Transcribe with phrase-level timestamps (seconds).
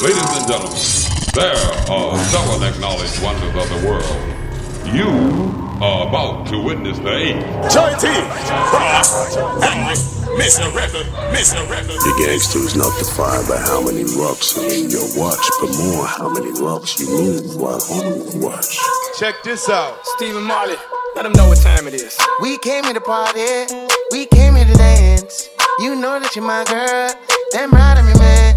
[0.00, 0.78] Ladies and gentlemen,
[1.34, 1.58] there
[1.90, 4.94] are seven acknowledged wonders of the world.
[4.94, 5.10] You
[5.82, 7.72] are about to witness the eighth.
[7.74, 8.06] Joie T!
[10.38, 10.72] Mr.
[10.72, 11.02] Rebel,
[11.34, 11.68] Mr.
[11.68, 11.96] Rebel.
[11.96, 16.06] The gangster is not defined by how many rocks are in your watch, but more
[16.06, 18.78] how many rocks you move while on the watch.
[19.18, 19.98] Check this out.
[20.14, 20.76] Stephen Marley,
[21.16, 22.16] let them know what time it is.
[22.40, 23.66] We came here to party,
[24.12, 25.48] we came here to dance.
[25.80, 27.10] You know that you're my girl,
[27.50, 28.47] damn right of me, man.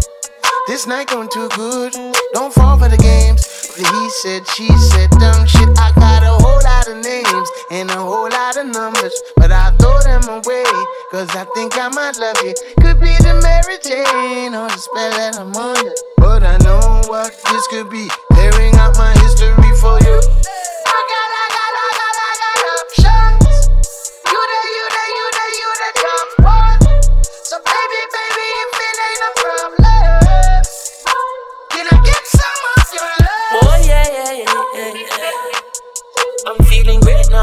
[0.68, 1.92] This night going too good,
[2.32, 3.42] don't fall for the games.
[3.74, 5.68] He said, she said, dumb shit.
[5.76, 9.74] I got a whole lot of names and a whole lot of numbers, but I
[9.82, 10.62] throw them away,
[11.10, 12.54] cause I think I might love you.
[12.78, 15.94] Could be the Mary Jane or the spell that I'm under.
[16.18, 20.14] But I know what this could be, clearing out my history for you.
[20.14, 21.41] I got,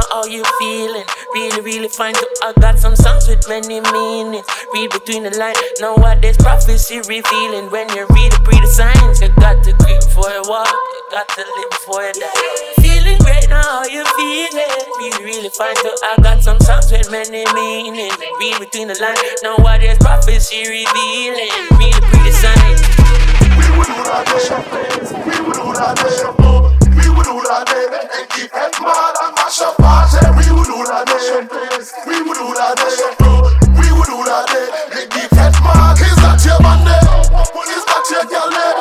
[0.09, 1.05] How you feeling?
[1.33, 2.15] Really, really fine.
[2.15, 4.45] So I got some songs with many meanings.
[4.73, 5.61] Read between the lines.
[5.79, 7.69] Know what this prophecy revealing.
[7.69, 9.21] When you read it, read the signs.
[9.21, 10.65] You got to creep for a walk.
[10.65, 12.81] You got to live for a die.
[12.81, 13.61] Feeling great now.
[13.61, 14.73] How you feeling?
[14.97, 15.75] Really, really fine.
[15.77, 18.17] So I got some songs with many meanings.
[18.41, 19.21] Read between the lines.
[19.43, 21.53] Know what this prophecy revealing.
[21.77, 22.81] Read read the signs.
[23.45, 24.25] We would do that.
[25.21, 26.78] We would do that
[27.09, 27.85] We do that day.
[27.89, 30.17] And keep head mad and mash up party.
[30.37, 31.41] We do that day.
[32.05, 32.97] We do that day.
[33.75, 34.67] We do that day.
[34.99, 35.97] And keep head mad.
[35.97, 37.01] Is that your man there?
[37.69, 38.75] Is that your girl man there?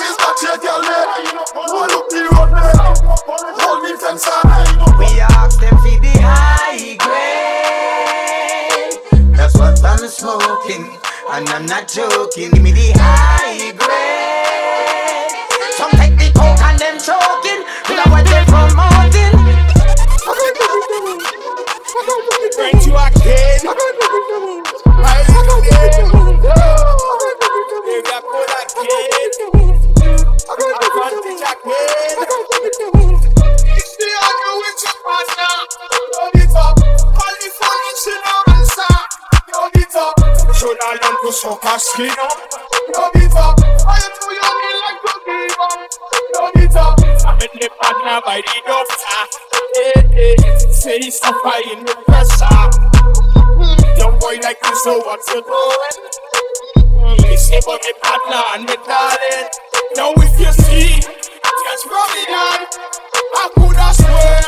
[0.00, 0.40] Is that
[1.92, 2.72] up the road there.
[3.60, 4.44] Hold the fence on.
[4.98, 8.96] We ask them for the high grade.
[9.36, 10.84] That's what I'm smoking,
[11.32, 12.50] and I'm not joking.
[12.50, 15.30] Give me the high grade.
[15.78, 17.62] Some take the coke and them choking.
[17.86, 19.38] Look at what they promoting.
[22.56, 23.62] Bring you a kid.
[27.86, 29.14] You got put a kid.
[30.50, 32.18] Advantage a kid.
[33.78, 35.54] It's the audio with your partner.
[36.10, 36.50] Load it
[40.60, 42.20] Should I learn to suck her skin up?
[42.20, 43.56] Up.
[43.56, 45.80] I know you mean like to give up.
[46.76, 47.00] Up.
[47.24, 49.24] I'm in the partner by the doctor.
[49.80, 50.36] Eh, eh.
[50.68, 52.60] Say it's suffering the pressure.
[53.96, 55.96] Young boy like this, so what you doing?
[57.24, 59.48] Me say about me partner and me darling.
[59.96, 62.68] Now if you see, just rub it on.
[63.32, 64.44] I could have swear,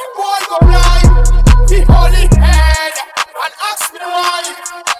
[0.00, 1.12] the boy go blind.
[1.68, 2.51] He hold his head
[3.44, 4.42] and ask me why.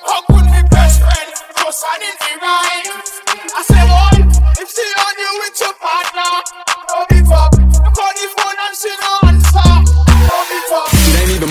[0.02, 3.02] How could me best friend just sign in the rhyme?
[3.54, 4.16] I say, boy,
[4.58, 6.32] if she on you with your partner,
[6.88, 7.20] don't be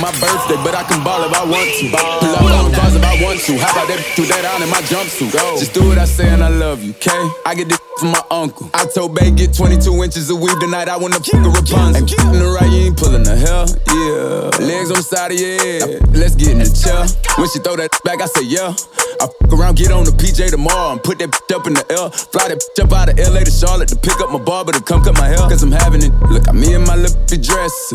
[0.01, 1.85] my birthday, but I can ball if I want to.
[1.94, 3.53] Pull up on the cars if I want to.
[3.62, 5.31] How about that do that on in my jumpsuit?
[5.62, 7.22] Just do what I say and I love you, okay?
[7.45, 8.69] I get this from my uncle.
[8.73, 10.89] I told Bay get 22 inches of weave tonight.
[10.89, 12.01] I want to fuck a Rapunzel.
[12.01, 14.50] Ain't in the right, you ain't pulling the hell, yeah.
[14.66, 16.01] Legs on the side of your head.
[16.18, 17.06] Let's get in the chair.
[17.38, 18.73] When she throw that back, I say yeah.
[19.22, 22.09] I fuck around, get on the PJ tomorrow and put that up in the L.
[22.09, 25.03] Fly that up out of LA to Charlotte to pick up my barber to come
[25.03, 25.38] cut my hair.
[25.45, 26.12] Cause I'm having it.
[26.33, 27.94] Look at me in my little dress.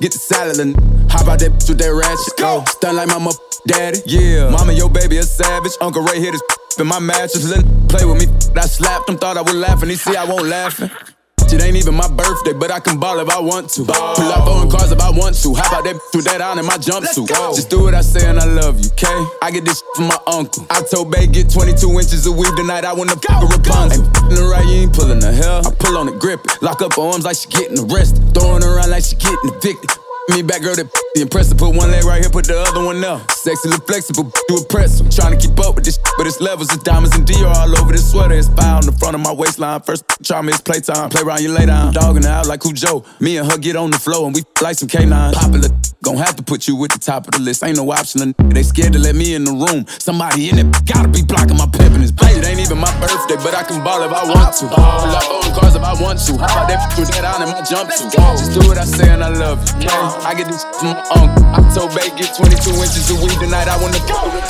[0.00, 0.76] Get the salad and
[1.10, 2.36] hop out that bitch with that ratchet.
[2.36, 2.64] Go.
[2.66, 4.00] Stun like my mother daddy.
[4.06, 4.50] Yeah.
[4.50, 5.72] Mama, your baby a savage.
[5.80, 6.42] Uncle Ray hit his
[6.78, 7.48] in my mattress.
[7.48, 8.26] Let play with me.
[8.56, 9.88] I slapped him, thought I was laughing.
[9.88, 10.90] He see I won't laughing.
[11.52, 13.84] It ain't even my birthday, but I can ball if I want to.
[13.84, 15.54] Pull up on cars if I want to.
[15.54, 17.28] How about that with that on in my jumpsuit?
[17.54, 19.24] Just do what I say and I love you, okay?
[19.42, 20.66] I get this from my uncle.
[20.70, 22.84] I told Bay get 22 inches of weave tonight.
[22.84, 24.02] I wanna fuck a Rapunzel.
[24.04, 25.66] Ain't the right, you ain't pulling the hell.
[25.66, 26.62] I pull on it, grip it.
[26.62, 28.22] Lock up her arms like she getting arrested.
[28.34, 29.90] Throwing around like she getting evicted.
[30.30, 31.58] Me back girl that the impressive.
[31.58, 33.20] Put one leg right here, put the other one there.
[33.28, 35.10] Sexy, look flexible, you impressive.
[35.10, 37.92] Trying to keep up with this, but it's levels, it's diamonds and Dior all over
[37.92, 38.34] this sweater.
[38.34, 39.82] It's fire on the front of my waistline.
[39.82, 41.10] First charm is playtime.
[41.10, 41.92] Play around, you lay down.
[41.92, 43.04] Dogging out like Cujo.
[43.20, 45.36] Me and her get on the floor and we like some canines.
[45.36, 45.68] Popular,
[46.04, 47.64] gon' have to put you at the top of the list.
[47.64, 48.34] Ain't no option.
[48.52, 49.88] They scared to let me in the room.
[49.98, 52.36] Somebody in it gotta be blocking my pep in his plate.
[52.36, 54.68] It ain't even my birthday, but I can ball if I want to.
[54.68, 56.32] Pull up on cars if I want to.
[56.38, 58.12] How about that with that on in my jumpsuit?
[58.12, 59.88] Just do what I say and I love you.
[59.88, 60.28] Yeah.
[60.28, 61.44] I get this from my uncle.
[61.50, 63.66] I told Bay get 22 inches of weed tonight.
[63.66, 64.48] I wanna go to with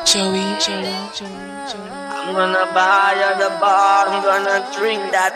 [0.07, 1.35] Joey, Joey, Joey,
[1.67, 1.91] Joey.
[2.15, 5.35] I'm gonna buy at the bar, I'm gonna drink that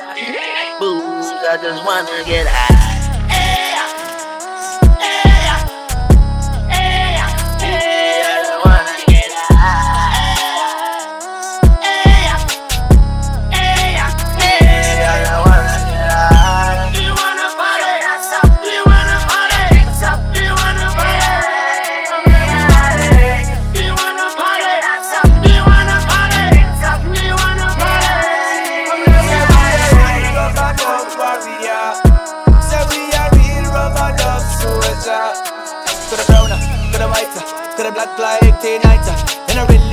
[0.78, 1.28] booze.
[1.50, 2.97] I just wanna get high.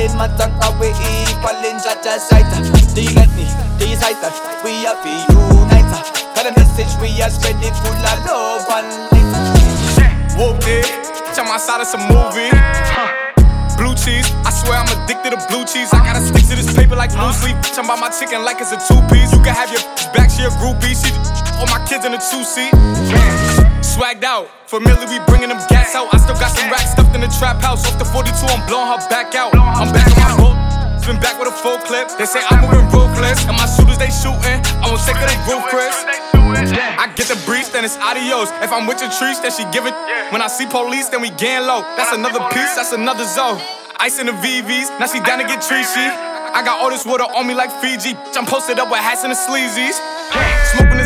[0.05, 2.61] I really matter how we equal in Jaja sighter.
[2.93, 3.49] Do you get me?
[3.81, 4.37] Do you that?
[4.61, 6.01] We are the uniter.
[6.37, 10.29] Got a message we are spreading full of love and light.
[10.37, 10.85] Whooped it.
[11.33, 12.53] Jump outside of some movie.
[13.81, 15.89] Blue cheese, I swear I'm addicted to blue cheese.
[15.91, 17.57] I gotta stick to this paper like blue sleep.
[17.65, 19.33] Bitch, I'm by my chicken like it's a two piece.
[19.33, 19.81] You can have your
[20.13, 20.93] back, she a groupie.
[20.93, 21.09] She
[21.57, 23.74] all my kids in a two seat.
[23.95, 26.11] Swagged out, familiar, we bringing them gas out.
[26.11, 27.87] I still got some racks stuffed in the trap house.
[27.87, 29.55] Off the 42, I'm blowing her back out.
[29.55, 30.99] I'm back on my boat.
[30.99, 32.11] Spin back with a full clip.
[32.19, 33.47] They say I'm moving ruthless.
[33.47, 34.59] And my shooters, they shooting.
[34.83, 35.39] I won't take of they
[35.71, 35.95] Chris.
[35.95, 38.51] I get the breeze, then it's adios.
[38.59, 39.95] If I'm with your trees, then she give it.
[40.35, 41.79] When I see police, then we gang low.
[41.95, 43.63] That's another piece, that's another zone.
[44.03, 46.03] Ice in the VVs, now she down to get treachy.
[46.51, 48.11] I got all this water on me like Fiji.
[48.35, 49.95] I'm posted up with hats and the sleazies.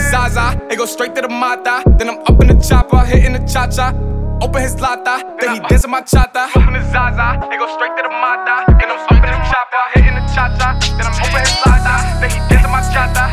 [0.10, 1.84] Zaza, it go straight to the Mata.
[1.98, 3.94] Then I'm up in the chopper, hitting the cha cha.
[4.42, 6.50] Open his lata, then he dancing my chata.
[6.52, 8.66] Smoking the Zaza, it go straight to the Mata.
[8.80, 10.80] Then I'm up in the chopper, hitting the cha cha.
[10.98, 13.24] Then I'm open his lata, then he dancing my chata.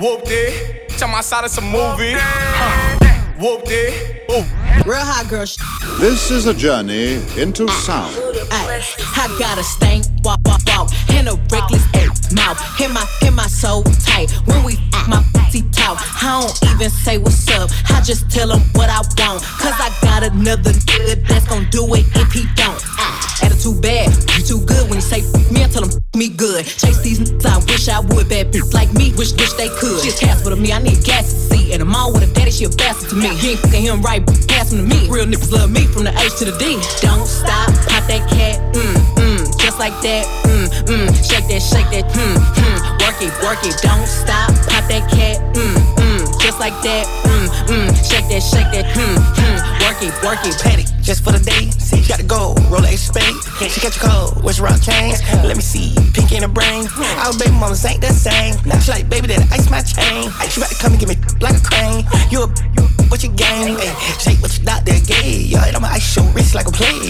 [0.00, 2.14] Whooped it, bitch, I'm outside of some movie.
[2.16, 3.23] Huh.
[3.44, 4.40] Whooped it, ooh.
[4.88, 5.60] Real hot girl sh-
[6.00, 8.16] This is a journey into sound.
[8.50, 8.80] Ay,
[9.20, 12.56] I got a stank, walk, walk, walk, and a reckless ass mouth.
[12.78, 14.32] Hit my, hit my so tight.
[14.46, 17.68] When we f, my pussy talk, I don't even say what's up.
[17.90, 19.44] I just tell him what I want.
[19.60, 22.80] Cause I got another nigga that's gon' do it if he don't.
[22.96, 23.33] Ah,
[23.64, 26.64] attitude bad, you too good when you say me, I tell f me good.
[26.66, 28.28] Chase these niggas, I wish I would.
[28.28, 30.02] Bad bitch like me, wish, wish they could.
[30.02, 31.72] She a Casper to me, I need gas to see.
[31.72, 33.34] And I'm all with a daddy, she a bastard to me.
[33.36, 35.08] He ain't fucking him right, pass him to me.
[35.08, 36.76] Real niggas love me from the H to the D.
[37.00, 41.08] Don't stop, pop that cat, mm, mm, just like that, mm, mm.
[41.24, 42.78] Shake that, shake that, mm, mm.
[43.00, 46.03] Work it, work it, don't stop, pop that cat, mm, mm,
[46.38, 47.88] just like that, mm, mm.
[48.04, 49.58] Shake that, shake that, mm, mm.
[49.84, 51.70] Work it, work it, Petty, just for the day.
[51.78, 53.36] See, you got to go, roll a spade.
[53.58, 55.14] Can't she catch a cold, what's rock chain?
[55.44, 56.86] Let me see, pink in the brain.
[57.20, 58.56] Our baby mamas ain't the same.
[58.64, 60.30] Now she like, baby, that ice my chain.
[60.48, 62.04] She about to come and give me like a crane.
[62.30, 62.48] You a
[63.08, 63.76] what you game?
[63.76, 65.46] Ay, shake what your doctor gave.
[65.46, 67.00] Yo, I'ma ice your wrist like a player.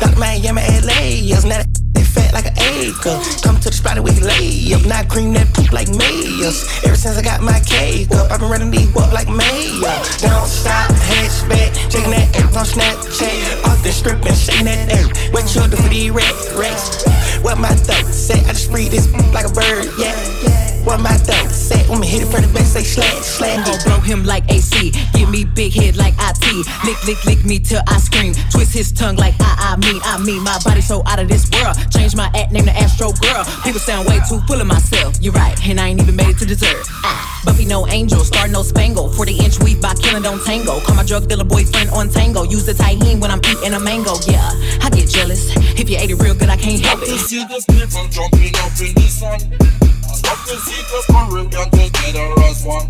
[0.00, 0.18] Dr.
[0.18, 1.20] Miami, LA.
[1.20, 1.91] Yes, now that
[2.32, 3.16] fat like an acre.
[3.42, 4.84] Come to the spot and we lay up.
[4.86, 6.64] Not cream that poop like mayors.
[6.84, 9.96] Ever since I got my cake up, I've been running these up like mayor.
[10.18, 13.64] Don't stop, hatchback, shaking that ass on Snapchat.
[13.64, 15.32] Off the strip and shaking that ass.
[15.32, 17.04] What you do for these red racks?
[17.42, 18.40] What my throat say?
[18.44, 20.62] I just breathe this like a bird, yeah.
[20.84, 21.78] What my throat say?
[21.88, 24.90] When me hit it from the back, say slang, slang Gon' blow him like AC.
[25.14, 26.66] Give me big head like IT.
[26.84, 28.34] Lick, lick, lick me till I scream.
[28.50, 30.42] Twist his tongue like I, I mean, I mean.
[30.42, 31.76] My body so out of this world.
[31.92, 33.44] Change my act, name the Astro Girl.
[33.64, 35.16] People sound way too full of myself.
[35.20, 36.76] You're right, and I ain't even made it to dessert.
[37.04, 39.10] Ah, Buffy no angel, star no spangle.
[39.12, 40.80] 40 inch weave by killing don't tango.
[40.80, 42.42] Call my drug dealer boyfriend on tango.
[42.44, 44.14] Use the tahine when I'm eating a mango.
[44.28, 44.50] Yeah,
[44.82, 45.50] I get jealous.
[45.78, 47.18] If you ate it real good, I can't help Love to it.
[47.18, 49.40] see those people jumping up in the sun.
[49.42, 52.86] I love to see those Caribbean together as one.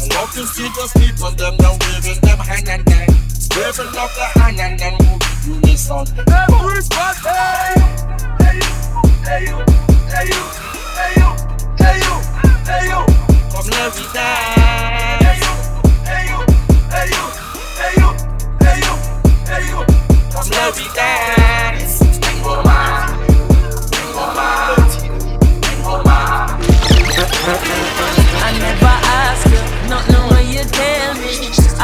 [0.00, 3.08] I love to see those people them now waving them hand and then
[3.56, 6.06] waving up the hand and then moving unison.
[6.28, 8.78] Everybody's hey, I.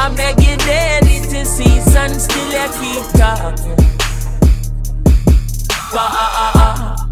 [0.05, 3.94] I beg you daddy to cease and still you keep talking.
[5.95, 7.07] Bah, ah, ah, ah.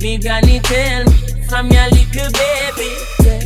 [0.00, 1.16] Me granny tell me
[1.48, 2.90] from your little baby,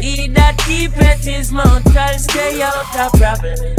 [0.00, 3.76] he that keep at his mouth, I'll stay out of problem.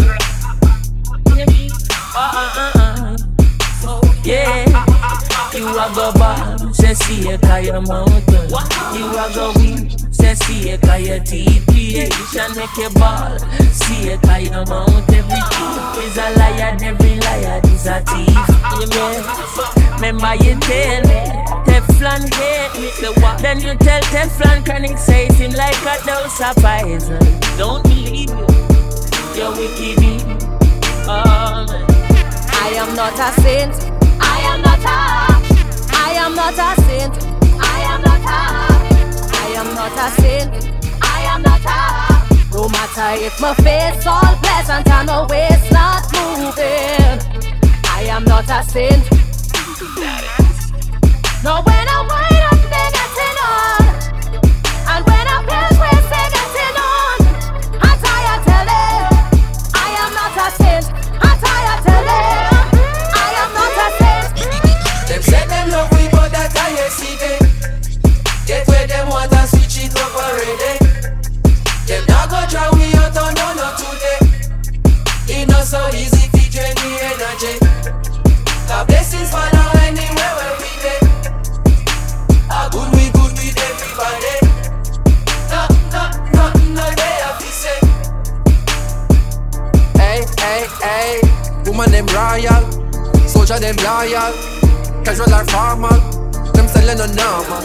[4.26, 4.64] Yeah,
[5.54, 8.50] you are go Say see a kaya mountain.
[8.96, 9.90] You are going.
[10.14, 12.08] Say see a kaya TP.
[12.32, 13.38] Shall make a ball.
[13.70, 15.12] See a kaya mount.
[15.12, 16.78] Every thief is a liar.
[16.82, 18.32] Every liar is a thief.
[18.96, 19.96] Yeah.
[19.96, 21.20] Remember you tell me.
[21.68, 23.42] Teflon hate me.
[23.42, 27.20] Then you tell Teflon Chronic say him like a dose of poison.
[27.58, 28.48] Don't believe you.
[29.36, 30.24] You're wicked.
[31.10, 31.66] Oh,
[32.62, 33.93] I am not a saint.
[34.86, 36.60] I am not a.
[36.66, 37.14] I am not a saint.
[37.62, 38.42] I am not a.
[39.36, 40.52] I am not a saint.
[41.02, 42.54] I am not a.
[42.54, 47.20] No matter if my face all pleasant and my waist not moving.
[47.86, 49.04] I am not a saint.
[51.44, 53.84] No, when I wind up, they getting on.
[54.88, 55.78] And when I press
[66.64, 66.94] I ain't.
[68.48, 70.80] Get where them want and switch it up already.
[71.88, 74.20] Them not go try we out on no no today.
[75.28, 77.60] It not so easy to drain the energy.
[78.68, 81.00] The blessings fall down anywhere where we dey.
[82.48, 84.36] A good we good with everybody.
[85.52, 87.80] No no no no they have to say.
[90.00, 91.20] Hey, hey, hey.
[91.66, 92.64] Woman them royal,
[93.28, 94.32] soldier them loyal,
[95.04, 96.13] casual or formal.
[96.84, 97.64] Them selling no normal.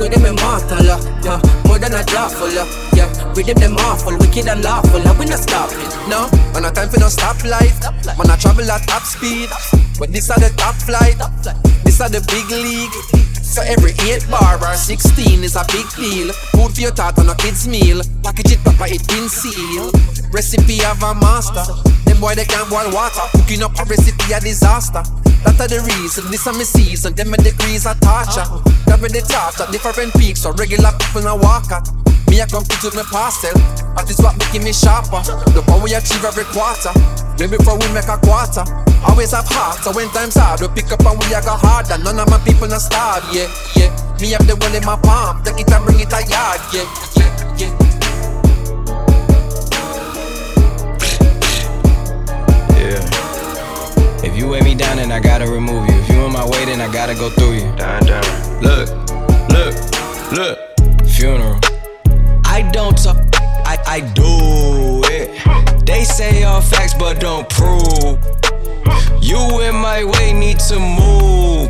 [0.00, 2.64] With them immortal, uh, yeah, more than a lawful, uh,
[2.96, 3.12] yeah.
[3.36, 6.30] With them awful, wicked and lawful, uh, we not stopping, no.
[6.54, 7.76] Man, a time for no stoplight.
[8.16, 9.50] Man, I travel at top speed.
[9.98, 11.20] But this are the top flight.
[11.84, 12.96] This are the big league.
[13.44, 16.32] So every 8 bar or 16 is a big deal.
[16.56, 18.00] Food for your thought on a kid's meal.
[18.24, 19.92] Package it proper, it been sealed.
[20.32, 21.68] Recipe of a master.
[22.08, 23.28] Them boy they can't boil water.
[23.36, 25.04] Cooking up a recipe a disaster.
[25.44, 27.14] That are the reason, this are my season.
[27.14, 28.46] Them my degrees are torture.
[28.46, 28.62] Uh-huh.
[28.86, 31.88] Grabbing the torture, different peaks, so regular people now walk at.
[32.30, 33.52] Me I come compete with my parcel.
[33.92, 35.20] That is what making me sharper.
[35.52, 36.94] Look how we achieve every quarter.
[37.38, 38.64] Maybe before we make a quarter.
[39.04, 41.98] Always have heart, so when times hard, we pick up and we a go harder.
[41.98, 43.90] None of my people not starve, yeah, yeah.
[44.20, 46.86] Me have the one in my palm, take it and bring it a yard, yeah,
[47.18, 47.91] yeah, yeah.
[54.32, 55.94] If you weigh me down, then I gotta remove you.
[55.94, 57.76] If you in my way, then I gotta go through you.
[57.76, 58.24] Down, down.
[58.62, 58.88] Look,
[59.50, 59.74] look,
[60.32, 61.06] look.
[61.06, 61.60] Funeral.
[62.46, 63.18] I don't talk,
[63.66, 65.84] I, I do it.
[65.84, 68.18] They say all facts, but don't prove.
[69.20, 71.68] You in my way, need to move.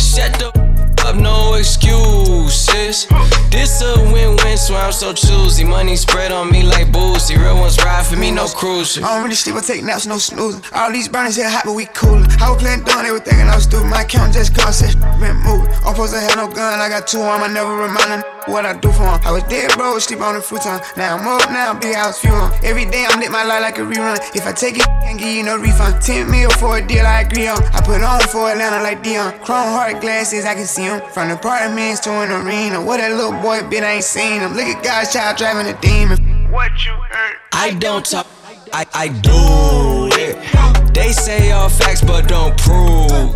[0.00, 0.65] Shut the
[1.06, 3.06] up, no excuses.
[3.50, 5.64] This a win-win, so I'm so choosy.
[5.64, 7.36] Money spread on me like boozy.
[7.36, 9.04] Real ones ride for me, no cruising.
[9.04, 10.62] I don't really sleep, I take naps, no snoozing.
[10.72, 12.26] All these burners here hot, but we coolin'.
[12.42, 13.86] I was playing dumb, they were thinking I was stupid.
[13.86, 15.72] My account just gone, said been moving.
[15.86, 18.74] I'm supposed to have no gun, I got two on, I never remind what I
[18.74, 19.20] do for 'em.
[19.24, 20.80] I was dead, bro, sleep on the futon.
[20.96, 22.50] Now I'm up, now I'm big house fuel.
[22.62, 24.18] Every day I'm lit my life like a rerun.
[24.34, 26.02] If I take it, can't give you no refund.
[26.02, 27.58] 10 mil for a deal, I agree on.
[27.74, 29.32] I put on for Atlanta like Deion.
[29.44, 31.10] Chrome heart glasses, I can see 'em.
[31.12, 32.80] From the apartments to an arena.
[32.82, 34.54] What that little boy bit, I ain't seen him.
[34.54, 36.18] Look at God's child driving a demon.
[36.50, 37.36] What you heard?
[37.52, 38.26] I don't talk,
[38.72, 40.94] I, I do it.
[40.94, 43.34] They say all facts, but don't prove.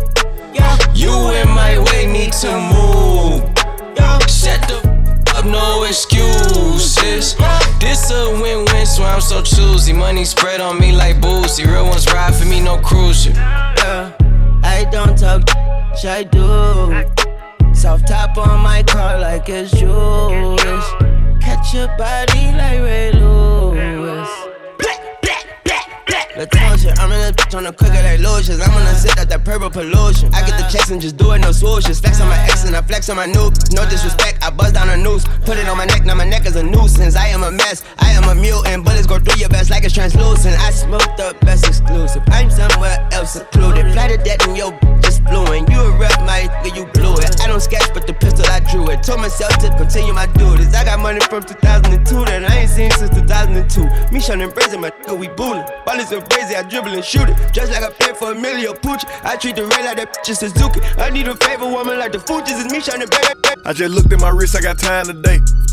[0.93, 3.41] You in my way, need to move.
[4.29, 4.77] Shut the
[5.35, 7.35] up, no excuses.
[7.79, 9.93] This a win-win, so I'm so choosy.
[9.93, 11.65] Money spread on me like boozy.
[11.65, 13.35] Real ones ride for me, no cruising.
[13.35, 14.11] Yeah,
[14.63, 15.43] I don't talk,
[16.05, 17.30] I do.
[17.81, 20.85] Soft top on my car like it's juice.
[21.41, 24.29] Catch your body like Ray Lewis.
[26.37, 28.61] Latosia, I'm in this bitch on the quicker like lotions.
[28.61, 30.29] I'm gonna sit at that purple pollution.
[30.31, 31.99] I get the checks and just do it, no swooshes.
[31.99, 33.57] Flex on my ex and I flex on my noob.
[33.73, 35.25] No disrespect, I buzz down a noose.
[35.43, 37.15] Put it on my neck, now my neck is a nuisance.
[37.15, 38.85] I am a mess, I am a mutant.
[38.85, 40.53] Bullets go through your vest like it's translucent.
[40.61, 42.21] I smoke the best exclusive.
[42.27, 43.91] I'm somewhere else secluded.
[43.93, 44.71] Fly Flattered that in your
[45.21, 45.69] just fluent.
[45.69, 47.41] You a rep, my nigga, you blew it.
[47.41, 49.03] I don't sketch, but the pistol I drew it.
[49.03, 50.73] Told myself to continue my duties.
[50.73, 54.13] I got money from 2002 that I ain't seen since 2002.
[54.13, 55.63] Me shun and brazen, my nigga, we booling.
[55.85, 57.37] Ballers are crazy, I dribble and shoot it.
[57.53, 59.05] Just like I play for a million Pucci.
[59.23, 60.79] I treat the red like that bitch is Suzuki.
[60.97, 62.63] I need a favorite woman like the Fugees.
[62.63, 63.61] It's me shining baby.
[63.65, 65.41] I just looked at my wrist, I got time today.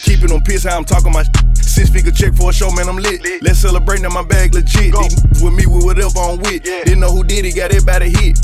[0.00, 2.88] Keep it on piss how I'm talking my Six figure check for a show, man,
[2.88, 3.22] I'm lit.
[3.42, 4.92] Let's celebrate now, my bag legit.
[4.92, 6.62] These with me with whatever I'm with.
[6.62, 8.38] Didn't know who did it, got everybody hit.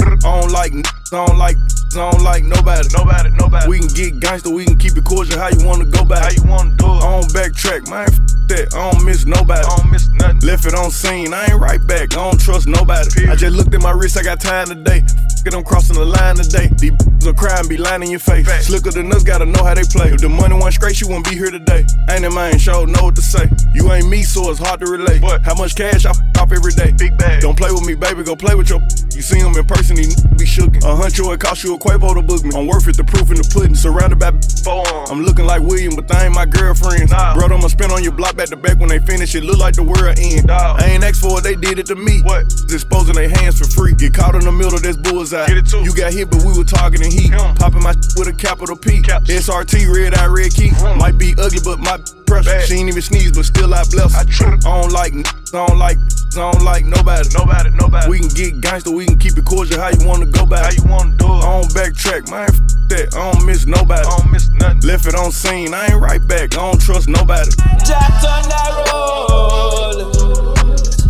[0.00, 1.56] I don't like, I don't like,
[1.94, 2.88] I don't like nobody.
[2.96, 3.68] Nobody, nobody.
[3.68, 5.38] We can get gangster, we can keep it cordial.
[5.38, 6.22] How you wanna go back?
[6.24, 7.02] How you wanna do it?
[7.04, 8.08] I don't backtrack, man.
[8.08, 8.74] F that.
[8.74, 9.64] I don't miss nobody.
[9.64, 10.40] I don't miss nothing.
[10.40, 11.32] Left it on scene.
[11.32, 12.12] I ain't right back.
[12.12, 13.28] I don't trust nobody.
[13.28, 14.16] I just looked at my wrist.
[14.16, 15.04] I got time today.
[15.44, 16.70] Get them crossing the line today.
[16.78, 16.92] These
[17.26, 18.46] will cry and be lying in your face.
[18.66, 20.14] Slicker than us, gotta know how they play.
[20.14, 21.84] If the money went straight, you wouldn't be here today.
[22.10, 23.50] Ain't in mind, show know what to say.
[23.74, 25.20] You ain't me, so it's hard to relate.
[25.20, 26.92] But how much cash I f off every day?
[26.92, 27.42] Big bag.
[27.42, 28.22] Don't play with me, baby.
[28.22, 28.80] Go play with your.
[29.14, 30.06] You see him in person, he
[30.38, 30.82] be shookin'.
[30.86, 32.54] A huncho, it cost you a Quavo to book me.
[32.54, 33.74] I'm worth it, the proof in the pudding.
[33.74, 34.30] Surrounded by
[34.62, 35.10] forearms.
[35.10, 37.10] I'm looking like William, but they ain't my girlfriends.
[37.10, 37.34] Nah.
[37.34, 39.34] Bro, I'ma spin on your block back to back when they finish.
[39.34, 40.50] It look like the world end.
[40.50, 42.22] I ain't asked for it, they did it to me.
[42.22, 42.46] What?
[42.68, 43.94] Disposing their hands for free.
[43.94, 45.31] Get caught in the middle, that's bullseye.
[45.31, 45.80] Get it too.
[45.82, 47.32] You got hit, but we were targeting heat.
[47.32, 49.00] Popping my with a capital P.
[49.02, 50.70] SRT, red eye, red key.
[50.96, 52.60] Might be ugly, but my pressure.
[52.62, 54.24] She ain't even sneeze, but still I bless her.
[54.24, 57.28] I don't like, I don't like, I don't like nobody.
[57.36, 58.08] Nobody, nobody.
[58.08, 59.80] We can get gangster, we can keep it cordial.
[59.80, 60.64] How you wanna go back?
[60.64, 61.44] How you wanna do it?
[61.44, 62.48] I don't backtrack, man.
[62.48, 63.14] F that.
[63.16, 64.06] I don't miss nobody.
[64.06, 64.80] I don't miss nothing.
[64.82, 65.74] Left it on scene.
[65.74, 66.54] I ain't right back.
[66.54, 67.50] I don't trust nobody.
[67.84, 68.62] Jack on the
[68.92, 70.54] roll.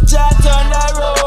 [0.07, 1.22] Jack on the roll.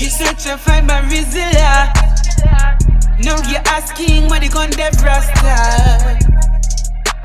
[0.00, 1.92] You search and find my Rizilla.
[3.20, 6.18] Now you're asking you gonna dev rasta.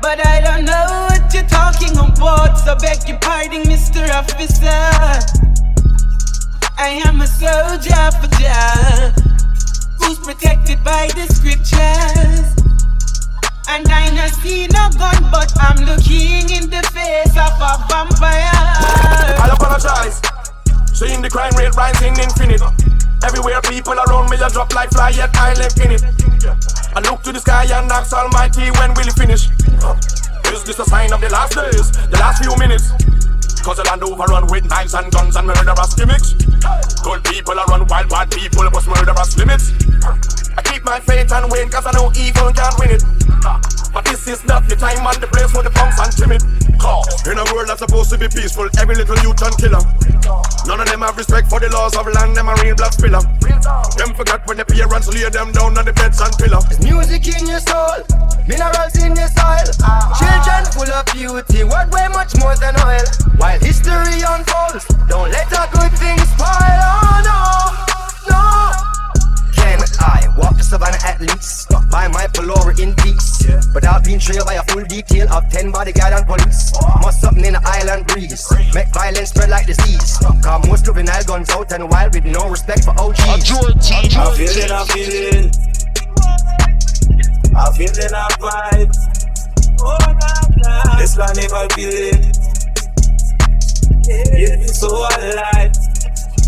[0.02, 4.04] But I don't know what you're talking about, so beg your pardon, Mr.
[4.12, 4.68] Officer.
[6.76, 9.14] I am a soldier for Jah,
[9.98, 12.46] who's protected by the scriptures.
[13.70, 18.50] And I not see no gun, but I'm looking in the face of a vampire.
[18.52, 20.35] I apologize.
[20.96, 22.64] Seeing the crime rate rising infinite.
[23.22, 26.00] Everywhere people around me, I drop like fly, yet I live in it.
[26.96, 29.52] I look to the sky and ask Almighty when will it finish?
[30.48, 32.96] Is this a sign of the last days, the last few minutes?
[33.62, 36.32] Cause the land overrun with knives and guns and murderous gimmicks.
[37.02, 39.72] Good people are run wild, bad people was murderous limits.
[40.56, 43.02] I keep my faith and win cause I know evil can't win it.
[43.92, 46.42] But this is not the time and the place for the punks and timid.
[46.76, 49.80] Cause In a world that's supposed to be peaceful, every little youth and killer.
[50.66, 53.22] None of them have respect for the laws of land, them a real blood spiller.
[53.96, 56.60] Them forgot when the parents lay them down on the beds and pillow.
[56.82, 58.02] Music in your soul,
[58.44, 59.68] minerals in your soil.
[59.86, 60.12] Ah.
[60.18, 63.06] Children full of beauty, what way much more than oil.
[63.46, 66.82] While history unfolds, don't let a good thing spoil.
[66.82, 67.38] Oh no,
[68.26, 68.42] no.
[69.54, 71.70] Can I walk the savannah at least?
[71.88, 73.46] Buy my pullover in peace.
[73.72, 76.72] Without being trailed by a full detail of 10 bodyguard and police.
[77.02, 78.50] Must something in the island breeze.
[78.74, 80.18] Make violence spread like disease.
[80.42, 83.20] Cause most juvenile guns out and wild with no respect for OGs.
[83.22, 85.52] I'm feeling, I'm feeling.
[87.54, 88.98] I'm feeling our vibes.
[89.78, 92.55] Oh, this land never feeling.
[94.08, 95.72] It's so alive.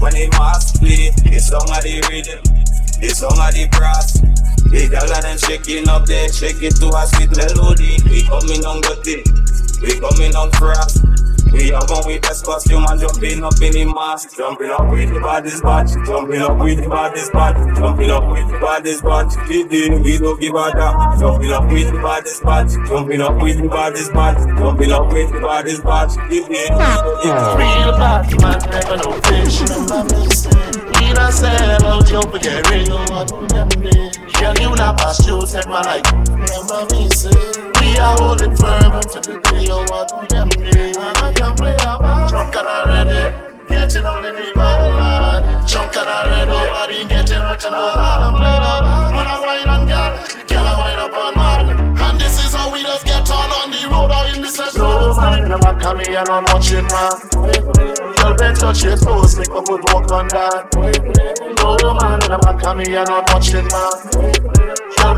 [0.00, 2.42] When they must play, the song of the rhythm,
[3.00, 4.20] the song of the brass.
[4.68, 7.96] The girl and them shaking up there, shake it to a sweet melody.
[8.04, 9.24] We coming on good thing,
[9.82, 11.02] we coming on fast.
[11.52, 14.36] We are going with best costume and jumping up in the mask.
[14.36, 15.92] Jumping up with the baddest batch.
[16.06, 17.56] Jumping up with the baddest batch.
[17.76, 19.32] Jumping up with the baddest batch.
[19.48, 21.18] Today we don't give a damn.
[21.18, 22.72] Jumping up with the baddest batch.
[22.88, 24.38] Jumping up with the baddest batch.
[24.58, 26.14] Jumping up with the baddest batch.
[26.28, 26.68] Today
[27.58, 29.60] Real bad man, never no fish.
[30.98, 31.14] We
[32.10, 34.10] you forget real what them day.
[34.38, 36.00] Girl, you not pass you, said my
[37.10, 37.30] say,
[37.80, 39.47] we are holding firm until the
[55.88, 57.12] man me and I'm watching man.
[58.16, 58.34] Girl,
[59.38, 60.68] make a good walk on that.
[60.74, 63.24] No man in the of me and I'm
[63.72, 63.94] man.
[64.98, 65.14] Girl,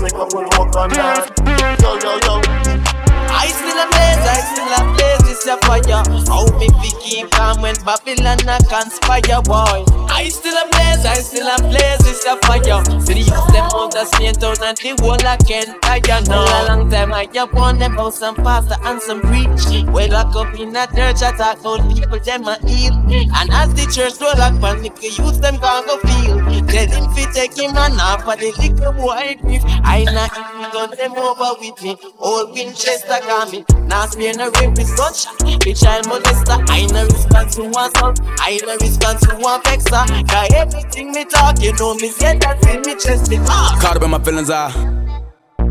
[0.00, 1.32] make a good walk on that.
[1.80, 2.34] Yo, yo, yo.
[3.32, 6.04] I still a blaze, I still a blaze, this a fire.
[6.28, 6.68] How me
[7.00, 9.84] keep calm when Babylon a conspire, boy.
[10.12, 12.82] I still a blaze, I still a blaze, it's a fire.
[13.06, 16.44] The youth them out of Spain town and the whole I can't tire now.
[16.44, 19.64] A long time I up on them about some pastor and some preach.
[19.88, 22.92] We lock up in a church, I talk about people them a heal.
[22.92, 26.36] And as the church roll up, panic, youth them gonna go feel.
[26.68, 29.62] Tell him fi take him and off for the little boy grief.
[29.84, 31.96] I not even gun them over with me.
[32.18, 33.64] Old Winchester got me.
[33.88, 35.31] Now me no rape is gunshot.
[35.38, 36.58] The child molester.
[36.68, 38.14] I no response to one son.
[38.40, 40.28] I no response to one vexer.
[40.28, 43.38] Cause everything me talk, you know me say that in me chest me.
[43.38, 44.70] Caught up in my feelings, I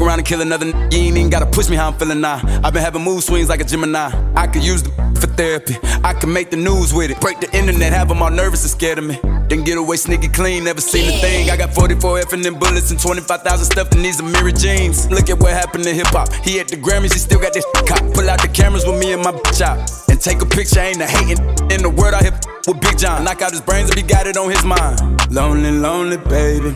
[0.01, 0.65] around and kill another.
[0.65, 2.41] You ain't even gotta push me how I'm feeling now.
[2.63, 4.11] I've been having mood swings like a Gemini.
[4.35, 5.77] I could use the for therapy.
[6.03, 7.21] I can make the news with it.
[7.21, 9.19] Break the internet, have them all nervous and scared of me.
[9.51, 11.49] Then get away sneaky clean, never seen a thing.
[11.49, 15.11] I got 44 F and them bullets and 25,000 stuff in these mirror jeans.
[15.11, 16.31] Look at what happened to hip hop.
[16.35, 17.99] He at the Grammys, he still got this cop.
[18.13, 19.91] Pull out the cameras with me and my bitch out.
[20.07, 22.33] And take a picture, ain't a hating in the world I hit
[22.65, 23.25] with Big John.
[23.25, 25.01] Knock out his brains if he got it on his mind.
[25.29, 26.73] Lonely, lonely baby.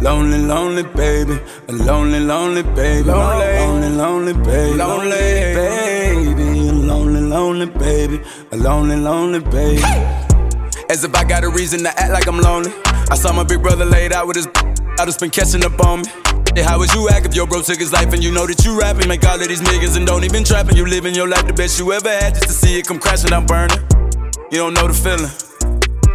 [0.00, 1.38] Lonely, lonely baby,
[1.68, 8.20] a lonely, lonely baby, lonely, lonely, lonely baby, lonely baby, lonely, lonely baby,
[8.52, 10.29] a lonely, lonely baby.
[10.90, 12.72] As if I got a reason to act like I'm lonely.
[13.10, 14.48] I saw my big brother laid out with his.
[14.98, 16.08] I just been catching up on me.
[16.56, 18.64] Hey, how would you act if your bro took his life and you know that
[18.64, 19.06] you rapping?
[19.06, 20.76] Make all of these niggas and don't even trapping.
[20.76, 23.30] You living your life the best you ever had just to see it come crashing
[23.30, 23.78] down burning.
[24.50, 25.30] You don't know the feeling.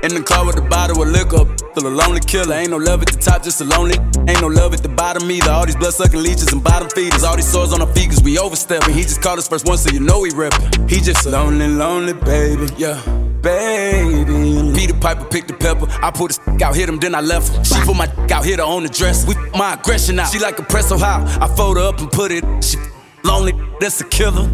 [0.04, 2.56] In the car with a bottle of liquor, still a lonely killer.
[2.56, 3.96] Ain't no love at the top, just a lonely.
[4.28, 5.52] Ain't no love at the bottom either.
[5.52, 7.24] All these blood sucking leeches and bottom feeders.
[7.24, 8.94] All these sores on our feet cause we overstepping.
[8.94, 10.90] He just called us first one, so you know he reppin'.
[10.90, 12.68] He just a lonely, lonely baby.
[12.78, 13.00] Yeah.
[13.46, 15.86] Baby, Peter Piper picked the pepper.
[16.02, 17.64] I put a stick out, hit him, then I left her.
[17.64, 19.24] She put my dick out, hit her on the dress.
[19.28, 20.32] We my aggression out.
[20.32, 21.22] She like a press so high.
[21.40, 22.44] I fold her up and put it.
[22.64, 22.78] She
[23.24, 24.48] lonely, that's a killer.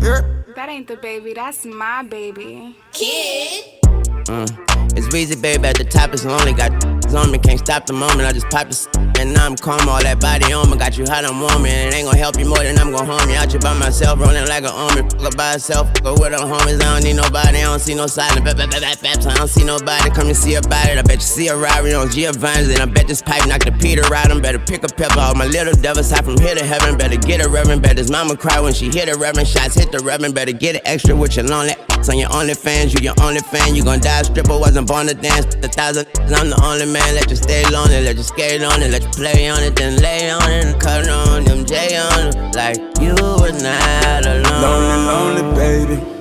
[0.57, 2.75] That ain't the baby, that's my baby.
[2.91, 3.63] Kid.
[4.27, 4.45] Uh,
[4.93, 6.51] it's Weezy, baby, at the top, it's lonely.
[6.51, 6.83] Got
[7.15, 8.23] on me, can't stop the moment.
[8.23, 9.87] I just pop the and I'm calm.
[9.87, 11.41] All that body on me, got you hot, I'm.
[11.41, 13.35] And it ain't gonna help you more than I'm gonna harm you.
[13.35, 15.01] Out you by myself, rolling like an army.
[15.21, 16.81] Fuck by myself, go with the homies.
[16.81, 18.45] I don't need nobody, I don't see no silent.
[18.45, 19.25] Bap, bap, bap, bap.
[19.25, 20.09] I don't see nobody.
[20.09, 20.97] Come and see about it.
[20.97, 22.69] I bet you see a Rari on Giovanni's.
[22.69, 24.31] And I bet this pipe knock the Peter out.
[24.31, 25.19] I'm better pick a pepper.
[25.19, 26.97] All my little devils high from here to heaven.
[26.97, 27.81] Better get a reverend.
[27.81, 29.47] Bet his mama cry when she hit a reverend.
[29.47, 30.35] Shots hit the reverend.
[30.35, 31.75] Better get it extra with your lonely.
[32.09, 33.75] On your only fans, you your only fan.
[33.75, 35.45] You gon' die stripper, wasn't born to dance.
[35.61, 37.13] A thousand, I'm the only man.
[37.13, 39.97] Let you stay lonely, let you skate on it, let you play on it, then
[40.01, 42.55] lay on it cut on them J on it.
[42.55, 44.61] Like you were not alone.
[44.61, 46.20] Lonely, lonely baby.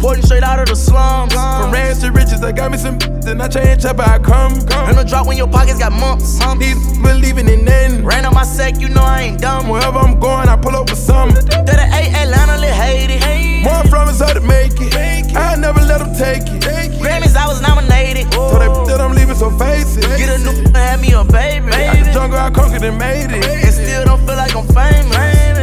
[0.00, 1.34] Reporting straight out of the slums.
[1.34, 4.54] From rags to riches, they got me some then I change up how I come.
[4.88, 6.40] And a drop when your pockets got mumps.
[6.58, 8.02] These believing in nothing.
[8.02, 9.68] Ran on my sack, you know I ain't dumb.
[9.68, 11.32] Wherever I'm going, I pull up with some.
[11.32, 13.62] That a eight Atlanta, lit Haiti.
[13.62, 15.36] More from us how to make it.
[15.36, 16.62] I never let them take it.
[16.96, 18.32] Grammys, I was nominated.
[18.32, 20.08] So they that I'm leaving, so face it.
[20.16, 21.74] Get a new have me a baby.
[21.74, 23.44] Out the jungle, I conquered and made it.
[23.44, 25.59] And still don't feel like I'm famous.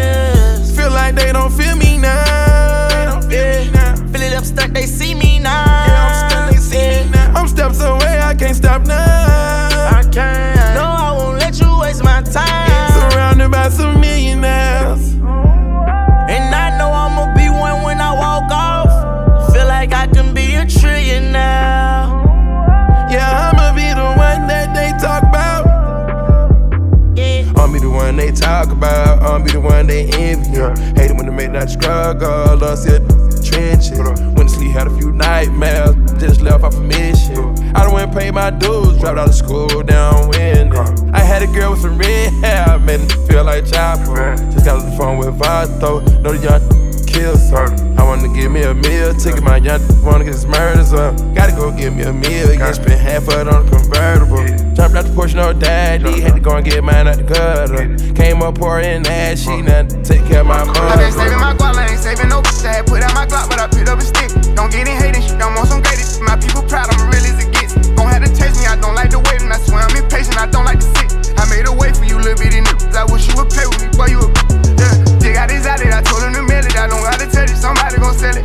[31.75, 32.57] When they make that struggle.
[32.57, 33.01] Lost it
[33.43, 33.99] trenches.
[34.35, 35.95] Went to sleep, had a few nightmares.
[36.19, 37.55] Just left off a mission.
[37.75, 38.99] I done went and paid my dues.
[38.99, 40.73] Dropped out of school down winning.
[41.13, 42.79] I had a girl with some red hair.
[42.79, 44.35] Made me feel like Chopper.
[44.51, 46.01] Just got on the phone with Vato.
[46.21, 47.86] Know the young kills her.
[48.07, 49.13] Wanna give me a meal.
[49.13, 51.13] Ticket my young wanna get his murders up.
[51.35, 52.47] Gotta go get me a meal.
[52.55, 54.47] Yeah, spend half of it on a convertible.
[54.71, 56.21] Jumped out the Porsche, no daddy.
[56.21, 57.83] Had to go and get mine out the gutter.
[58.15, 59.59] Came up pouring that shit.
[59.65, 60.79] Now take care of my mother.
[60.79, 62.63] I been saving my guap, I ain't saving no bitch.
[62.63, 64.31] I had put out my Glock, but I picked up a stick.
[64.55, 66.23] Don't get in hating shit, don't want some greatest.
[66.23, 67.75] My people proud, I'm real as it gets.
[67.99, 69.51] Gon' have to taste me, I don't like the waiting.
[69.51, 71.35] I swear I'm impatient, I don't like to sit.
[71.35, 72.95] I made a way for you, little bitty niggas.
[72.95, 74.31] I wish you would play with me, boy, you a
[74.79, 74.95] yeah.
[75.19, 76.16] Dig out his out it, I told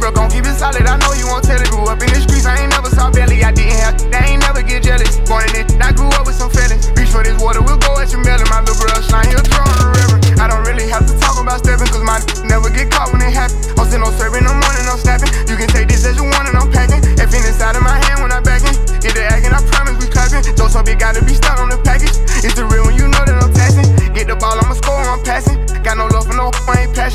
[0.02, 1.70] somebody gon' keep it solid, I know you won't tell it.
[1.70, 3.44] Grew up in the streets, I ain't never saw belly.
[3.44, 5.18] I didn't have, they ain't never get jealous.
[5.30, 6.90] Born in it, I grew up with some feelings.
[6.98, 8.46] Reach for this water, we'll go at your melon.
[8.50, 10.18] My little bro shine, he'll throw the river.
[10.42, 12.18] I don't really have to talk about stepping, cause my
[12.50, 13.54] never get caught when it happen.
[13.78, 15.30] I'm still on serving in the morning, I'm snapping.
[15.46, 17.02] You can take this as you want and I'm packing.
[17.32, 18.76] In inside of my hand when I'm backing.
[19.00, 20.44] Get the acting, I promise we clapping.
[20.52, 21.91] Don't so big, gotta be stuck on the package.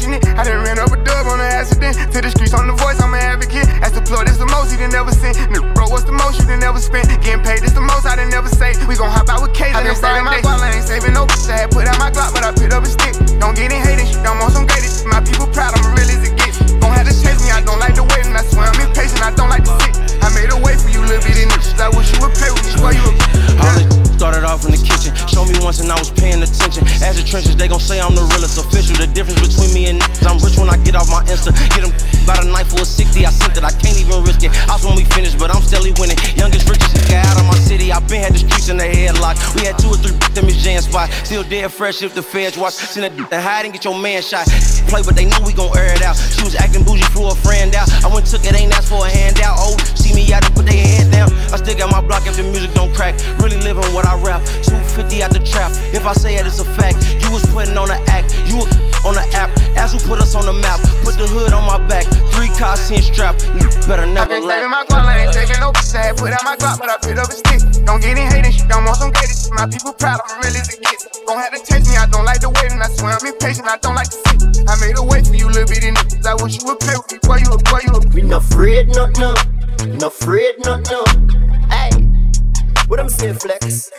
[0.07, 0.39] Passionate.
[0.39, 1.95] I done ran up a dub on an accident.
[2.13, 3.67] To the streets on the voice, I'm an advocate.
[3.83, 5.33] As the plug, this the most he done never seen.
[5.51, 7.07] Nigga, bro, what's the most you done never spent?
[7.21, 8.73] Getting paid, this the most I done never say.
[8.87, 9.75] We gon' hop out with Kate.
[9.75, 11.49] I been saving my guap, I ain't saving no bitch.
[11.49, 13.13] I had put out my Glock, but I picked up a stick.
[13.39, 15.07] Don't get in hating, shit, don't want some gated shit.
[15.07, 16.57] My people proud, I'm real as it gets.
[16.79, 19.21] Gon' have to chase me, I don't like to wait, and I swear I'm impatient,
[19.21, 19.95] I don't like to sit.
[20.23, 21.79] I made a way for you, little bitty niggas.
[21.79, 23.36] I wish you would play with me, swear you a
[24.17, 25.13] started off in the kitchen.
[25.29, 26.81] Show me once and I was paying attention.
[27.05, 28.97] As the trenches, they gon' say I'm the realest official.
[28.97, 31.53] The difference between me and I'm rich when I get off my Insta.
[31.77, 31.93] Get them
[32.25, 33.63] by the knife for a 60, I sent it.
[33.63, 34.51] I can't even risk it.
[34.65, 36.17] I was when we finished, but I'm steadily winning.
[36.33, 37.93] Youngest, richest guy out of my city.
[37.93, 39.37] I been had the streets in the headlock.
[39.53, 41.09] We had two or three them is jam spot.
[41.25, 42.73] Still dead fresh if the feds watch.
[42.73, 44.45] Send a to hide and get your man shot.
[44.89, 46.17] Play, but they know we gon' air it out.
[46.17, 47.85] She was acting bougie, flew a friend out.
[48.03, 49.57] I went took it, ain't asked for a handout.
[49.57, 51.29] Oh, see me out and put their head down.
[51.53, 53.15] I still got my block if the music don't crack.
[53.39, 54.39] Really living what I rap.
[54.63, 55.75] 250 out the trap.
[55.91, 57.03] If I say it, it's a fact.
[57.19, 58.31] You was putting on the act.
[58.47, 58.71] You was
[59.03, 59.51] on the app.
[59.75, 60.79] As who put us on the map.
[61.03, 62.07] Put the hood on my back.
[62.31, 63.35] Three cars, ten strap.
[63.59, 64.63] You better I never been laugh.
[64.63, 65.93] saving my guap, I ain't taking no piss.
[65.93, 67.61] I had put out my Glock, but I picked up a stick.
[67.85, 69.51] Don't get in hating shit, don't want some gated shit.
[69.51, 71.07] My people proud, I'm real as it gets.
[71.27, 73.67] Don't have to chase me, I don't like the wait, and I swear I'm impatient,
[73.67, 74.67] I don't like to sit.
[74.67, 76.25] I made a way for you, little bitty niggas.
[76.25, 78.43] I wish you would play with me, boy, you a boy, you a We not
[78.43, 79.35] afraid, no, no.
[79.99, 81.46] Not afraid, no, no.
[82.87, 83.91] What I'm saying, flex?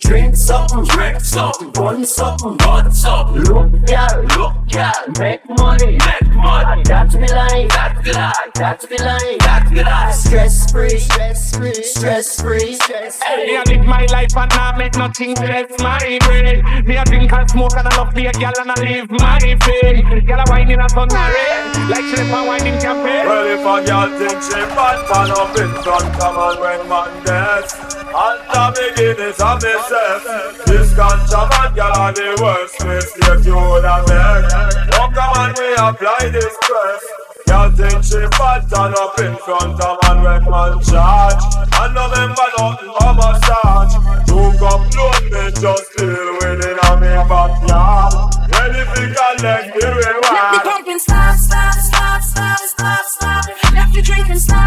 [0.00, 3.42] Drink something, drink something, run something, run something.
[3.42, 6.82] Look, girl, look, girl, make money, make money.
[6.84, 10.14] That's me life, that's me life, that's me life, that's me life.
[10.14, 13.46] Stress free, stress free, stress free, stress free.
[13.46, 16.86] Me a live my life and I make nothing stress my brain.
[16.86, 19.38] Me a drink and smoke and I love be a gal and I live my
[19.38, 20.24] thing.
[20.26, 23.26] Gal a wine in a sun and rain, like she a wine in campaign.
[23.26, 27.24] Well, if a girl think she bad, turn up in front, come on when man
[27.24, 27.99] gets.
[28.10, 30.22] And the beginnings of myself.
[30.66, 34.50] This contraband girl are the worst mistake you would have made.
[34.98, 37.02] Oh, come on, we apply this press.
[37.46, 41.42] Girl think she bad, turn up in front of man when man charge.
[41.80, 43.94] And remember nothing but massage.
[44.26, 48.12] Took up load, me just deal with it on me backyard.
[48.50, 50.62] Ready to collect the Let the reward.
[50.66, 53.44] pumping stop, stop, stop, stop, stop, stop.
[53.74, 54.59] Let the drinking stop,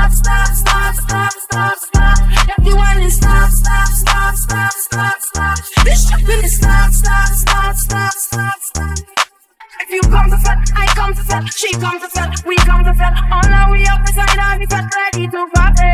[5.84, 8.98] This shopping is stop, stop, stop, stop, stop, stop.
[9.82, 12.86] If you come to fat, I come to fat, she come to fat, we come
[12.86, 13.20] to fat.
[13.32, 15.92] All our we up beside our we fat, ready to party.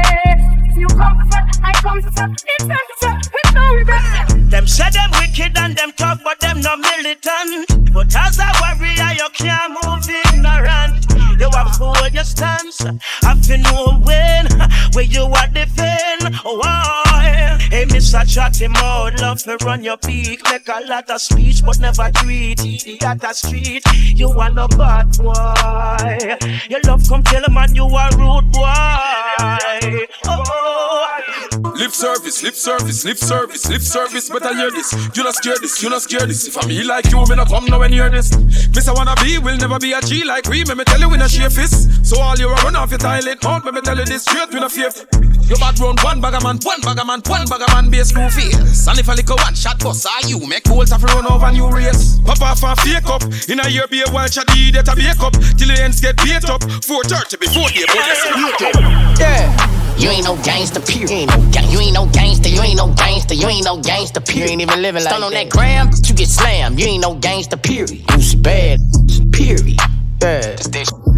[0.70, 4.52] If you come to fat, I come to fat, it's time to with no regret.
[4.52, 7.92] Them say them wicked and them talk, but them no militant.
[7.92, 11.09] But as a warrior, you can't move ignorant.
[11.40, 12.80] You have hold your stance.
[13.22, 14.48] Have to know when,
[14.94, 16.36] where you are defend.
[16.44, 17.58] Why?
[17.70, 18.28] Hey, Mr.
[18.28, 20.42] Chatty mouth, love to run your peak.
[20.50, 22.60] Make a lot of speech, but never it.
[22.60, 26.38] Idiot a street, you are no bad boy.
[26.70, 30.08] Your love come tell a man you are rude boy.
[30.26, 31.00] Oh,
[31.76, 34.30] Lip service, lip service, lip service, lip service.
[34.30, 34.92] Better hear this.
[35.16, 36.48] You not scared this, you not scared this.
[36.48, 38.36] If I'm me like you, me not come now and hear this.
[38.76, 40.64] Miss I wanna be, will never be a G like we.
[40.66, 42.06] Me me tell you we not share fist.
[42.06, 43.64] So all you a run off your toilet out.
[43.66, 44.90] Me me tell you this straight, we not fear.
[45.50, 48.30] You bad round one bagger man, one bagger man, one bagger man, be a screw
[48.30, 48.88] face.
[48.88, 52.20] And if a one shot bust, are you make bolts have run over new race.
[52.26, 53.24] Pop off and fake up.
[53.50, 55.34] In a year be a wild shot, that a bake up.
[55.58, 56.62] Till the ends get beat up.
[56.86, 57.86] 430 before the
[59.20, 59.80] Yeah.
[59.98, 61.10] You ain't no gangster, period.
[61.10, 63.82] You ain't no, ga- you ain't no gangster, you ain't no gangster, you ain't no
[63.82, 64.46] gangster, period.
[64.46, 66.80] You ain't even living like Stun on that gram, you get slammed.
[66.80, 68.06] You ain't no gangster, period.
[68.12, 68.80] You's bad,
[69.34, 69.80] period.
[70.22, 71.09] Yeah.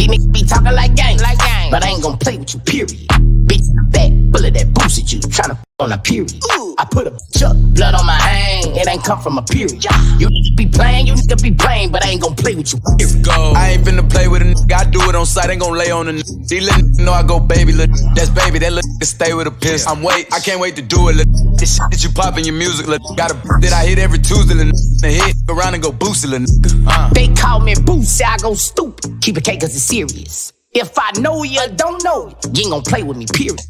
[0.00, 2.60] These niggas be talking like gang, like gang, but I ain't gonna play with you,
[2.60, 3.06] period.
[3.44, 6.32] Bitch, back, bullet that boosted you, tryna on a period.
[6.78, 9.82] I put a bitch up, blood on my hand, it ain't come from a period.
[9.84, 9.96] Yeah.
[10.18, 12.80] You niggas be playing, you niggas be playing, but I ain't gonna play with you,
[12.98, 13.24] period.
[13.24, 13.52] Go.
[13.56, 14.72] I ain't finna play with a nigga.
[14.72, 16.48] I do it on sight, ain't gon' lay on a nigga.
[16.48, 17.90] These little niggas know I go baby, look.
[18.14, 19.86] That's baby, that little nigga stay with a piss.
[19.86, 21.28] I'm wait, I can't wait to do it, look.
[21.58, 23.02] This shit that you pop in your music, look.
[23.16, 24.74] Got a that I hit every Tuesday, look.
[25.02, 26.42] And hit around and go boost it, look.
[26.86, 27.10] Uh.
[27.12, 29.20] They call me Boosie, I go stupid.
[29.20, 30.52] Keep it K cause it's serious.
[30.72, 33.60] If I know you, don't know you, you ain't gonna play with me, period.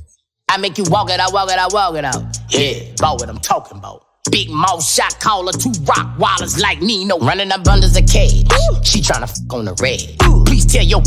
[0.51, 2.25] I make you walk it out, walk it out, walk it out.
[2.49, 4.05] Yeah, about what I'm talking about.
[4.33, 7.19] Big mouth shot caller, two rock wallers like Nino.
[7.21, 8.43] Running up bundles of cash.
[8.83, 10.19] She tryna fuck on the red.
[10.47, 11.03] Please tell your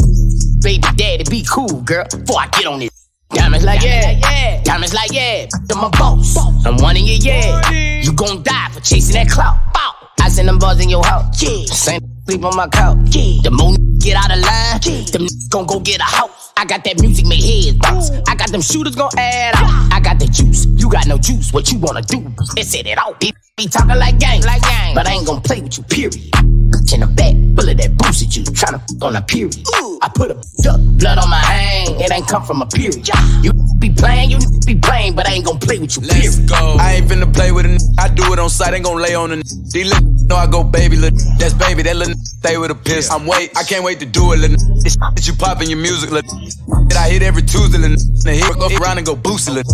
[0.62, 3.10] baby daddy be cool, girl, before I get on this.
[3.32, 4.64] Diamonds like yeah, yeah.
[4.64, 5.48] Diamonds like yeah.
[5.72, 6.38] I'm a boss.
[6.66, 7.70] I'm one in your yeah.
[8.02, 9.58] You gon' die for chasing that clout.
[9.74, 9.94] Bow.
[10.22, 11.44] I send them buzz in your house.
[11.44, 11.66] Yeah.
[11.66, 12.98] Same sleep on my couch.
[13.10, 13.42] Yeah.
[13.44, 16.43] The more get out of line, them gon' go get a house.
[16.58, 18.10] I got that music make heads bounce.
[18.28, 19.94] I got them shooters gon' add out.
[19.94, 20.66] I got the juice.
[20.66, 21.52] You got no juice.
[21.52, 22.34] What you wanna do?
[22.62, 23.20] Set it out.
[23.20, 24.96] Be, be talking like gang, like gang.
[24.96, 25.84] But I ain't gon' play with you.
[25.84, 26.53] Period.
[26.94, 29.56] In the back, full of that boozy juice, tryna f on a period.
[30.02, 30.36] I put a
[30.70, 33.08] up, blood on my hand, it ain't come from a period.
[33.42, 36.04] You be playing, you be playing, but I ain't gon' play with you.
[36.08, 36.76] Let's go.
[36.80, 39.16] I ain't finna play with a n- I do it on sight, ain't gon' lay
[39.16, 42.58] on a n- These little know I go baby, little that's baby, that little stay
[42.58, 43.12] with a piss.
[43.12, 46.12] I'm wait, I can't wait to do it, little This that you poppin' your music,
[46.12, 46.32] little
[46.90, 49.74] that I hit every Tuesday, little and here go around and go boost it, little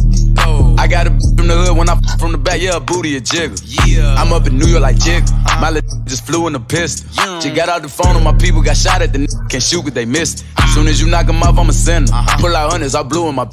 [0.79, 3.19] I got a from the hood when I from the back, yeah, a booty a
[3.19, 3.57] jiggle.
[3.85, 5.23] Yeah, I'm up in New York like jig.
[5.23, 5.61] Uh-huh.
[5.61, 6.59] My little just flew in the
[6.89, 7.41] pistol.
[7.41, 9.81] She got out the phone and my people got shot at the n- can't shoot
[9.83, 10.45] cause they missed.
[10.73, 12.15] Soon as you knock them off, I'ma send them.
[12.15, 12.37] Uh-huh.
[12.39, 13.45] Pull out hundreds, I blew in my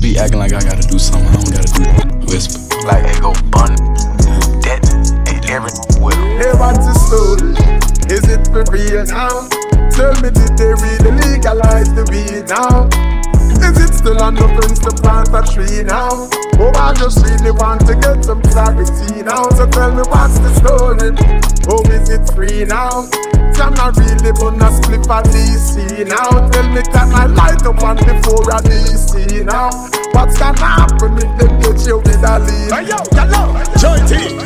[0.00, 2.24] be acting like I gotta do something, I don't gotta do that.
[2.28, 2.60] Whisper.
[2.86, 3.72] Like, hey, go bun.
[4.60, 4.84] Dead.
[5.24, 7.52] Hey, every with Hey, what's the story?
[8.12, 9.48] Is it for real now?
[9.90, 13.13] Tell me, did they really legalize the weed now?
[14.04, 16.28] Is it still on the fence to plant a tree now?
[16.60, 19.48] Oh, I just really want to get some clarity now.
[19.56, 21.16] So tell me, what's the story?
[21.72, 23.08] Oh, is it free now?
[23.56, 26.28] I'm not really gonna split a DC now.
[26.52, 29.72] Tell me, can I light the one before a DC now?
[30.12, 32.76] What's gonna happen if they get you with a lead?
[32.76, 34.36] Hey, yo, hello, Joie T.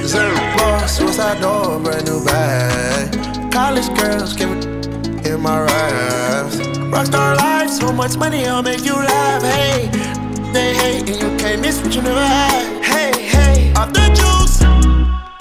[0.54, 3.50] Boss, suicide door, brand new bag.
[3.50, 4.77] College girls give me
[5.38, 6.56] in my raps.
[6.92, 9.42] Rockstar life, so much money, I'll make you laugh.
[9.42, 9.88] Hey,
[10.52, 12.82] they hate and you can't miss what you never had.
[12.82, 14.58] Hey, hey, off the juice,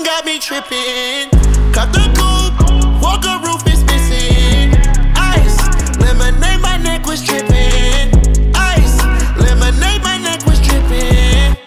[0.05, 1.29] got me tripping.
[1.73, 4.73] Cut the coupe, walker roof is missing.
[5.15, 5.57] Ice,
[5.99, 8.07] lemonade, my neck was tripping.
[8.55, 8.97] Ice,
[9.37, 11.57] lemonade, my neck was tripping.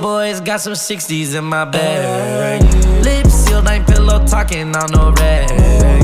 [0.00, 2.62] Boys got some 60s in my bag.
[3.04, 6.03] Lips sealed, ain't pillow talking on no rag.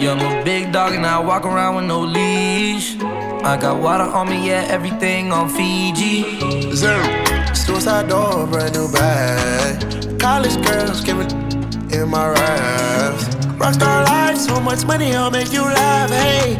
[0.00, 2.96] Yeah, I'm a big dog and I walk around with no leash.
[3.44, 6.74] I got water on me, yeah, everything on Fiji.
[6.74, 7.04] Zero.
[7.52, 10.18] Suicide door, brand new bag.
[10.18, 11.26] College girls give me
[11.94, 13.24] in my raps.
[13.60, 16.08] Rockstar life, so much money, I'll make you laugh.
[16.08, 16.56] Hey,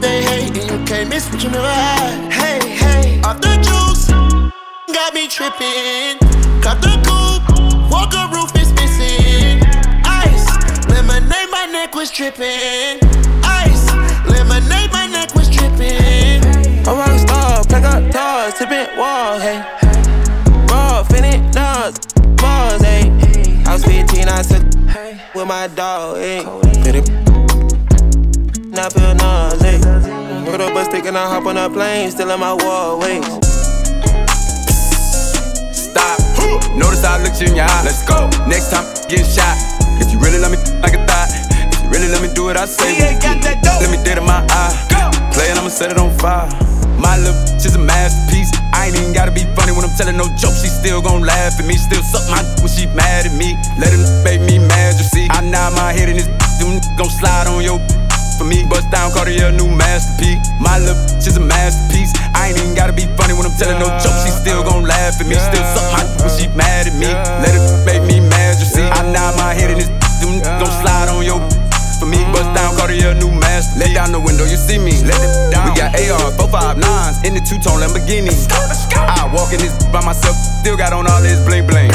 [0.00, 2.32] they hate and you can't miss what you never had.
[2.32, 4.08] Hey, hey, off the juice,
[4.94, 6.16] got me tripping.
[6.62, 8.59] Cut the coupe, roof is missing.
[8.59, 8.59] Ice,
[11.30, 12.98] lemonade, my neck was tripping.
[13.44, 13.92] Ice,
[14.26, 16.42] lemonade, my neck was tripping.
[16.86, 19.60] I'm a rockstar, pack up toys, tipping walls, hey.
[20.68, 23.10] Raw, finit, nuts, balls, hey.
[23.66, 24.64] I was 15, I took
[25.34, 26.42] with my dog, hey.
[26.82, 27.08] Fit it.
[28.70, 30.50] Now I feel nauseous, hey.
[30.50, 33.22] Put up a stick and I hop on a plane, still in my wall, wait.
[35.72, 36.18] Stop.
[36.76, 37.82] Notice I looked you in your eye.
[37.84, 38.28] Let's go.
[38.48, 39.69] Next time, get shot.
[40.20, 41.28] Really let me like a thought,
[41.72, 42.96] if you really let me do what I say.
[42.96, 43.80] yeah, got that dope.
[43.80, 44.72] Let me dead in my eye.
[44.92, 45.10] Go.
[45.32, 46.48] Play it, I'ma set it on fire.
[47.00, 48.52] My little bitch is a masterpiece.
[48.76, 50.60] I ain't even gotta be funny when I'm telling no jokes.
[50.60, 51.74] She still gon' laugh at me.
[51.80, 53.56] Still suck my when she mad at me.
[53.80, 55.26] Let her make me mad, you see.
[55.32, 56.28] I nod my head in this
[56.60, 57.80] them gon' slide on your
[58.36, 58.64] for me.
[58.68, 60.44] Bust down, Cartier, new masterpiece.
[60.60, 62.12] My bitch is a masterpiece.
[62.36, 64.24] I ain't even gotta be funny when I'm telling no jokes.
[64.24, 65.36] She still gon' laugh at me.
[65.36, 67.08] Still suck my when she mad at me.
[67.08, 68.84] Let her make me mad, you see.
[68.84, 69.99] I nod my head in this
[70.30, 71.40] them gon' slide on your
[71.98, 72.22] for me.
[72.32, 73.80] Bust down, Cartier, new master.
[73.80, 74.96] Let down the window, you see me.
[75.04, 75.68] Let it down.
[75.68, 78.32] We got AR, 459s in the two tone Lamborghini.
[78.96, 81.90] I walk in this by myself, still got on all this bling bling.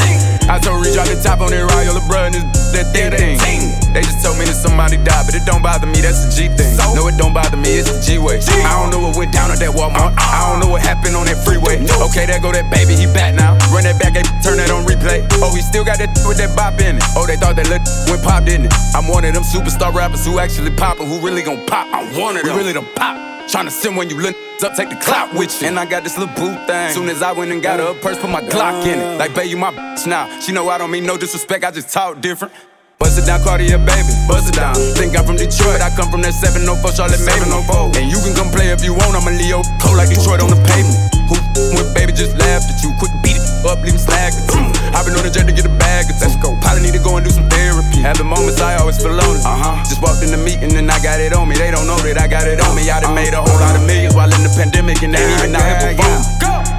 [0.48, 3.85] I told Reach out the top on that Royal LeBron, this that thing.
[3.96, 6.52] They just told me that somebody died, but it don't bother me, that's the G
[6.52, 6.76] thing.
[6.92, 8.44] No, it don't bother me, it's a G way.
[8.44, 10.12] I don't know what went down at that Walmart.
[10.12, 10.36] Uh-uh.
[10.36, 11.80] I don't know what happened on that freeway.
[11.80, 12.04] No.
[12.12, 13.56] Okay, there go that baby, he back now.
[13.72, 15.24] Run that back, hey, turn that on replay.
[15.40, 17.04] Oh, he still got that with that bop in it.
[17.16, 18.76] Oh, they thought that little went pop, didn't it?
[18.92, 21.88] I'm one of them superstar rappers who actually pop poppin', who really gon' pop.
[21.88, 22.52] I wanted them.
[22.52, 23.16] We really done pop.
[23.48, 25.72] Tryna send when you look up, take the clout with you.
[25.72, 26.92] And I got this little boo thing.
[26.92, 29.16] Soon as I went and got her a purse, put my Glock in it.
[29.16, 30.28] Like, babe, you my bitch now.
[30.44, 32.52] She know I don't mean no disrespect, I just talk different.
[32.96, 34.08] Bust it down, Cartier, baby.
[34.24, 34.72] Bust it down.
[34.96, 37.52] Think I'm from Detroit, I come from that 704 Charlotte Maven.
[37.92, 39.60] And you can come play if you want, I'm a Leo.
[39.84, 40.96] Cold like Detroit on the pavement.
[41.28, 41.36] Who
[41.76, 42.96] with baby just laughed at you?
[42.96, 44.64] Quick beat it up, leave him slag at you.
[44.96, 46.24] I've been on the jet to get a bag or two.
[46.24, 46.56] Let's go.
[46.64, 48.00] Probably need to go and do some therapy.
[48.00, 49.44] Having moments I always feel lonely.
[49.44, 49.84] Uh huh.
[49.84, 51.60] Just walked in the meeting and I got it on me.
[51.60, 52.88] They don't know that I got it on me.
[52.88, 55.52] I done made a whole lot of millions while in the pandemic and they even
[55.52, 56.24] out here performing.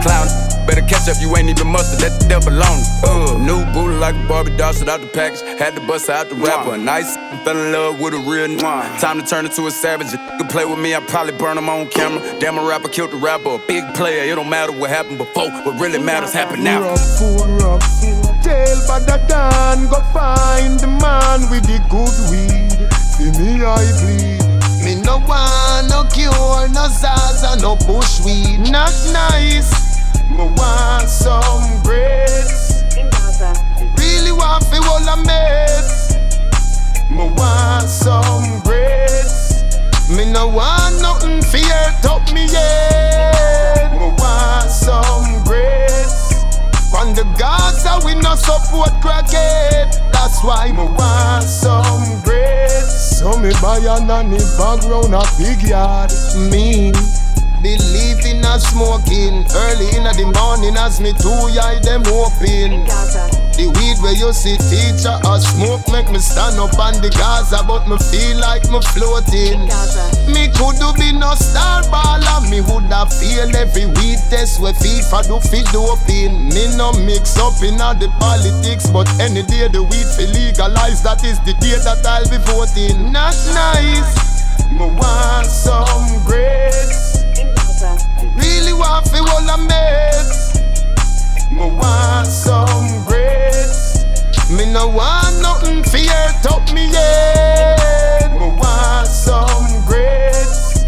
[0.01, 0.27] Cloud,
[0.67, 2.83] better catch up, you ain't even mustard, that the belong.
[3.01, 5.41] Uh, new booty like a Barbie doll, shit out the package.
[5.57, 6.75] Had to bust out the rapper.
[6.75, 8.99] A nice, fell in love with a real nigga.
[8.99, 10.11] Time to turn into a savage.
[10.11, 12.21] You could play with me, I probably burn him on camera.
[12.39, 13.55] Damn, a rapper killed the rapper.
[13.55, 15.49] A big player, it don't matter what happened before.
[15.63, 16.95] What really matters happen now.
[17.17, 17.83] Food, rough.
[18.43, 22.77] Tell Dan, go find the man with the good weed.
[23.15, 24.47] See me, I bleed.
[24.83, 28.71] Me no want no cure, no Zaza, no bush bushweed.
[28.71, 29.86] Not nice.
[30.37, 32.83] Me want some grapes.
[33.97, 36.13] Really want fi all a mess.
[37.09, 39.63] Me want some grapes.
[40.15, 43.91] Me no want nothing fear top me yet.
[43.93, 46.31] Me want some grapes.
[46.93, 49.89] On the Gaza we no support crackhead.
[50.11, 53.17] That's why me want some grapes.
[53.17, 56.11] So me buy a nanny bag round a big yard.
[56.51, 56.91] Me
[57.67, 62.87] believe in a smoking early in the morning as me two eye them open.
[63.59, 67.65] The weed where you see teacher or smoke make me stand up on the Gaza,
[67.67, 69.67] but me feel like me floating.
[70.31, 75.27] Me could do be no star baller, me woulda feel every weed test where FIFA
[75.27, 76.47] do fit doping.
[76.53, 81.03] Me no mix up in all the politics, but any day the weed fi legalize,
[81.03, 83.11] that is the day that I'll be voting.
[83.11, 86.07] Not nice, me want some
[87.79, 90.57] Really want fi all a meds.
[91.51, 94.03] Me want some grades.
[94.49, 96.09] Me no want nothing fear
[96.41, 98.31] top me yet.
[98.33, 100.85] Me want some grades.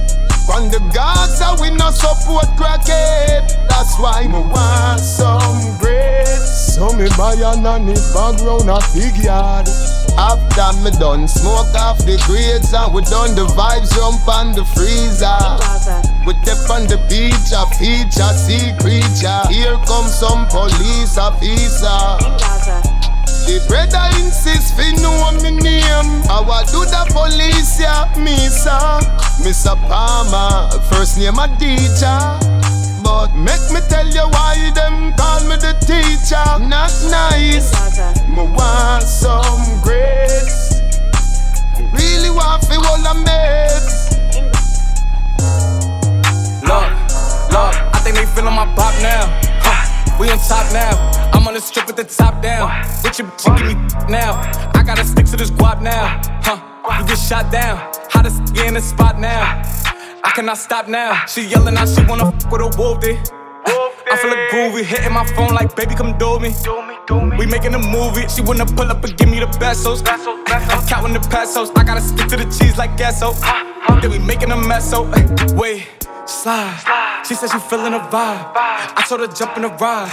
[0.49, 3.53] On the Gaza we no support crackhead.
[3.69, 6.73] That's why me want some grades.
[6.73, 9.69] So me buy a nanny bag round a big yard.
[10.17, 14.65] After me done smoke off the grades and we done the vibes jump on the
[14.65, 16.09] freezer.
[16.26, 19.41] We step on the beach, a feature, sea creature.
[19.49, 21.99] Here comes some police officer.
[23.47, 26.22] The brother insist fi know me name.
[26.30, 28.99] I do the police, yeah, me sir.
[29.41, 29.74] Mr.
[29.88, 32.20] Palmer, first name a teacher.
[33.01, 36.45] But make me tell you why them call me the teacher.
[36.61, 37.74] Not nice.
[38.28, 40.82] Me want some grades.
[41.91, 43.99] Really want fi all a meds.
[46.70, 46.86] Look,
[47.49, 49.26] look, I think they feeling my pop now.
[49.65, 50.93] Huh, we on top now.
[51.34, 52.70] I'm on the strip with the top down.
[53.03, 53.74] With your bitch, give me
[54.07, 54.38] now.
[54.76, 56.22] I gotta stick to this guap now.
[56.45, 56.61] Huh,
[57.01, 57.91] you get shot down.
[58.11, 59.63] Hottest get in the spot now.
[60.24, 61.26] I cannot stop now.
[61.26, 63.17] She yelling out, she wanna fuck with a wolf day.
[64.11, 66.53] I feel a groovy, hitting my phone like, baby, come do me.
[67.36, 68.28] We making a movie.
[68.28, 70.03] She wanna pull up and give me the pesos.
[70.05, 71.72] I'm counting the pesos.
[71.76, 73.34] I gotta stick to the cheese like gasso.
[74.01, 75.88] Then we making a mess, oh, so wait,
[76.30, 77.23] slide.
[77.27, 78.51] She said she feeling a vibe.
[78.55, 80.11] I told her jump in the ride.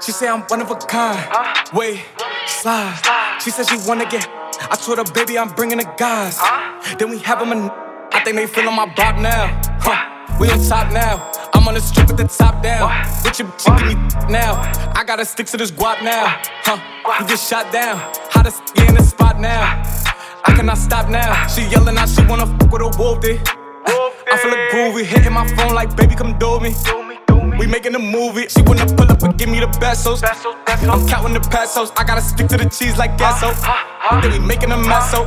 [0.00, 1.18] She say I'm one of a kind.
[1.72, 2.04] Wait,
[2.46, 2.98] slide.
[3.42, 4.28] She said she wanna get.
[4.70, 6.38] I told her, baby, I'm bringing the guys.
[6.98, 7.86] Then we have them a.
[8.12, 9.60] I think they feeling my bop now.
[9.80, 10.38] Huh.
[10.40, 11.30] We on top now.
[11.54, 12.90] I'm on the strip with the top down.
[13.24, 13.94] With your bitch, me
[14.32, 14.60] now.
[14.94, 16.40] I gotta stick to this guap now.
[16.64, 16.78] Huh?
[17.20, 17.98] You get shot down.
[18.30, 19.82] Hottest in the spot now.
[20.44, 21.46] I cannot stop now.
[21.48, 23.40] She yelling out, she wanna fuck with a wolf day.
[23.86, 24.15] I
[24.96, 26.74] feel a hitting my phone like, baby, come do me.
[27.58, 28.48] We making a movie.
[28.48, 30.22] She wanna pull up and give me the pesos.
[30.22, 31.90] I'm counting the pesos.
[31.96, 33.52] I gotta stick to the cheese like gasso.
[34.22, 35.24] Then we making a mess, so.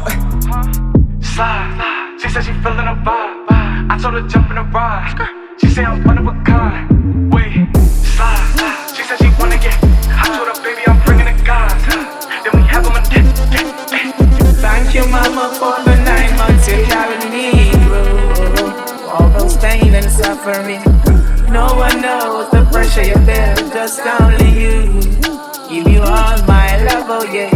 [1.22, 2.18] Slide.
[2.22, 3.46] She said she feeling a vibe.
[3.92, 5.16] I told her jump in the ride.
[5.60, 7.34] She say I'm one of a kind.
[7.34, 7.68] Wait,
[8.16, 8.94] slide.
[8.96, 9.78] She said she wanna get.
[10.10, 11.74] I told her, baby, I'm bringing the guys.
[12.44, 13.02] Then we have them a
[14.60, 17.19] Thank you, mama, for the nine months you carried me
[19.50, 20.82] those pain and suffering.
[21.52, 25.02] No one knows the pressure you bear, just only you.
[25.70, 27.50] Give you all my love, oh yeah.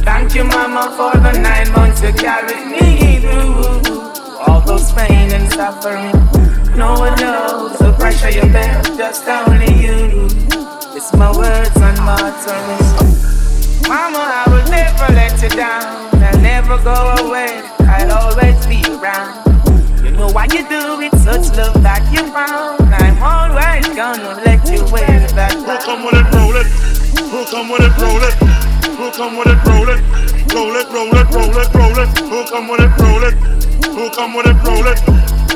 [0.00, 4.00] Thank you, mama, for the nine months you carried me through.
[4.46, 6.12] All those pain and suffering.
[6.76, 10.28] No one knows the pressure you bear, just only you.
[10.96, 12.88] It's my words and mottos.
[13.88, 16.08] Mama, I will never let you down.
[16.22, 17.62] I'll never go away.
[17.80, 19.53] I'll always be around.
[20.16, 22.80] Know why you do it, such love that you found.
[22.94, 25.54] I'm always gonna let you wear that.
[25.58, 26.66] Who come with it, roll it?
[27.18, 28.34] Who come with it, roll it?
[28.94, 30.00] Who come with it, roll it?
[30.54, 32.08] Roll it, roll it, roll it, roll it.
[32.30, 33.34] Who come with it, roll it?
[33.90, 34.98] Who come with it, roll it?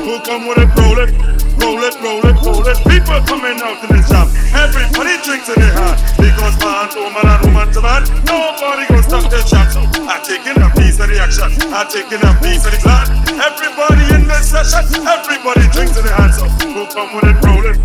[0.05, 1.11] Who come with it, roll it?
[1.59, 2.77] Roll it, roll it, roll it.
[2.87, 4.31] People coming out in the shop.
[4.55, 5.99] Everybody drinks in their hand.
[6.15, 9.67] Because man to woman and woman to man, nobody gonna stop the shop.
[9.67, 11.51] So I'm taking a piece of the action.
[11.67, 13.05] I'm taking a piece of the plan.
[13.35, 16.39] Everybody in this session, everybody drinks in their hands.
[16.39, 17.77] So who come with it, roll it.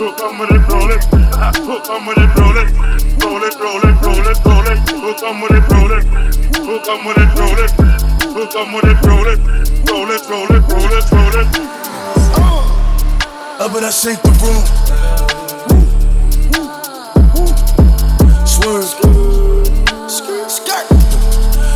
[0.00, 1.04] Who come with it, roll it.
[1.60, 2.68] Who come with it, roll it.
[3.20, 4.78] Roll it, roll it, roll it, roll it.
[4.96, 6.04] Who come with it, roll it.
[6.56, 8.19] Who come with it, roll it.
[8.40, 9.38] Who come with it, roll it.
[9.90, 11.46] Roll it, roll it, roll it, roll it.
[13.60, 14.64] Up and I shake the room.
[18.46, 18.88] Swerve.
[20.08, 20.48] Skirt.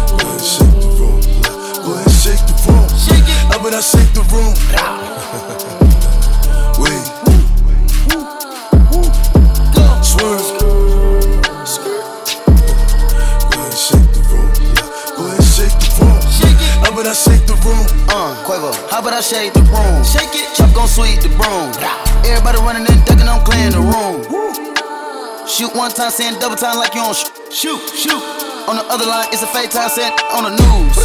[0.08, 1.20] Go ahead, shake the room.
[1.84, 2.88] Go ahead, shake the room.
[3.52, 5.83] Up and I shake the room.
[17.64, 17.84] Room.
[18.12, 20.04] Uh, Quavo, how about I shake the room?
[20.04, 20.46] Shake it.
[20.54, 21.72] Chop gon' sweep the broom.
[22.22, 24.22] Everybody running and ducking, I'm clearing the room.
[25.48, 28.22] Shoot one time, saying double time like you on sh- shoot, shoot.
[28.68, 30.96] On the other line, it's a fake time, saying on the news.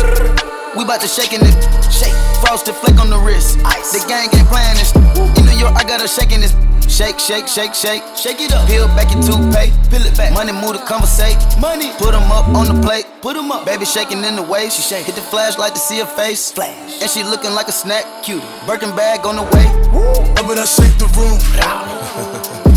[0.78, 1.56] We bout to shake shaking it,
[1.92, 2.14] shake.
[2.46, 3.60] Frosted flick on the wrist.
[3.66, 3.92] Ice.
[3.92, 4.96] The gang ain't playing this.
[5.40, 6.54] In New York, I got her shaking this.
[6.90, 8.04] Shake, shake, shake, shake.
[8.16, 8.68] Shake it up.
[8.68, 9.74] Peel back your toothpaste.
[9.90, 10.34] Peel it back.
[10.34, 11.38] Money move to conversate.
[11.60, 11.92] Money.
[11.98, 13.06] Put 'em up on the plate.
[13.22, 13.66] Put 'em up.
[13.66, 14.70] Baby shaking in the way.
[14.70, 15.06] She shake.
[15.06, 16.52] Hit the flashlight to see her face.
[16.52, 17.02] Flash.
[17.02, 18.06] And she looking like a snack.
[18.24, 18.46] Cutie.
[18.68, 19.68] Birkin bag on the way.
[20.38, 22.66] Up and I shake the room.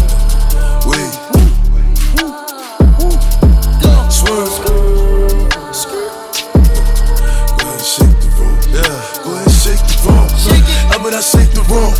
[11.02, 11.06] It.
[11.06, 11.90] And I shake the room.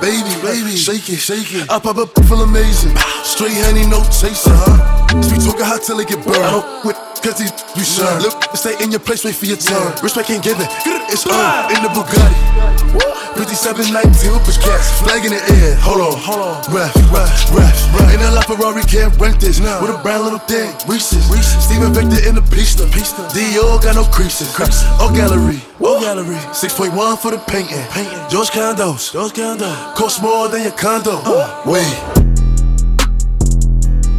[0.00, 1.70] Baby, baby, shake it, shake it.
[1.70, 2.94] I pop up, feel amazing.
[3.24, 5.08] Straight honey, no chaser, huh?
[5.22, 6.42] Speak talking hot till it get burned.
[6.42, 8.10] I don't quit, cause these you sure.
[8.20, 9.94] Look, stay in your place, wait for your turn.
[10.02, 10.66] Respect ain't given,
[11.08, 13.21] it's on in the Bugatti.
[13.36, 15.76] 5719 push cats, flag in the air.
[15.80, 16.56] Hold on, hold on.
[16.74, 17.76] Ref, ref, ref.
[18.12, 19.60] Ain't a lot Ferrari can't rent this.
[19.60, 21.24] Now with a brown little thing, Reese's.
[21.64, 22.84] Steven Victor in the pista.
[23.32, 24.52] Dior got no creases.
[25.00, 26.36] Oh gallery, oh gallery.
[26.52, 27.82] 6.1 for the painting.
[27.90, 28.18] painting.
[28.28, 29.94] George Condos, George Condos.
[29.94, 31.22] Cost more than your condo.
[31.64, 32.41] Wait.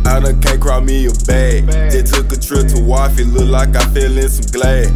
[0.05, 1.67] I done can't cry me a bag.
[1.91, 4.87] Just took a trip to Waffy, look like I fell in some glass.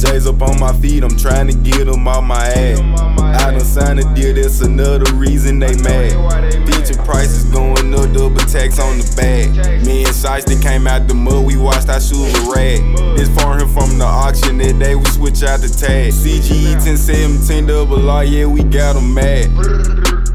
[0.00, 2.80] J's up on my feet, I'm trying to get them off my ass.
[3.20, 6.66] I done signed a deal, that's another reason they mad.
[6.66, 9.84] Picture prices going up, double tax on the bag.
[9.84, 12.80] Me and Sice, they came out the mud, we watched our shoes with rag.
[13.16, 16.12] This foreign from the auction, that day we switch out the tag.
[16.12, 19.50] CGE 1017 double R, yeah, we got them mad.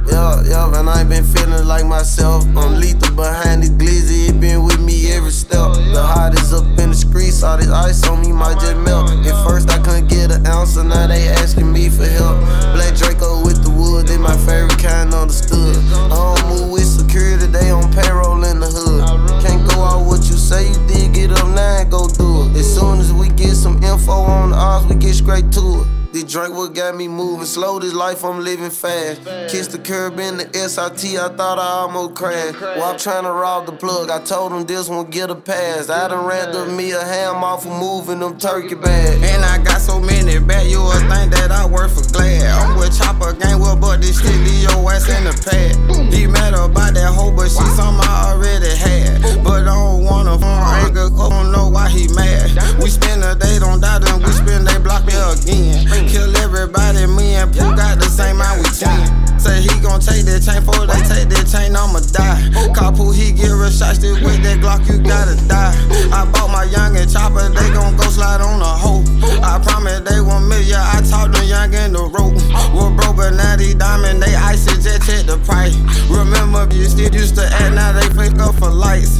[0.10, 2.46] Yeah, yeah, and I ain't been feeling like myself.
[2.56, 5.74] I'm lethal behind the glizzy, it been with me every step.
[5.94, 9.12] The hottest up in the streets, all this ice on me might just melt.
[9.12, 12.40] At first I couldn't get an ounce, so now they asking me for help.
[12.74, 15.76] Black Draco with the wood, they my favorite kind understood.
[15.92, 19.04] I don't move with security, they on payroll in the hood.
[19.44, 22.56] Can't go out what you say you did, get up now and go do it.
[22.56, 25.97] As soon as we get some info on the odds, we get straight to it.
[26.14, 27.80] This drink what got me moving slow.
[27.80, 29.22] This life I'm living fast.
[29.52, 31.20] Kiss the curb in the SRT.
[31.20, 32.62] I thought I almost crashed.
[32.62, 35.90] While I'm trying to rob the plug, I told him this one get a pass.
[35.90, 39.22] I done ran to me a ham off of moving them turkey bags.
[39.22, 42.44] And I got so many bad, you would think that I work for Glad.
[42.44, 45.76] I'm with Chopper Gang, well, but this shit leave your ass in the pad.
[46.14, 49.44] He mad about that hoe, but she something I already had.
[49.44, 52.56] But I don't wanna phone anger, I don't know why he mad.
[52.82, 55.97] We spend a day on that, and we spend they block me again.
[56.06, 59.02] Kill everybody, me and Pooh got the same mind we ten.
[59.40, 62.74] Say he gon' take that chain for they take that chain, I'ma die.
[62.74, 65.74] Call Pooh, he get real shots, still with that Glock, you gotta die.
[66.14, 69.02] I bought my young and chopper, they gon' go slide on a hoe.
[69.42, 72.38] I promise they want me, yeah, I talked to young in the rope.
[72.74, 75.78] We're broke, but now these diamond, they ice it, just check the price.
[76.10, 79.18] Remember, you still used to act, now they fake up for lights.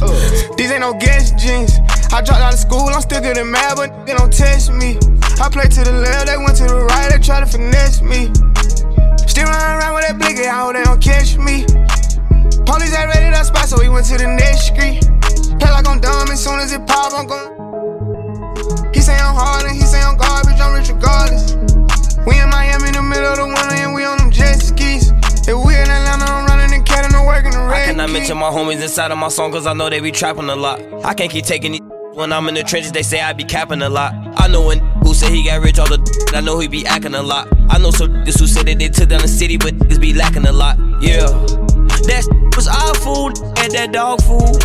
[0.54, 1.78] These ain't no gas jeans.
[2.10, 4.98] I dropped out of school, I'm still getting mad, but they don't test me.
[5.38, 8.28] I play to the left, they went to the right, they try to finesse me.
[9.26, 11.64] Still running around with that blicky, I hope they don't catch me.
[12.68, 15.00] Police had raided our spot, so we went to the next street.
[15.58, 17.58] Play like I'm dumb, as soon as it pop, I'm gon'
[18.94, 21.54] He say I'm hard and he say I'm garbage, I'm rich regardless.
[22.26, 25.10] We in Miami in the middle of the winter and we on them jet skis.
[25.48, 27.82] If we in Atlanta, I'm running and catting and working the red.
[27.82, 30.48] I cannot mention my homies inside of my song cause I know they be trapping
[30.48, 30.80] a lot.
[31.04, 31.80] I can't keep taking these
[32.18, 34.12] when I'm in the trenches, they say I be capping a lot.
[34.36, 37.14] I know when who say he got rich all the I know he be acting
[37.14, 37.46] a lot.
[37.70, 40.44] I know some who said that they took down the city, but niggas be lacking
[40.44, 40.76] a lot.
[41.00, 41.30] Yeah.
[42.10, 44.58] That was our food and that dog food.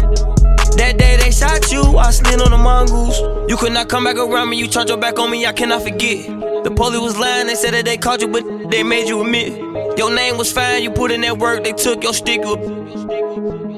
[0.77, 3.19] That day they shot you, I slid on the mongoose.
[3.47, 5.83] You could not come back around me, you turned your back on me, I cannot
[5.83, 6.25] forget.
[6.63, 9.59] The police was lying, they said that they caught you, but they made you admit.
[9.99, 12.57] Your name was fine, you put in that work, they took your sticker.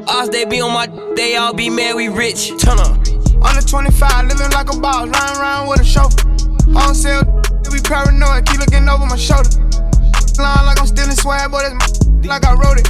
[0.08, 2.52] Us, they be on my, they all be mad, we rich.
[2.58, 3.05] Turn up.
[3.46, 6.28] Under 25, living like a boss, riding around with a chauffeur.
[6.76, 7.24] On sale,
[7.64, 9.50] they be paranoid, keep looking over my shoulder.
[10.42, 12.90] Line like I'm stealing swag, but it's like I wrote it.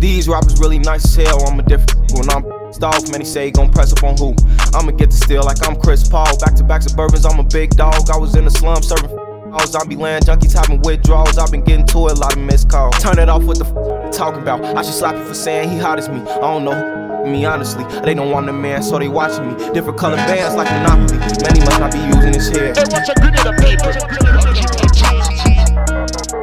[0.00, 2.44] These rappers really nice as hell, I'm a different when I'm
[2.82, 4.34] off, man, he say gon' press up on who?
[4.72, 6.38] I'ma get to steal like I'm Chris Paul.
[6.38, 8.08] Back to back suburbans, I'm a big dog.
[8.10, 9.10] I was in the slum serving
[9.66, 11.38] Zombie land junkies having withdrawals.
[11.38, 12.96] I've been getting to it, a lot of missed calls.
[12.98, 14.64] Turn it off what the f- talking about.
[14.64, 16.20] I should slap you for saying he hot as me.
[16.20, 17.84] I don't know me honestly.
[18.02, 19.72] They don't want the man, so they watching me.
[19.72, 21.18] Different color bands like Monopoly.
[21.42, 22.76] Many must not be using his head.
[22.76, 23.92] Hey, watch a grenade paper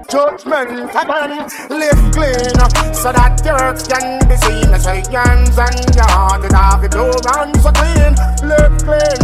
[0.10, 1.47] judgment happen.
[1.70, 2.55] Live clean
[2.93, 4.80] so that your works can be seen.
[4.80, 8.14] So your hands and your heart is have the blue run so clean.
[8.47, 9.22] Live clean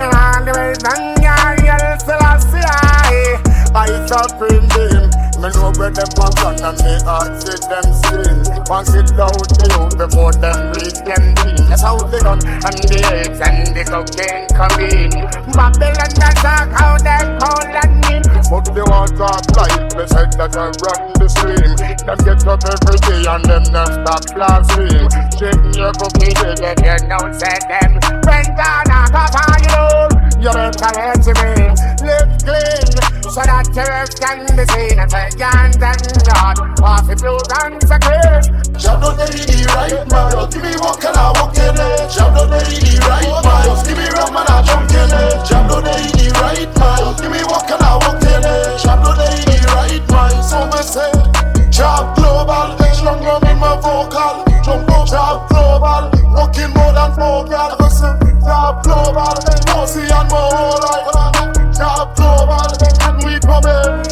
[0.00, 2.85] and all the ways and your yell still I
[3.16, 3.34] see.
[3.74, 5.10] I supreme being.
[5.36, 8.36] Me know where them want run and me heart see them sin.
[8.72, 11.68] Once it loud the youth before them reach them dream.
[11.68, 15.12] That's how they done and the eggs and the cocaine come in.
[15.52, 18.24] Babylon that's how they call and mean.
[18.48, 19.28] But they want to
[19.60, 21.76] life, they said that I run the stream.
[22.06, 25.04] Them get up every day and them not stop blasting.
[25.36, 28.00] Shaking your cookie, they get no say them.
[28.24, 31.76] When down, I got on you, you better answer me.
[32.06, 32.85] Live clean,
[33.30, 34.98] so that earth can be seen.
[34.98, 38.42] And take guns and yard, off if you clean.
[38.76, 39.26] Jab not the
[39.72, 42.10] right man, give me what can I walk in it.
[42.10, 42.60] Jab not the
[43.06, 45.46] right man, give me rum and I jump in it.
[45.46, 48.66] Jab not the right man, give me what can I walk in it.
[49.06, 54.46] No day the right mind, so me say Job global, strong rum in my vocal
[54.66, 59.36] up, job global, working more than four gal Job global,
[59.68, 62.72] pussy and more whole life Job global,
[63.04, 64.02] and we come in,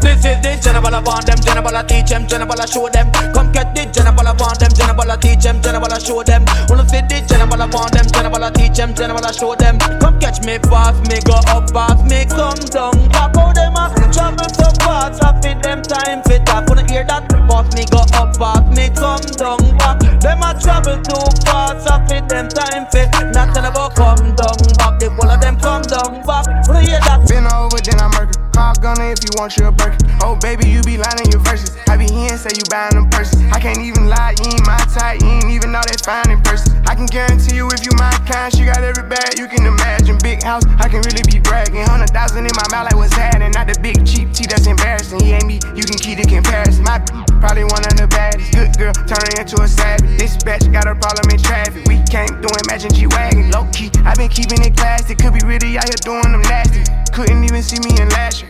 [0.00, 3.10] this is the general upon them, general I teach them, general I show them.
[3.32, 6.44] Come get the general upon them, general I teach them, general I show them.
[6.68, 9.78] Wanna fit the general upon them, general I teach them, general I show them.
[10.00, 13.08] Come catch me path, me go up path, me come down.
[13.08, 16.79] Back how them a travel so fast, I fit them time fit up.
[16.80, 17.28] Wanna hear that?
[17.28, 19.58] Path me go up path, me come down.
[19.76, 23.10] Back them a travel too fast, I fit them time fit.
[23.34, 26.46] Not tell about come down back, the whole of them come down back.
[26.68, 27.28] Wanna hear that?
[27.28, 28.49] Been over, then I murder.
[28.60, 29.96] Call gunner if you want your burger.
[30.20, 31.72] Oh, baby, you be lying your verses.
[31.88, 33.40] I be here and say you buying them purses.
[33.56, 36.44] I can't even lie, you ain't my type, you ain't even know that fine in
[36.44, 36.76] person.
[36.84, 40.20] I can guarantee you if you my kind, she got every bag you can imagine.
[40.20, 41.88] Big house, I can really be bragging.
[41.88, 43.56] Hundred thousand in my mouth, like what's happening?
[43.56, 45.24] Not the big cheap tea that's embarrassing.
[45.24, 46.84] He ain't me, you can keep the comparison.
[46.84, 47.00] My
[47.40, 48.52] probably one of the baddest.
[48.52, 50.20] Good girl, turning into a savage.
[50.20, 51.88] This bitch got a problem in traffic.
[51.88, 53.48] We can't do Imagine G Wagon.
[53.56, 55.16] Low key, i been keeping it classy.
[55.16, 56.84] Could be really out here doing them nasty.
[57.16, 58.49] Couldn't even see me in last year.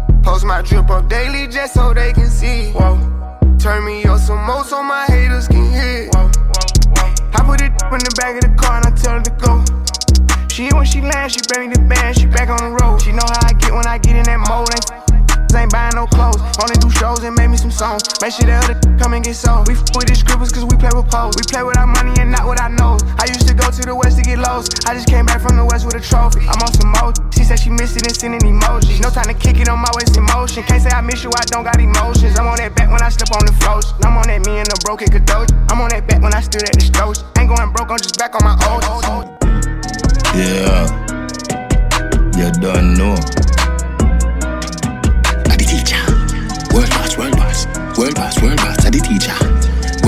[0.23, 2.71] Post my drip up daily just so they can see.
[2.71, 2.97] Whoa.
[3.59, 6.09] Turn me up some more so my haters can hear.
[6.13, 6.29] Whoa.
[7.33, 9.63] I put it in the back of the car and I tell her to go.
[10.49, 13.01] She when she lands, she bring me the band, she back on the road.
[13.01, 14.69] She know how I get when I get in that mode.
[14.69, 15.20] Ain't
[15.55, 16.41] ain't buying no clothes.
[16.61, 18.03] Only do shows and make me some songs.
[18.21, 19.67] Make sure the other come and get sold.
[19.67, 21.35] We f with the scribbles cause we play with poles.
[21.35, 22.97] We play with our money and not what I know.
[23.17, 24.87] I used to go to the west to get lost.
[24.87, 26.45] I just came back from the west with a trophy.
[26.47, 27.17] I'm on some mode.
[27.33, 29.01] She said she missed it and sending emojis.
[29.01, 30.63] No time to kick it on my waist in motion.
[30.63, 32.37] Can't say I miss you, I don't got emotions.
[32.39, 33.93] I'm on that back when I step on the floors.
[34.03, 35.53] I'm on that me and the broken Kadoji.
[35.71, 37.23] I'm on that back when I stood at the stores.
[37.37, 38.83] Ain't going broke, I'm just back on my old.
[40.31, 40.87] Yeah,
[42.39, 43.50] you don't know.
[48.01, 49.37] World boss, world boss, I the teacher.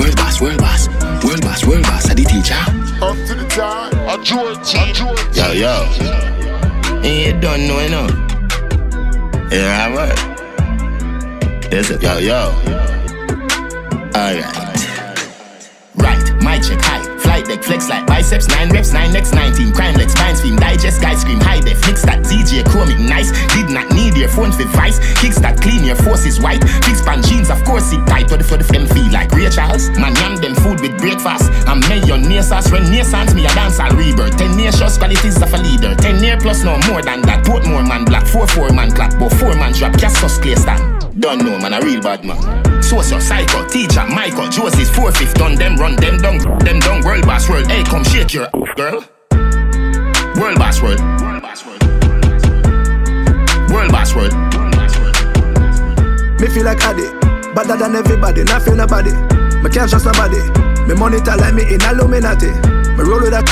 [0.00, 0.88] World boss, world boss,
[1.24, 2.54] world boss, world boss, I the teacher.
[3.00, 5.36] Up to the time, I George, I George.
[5.36, 5.86] Yo, yo,
[7.04, 8.08] and you don't know, you know.
[9.52, 10.18] Yeah, what?
[11.72, 12.02] Is it?
[12.02, 12.50] Yo, yo.
[14.16, 14.44] Alright.
[15.94, 17.13] Right, my check high.
[17.34, 19.72] Flight deck, flex like biceps, 9 reps, 9 next 19.
[19.72, 21.84] Crime legs, spine stream, digest, guy scream, high def.
[21.84, 23.32] Mix that DJ, chromic, nice.
[23.54, 25.02] Did not need your phone for vice.
[25.20, 26.60] Kicks that clean, your force is white.
[26.86, 28.28] Big span jeans, of course, it tight.
[28.28, 29.90] The for the fem feel like Ray Charles.
[29.98, 31.50] Man, yam them food with breakfast.
[31.66, 34.36] I'm mayonnaise renaissance, me a dance all rebirth.
[34.36, 35.96] Ten years shows qualities of a leader.
[35.96, 37.44] Ten year plus no more than that.
[37.44, 40.54] Put more man black, four four man clap, but four man drop, cast us clear
[40.54, 41.03] stand.
[41.18, 42.82] Don't know man, a real bad man.
[42.82, 47.24] Source psycho, teacher, Michael, Josie's four fifth done them, run them down, them down, world
[47.24, 47.68] boss world.
[47.68, 49.04] Hey, come shake your girl.
[50.34, 50.98] World boss world.
[50.98, 51.80] World boss world.
[53.70, 54.34] Boss world.
[56.40, 57.06] Me feel like Addy,
[57.54, 59.12] better than everybody, not feel nobody.
[59.62, 60.42] Me can't trust nobody.
[60.88, 62.50] Me monitor like me in Illuminati.
[62.50, 63.46] Me roll with that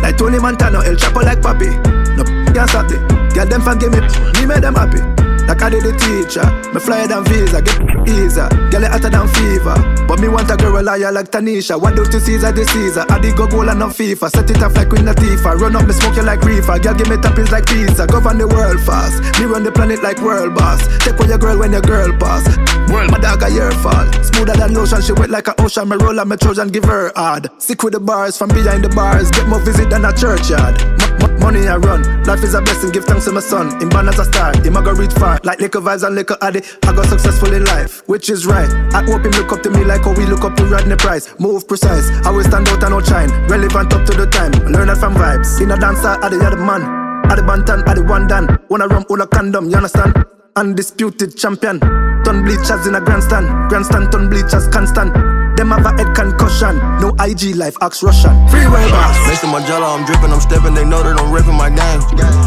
[0.00, 1.68] like Tony Montana, El Chapo like Papi.
[2.16, 2.22] No
[2.52, 3.34] can't stop it.
[3.34, 4.00] Get them fan give me,
[4.38, 5.21] me make them happy.
[5.52, 7.76] Like I did the teacher, me fly than visa, get
[8.08, 9.76] easier, get it hotter than fever.
[10.08, 11.78] But me want a girl liar like Tanisha.
[11.78, 13.04] What do to Caesar the Caesar?
[13.10, 14.32] I did go goal and no FIFA.
[14.32, 15.60] Set it off like Queen Latifah.
[15.60, 16.78] Run up me smoking like reefer.
[16.80, 18.06] Girl give me toppings like pizza.
[18.06, 19.20] Govern the world fast.
[19.38, 20.80] Me run the planet like world boss.
[21.04, 22.48] Take away your girl when your girl pass.
[22.88, 25.86] World my dog a your fall, Smoother than lotion, she wet like an ocean.
[25.86, 27.50] Me roll on me Trojan, give her hard.
[27.60, 29.30] Sick with the bars from behind the bars.
[29.30, 30.80] Get more visit than a churchyard.
[30.80, 32.02] M- m- money I run.
[32.24, 32.90] Life is a blessing.
[32.92, 33.82] Give thanks to my son.
[33.82, 34.56] In born as a star.
[34.62, 35.38] Him I go far.
[35.42, 36.62] Like liquor vibes and liquor addy.
[36.84, 38.70] I got successful in life, which is right.
[38.94, 41.34] I hope him look up to me like how we look up to Rodney Price.
[41.38, 42.08] Move precise.
[42.24, 43.30] I will stand out and outshine.
[43.48, 44.52] Relevant up to the time.
[44.72, 45.60] Learn that from vibes.
[45.60, 46.82] In a dancer, I the other man.
[47.30, 48.58] I the bantan, I the one done.
[48.68, 50.14] Wanna rum, wanna condom, you understand?
[50.56, 51.80] Undisputed champion.
[52.24, 53.70] Ton bleachers in a grandstand.
[53.70, 55.41] Grandstand, ton bleachers constant.
[55.56, 56.78] Them have a head concussion.
[57.00, 58.32] No IG life, ask Russian.
[58.48, 59.40] Freeway boss.
[59.40, 60.74] To my jello, I'm dripping, I'm stepping.
[60.74, 62.00] They know that I'm ripping my game.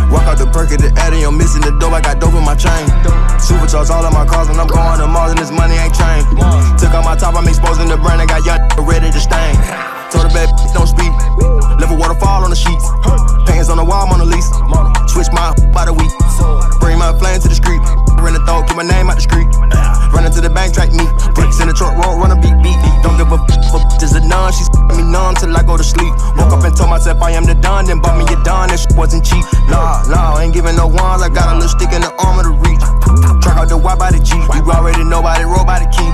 [0.10, 1.92] Walk out the perk at the Addy, I'm missing the dope.
[1.92, 2.88] I got dope in my chain.
[3.38, 6.30] Supercharged all of my cars, and I'm going to Mars, and this money ain't changed.
[6.80, 8.22] Took out my top, I'm exposing the brand.
[8.22, 9.56] I got young ready to stain.
[10.10, 11.12] Told the bad don't speak.
[11.96, 12.84] Level waterfall on the sheets.
[13.48, 14.52] Pants on the wall, Mona Lisa.
[15.08, 16.12] Switch my by the week.
[16.84, 17.80] Bring my flame to the street.
[18.20, 19.48] Run the throat, keep my name out the street.
[20.12, 21.08] Running to the bank, track me.
[21.32, 22.76] Bricks in the truck, roll, run a beat, beat.
[23.00, 23.40] Don't give a
[23.72, 24.52] for a none.
[24.52, 26.12] She's me numb till I go to sleep.
[26.36, 27.88] Woke up and told myself I am the done.
[27.88, 28.76] Then bought me a done.
[28.76, 29.46] That shit wasn't cheap.
[29.72, 31.24] Nah, nah, ain't giving no ones.
[31.24, 32.84] I got a little stick in the arm of the reach.
[33.40, 34.36] Truck out the Y by the G.
[34.36, 36.12] You already know by the roll by the key.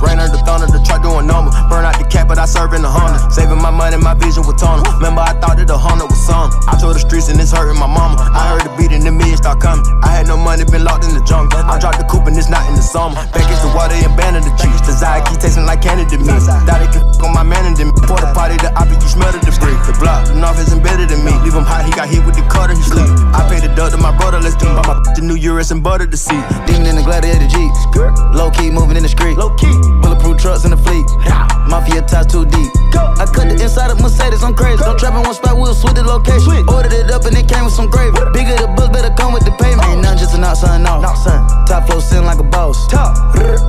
[0.00, 1.52] Rain under the thunder, the truck doing normal.
[1.68, 3.20] Burn out the cap, but I serve in the Honda.
[3.28, 4.80] Saving my money, my vision was tunnel.
[5.10, 6.54] Remember, I thought that the Honda was some.
[6.70, 8.14] I told the streets and it's hurting my mama.
[8.30, 9.82] I heard the beat and the millions start coming.
[10.06, 11.58] I had no money, been locked in the jungle.
[11.66, 13.18] I dropped the coupe and it's not in the summer.
[13.34, 14.78] Package the water and banded the G's.
[14.86, 16.30] Desire keep tasting like candy to me.
[16.38, 19.10] Thought it could f on my man and then For the party, the opposite, you
[19.10, 19.74] smell the debris.
[19.82, 21.34] The block, the north is embedded in me.
[21.42, 23.10] Leave him hot, he got hit with the cutter, he sleep.
[23.34, 25.82] I paid the dub to my brother, let's do Buy my the new Urus and
[25.82, 26.38] butter to see.
[26.70, 27.74] Demon in the gladiator Jeep.
[28.30, 29.34] Low key moving in the street.
[29.34, 29.74] Low key.
[30.06, 31.02] Bulletproof trucks in the fleet.
[31.66, 32.70] Mafia ties too deep.
[33.20, 34.82] I cut the inside of Mercedes, I'm crazy.
[34.82, 36.68] Don't trap in one spot, we'll switch the location.
[36.68, 38.20] Ordered it up and it came with some gravy.
[38.36, 39.88] Bigger the bus, better come with the payment.
[39.88, 41.00] Ain't nothing just an outside off.
[41.66, 42.86] Top flow sitting like a boss.
[42.86, 43.16] Top.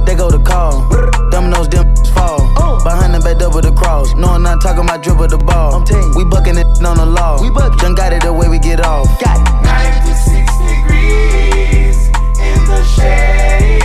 [0.05, 0.83] They go to call.
[1.31, 2.43] Dominoes, them fall.
[2.59, 2.83] Oh.
[2.83, 4.13] Behind the back double the cross.
[4.15, 5.79] No, I'm not talking about dribble the ball.
[6.15, 7.41] We bucking it on the law.
[7.41, 7.77] We bucking.
[7.79, 9.07] Done got it the way we get off.
[9.21, 9.47] Got it.
[9.63, 11.97] 96 degrees
[12.43, 13.79] in the shade.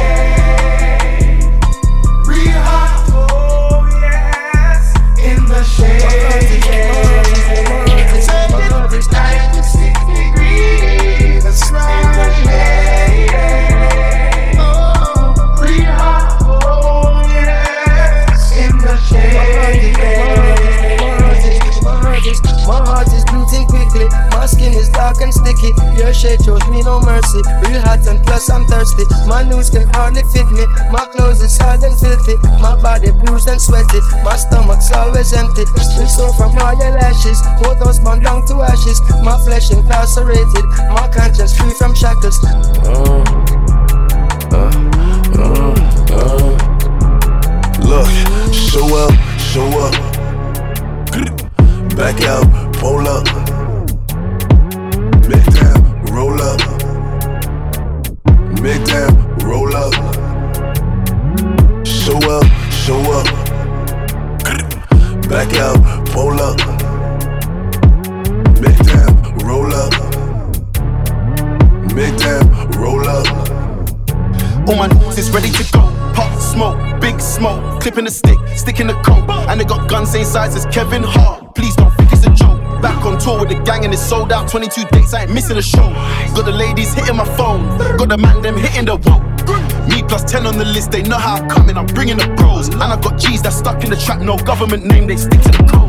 [2.26, 4.90] Real hot, oh yes,
[5.22, 7.16] in the shade.
[11.73, 12.05] Right.
[25.07, 25.70] Dark and sticky.
[25.94, 27.38] Your shade shows me no mercy.
[27.62, 29.04] Real hot and plus I'm thirsty.
[29.30, 30.66] My news can hardly fit me.
[30.90, 32.34] My clothes is hard and filthy.
[32.59, 34.00] My body bruised and sweaty.
[34.26, 35.64] My stomach's always empty.
[35.78, 37.38] Still sore from your lashes.
[37.62, 38.98] Both those burned down to ashes.
[39.22, 40.66] My flesh incarcerated.
[40.90, 42.42] My conscience free from shackles.
[45.36, 45.95] Look,
[84.49, 85.88] 22 dates, I ain't missing a show.
[86.34, 87.66] Got the ladies hitting my phone,
[87.97, 89.20] got the man them hitting the wall.
[89.88, 92.68] Me plus 10 on the list, they know how I'm coming, I'm bringing the bros.
[92.68, 95.51] And I've got G's that stuck in the trap, no government name, they stick to
[95.51, 95.86] the code.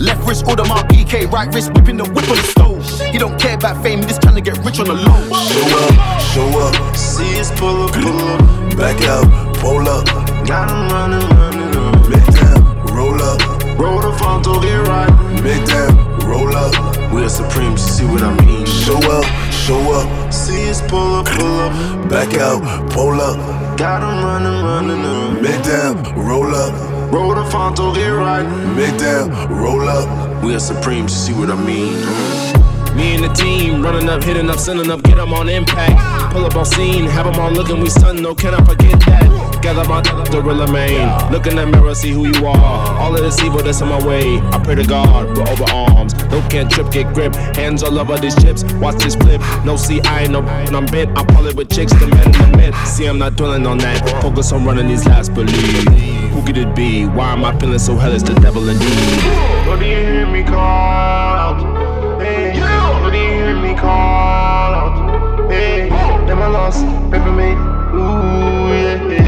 [0.00, 3.10] Left wrist, order my BK, right wrist, whipping the whip on the stove.
[3.12, 5.20] He don't care about fame, he just trying to get rich on the low.
[5.52, 6.96] Show up, show up.
[6.96, 8.76] See us pull up, pull up.
[8.76, 10.04] Back out, pull up.
[10.46, 12.10] Got 'em running, running, running.
[12.10, 12.60] Mid down,
[12.94, 13.40] roll up.
[13.78, 15.10] Roll the Fonto, get right.
[15.42, 15.92] Make that
[16.24, 16.95] roll up.
[17.16, 18.66] We're supreme, you see what I mean?
[18.66, 20.30] Show up, show up.
[20.30, 22.10] See us pull up, pull up.
[22.10, 22.60] Back out,
[22.90, 23.38] pull up.
[23.78, 25.42] Got 'em running, running, running.
[25.42, 26.74] Make that roll up.
[27.10, 28.46] Roll the Fonto, get right.
[28.76, 30.06] Make that roll up.
[30.44, 31.94] We're supreme, you see what I mean?
[32.94, 35.96] Me and the team running up, hitting up, sending up, get 'em on impact.
[36.34, 39.00] Pull up on scene, have 'em all looking, we stun, no, oh, can I forget
[39.06, 39.35] that?
[39.66, 40.00] Gather my
[40.30, 43.00] gorilla main, look in the mirror, see who you are.
[43.00, 46.14] All of this evil that's in my way, I pray to God, we're over arms.
[46.30, 49.40] No can't trip, get grip, hands all over these chips, watch this flip.
[49.64, 52.52] No, see, I ain't no, I'm bent, I pull it with chicks, the man in
[52.52, 52.74] the mid.
[52.86, 55.82] See, I'm not dwelling on that, focus on running these last, believe.
[56.30, 57.06] Who could it be?
[57.06, 58.88] Why am I feeling so hellish, the devil indeed?
[59.66, 62.20] Don't you hear me call out?
[62.20, 65.50] You hear me call out?
[65.50, 67.50] Hey, them I lost, pepper me.
[67.96, 69.15] Ooh, yeah,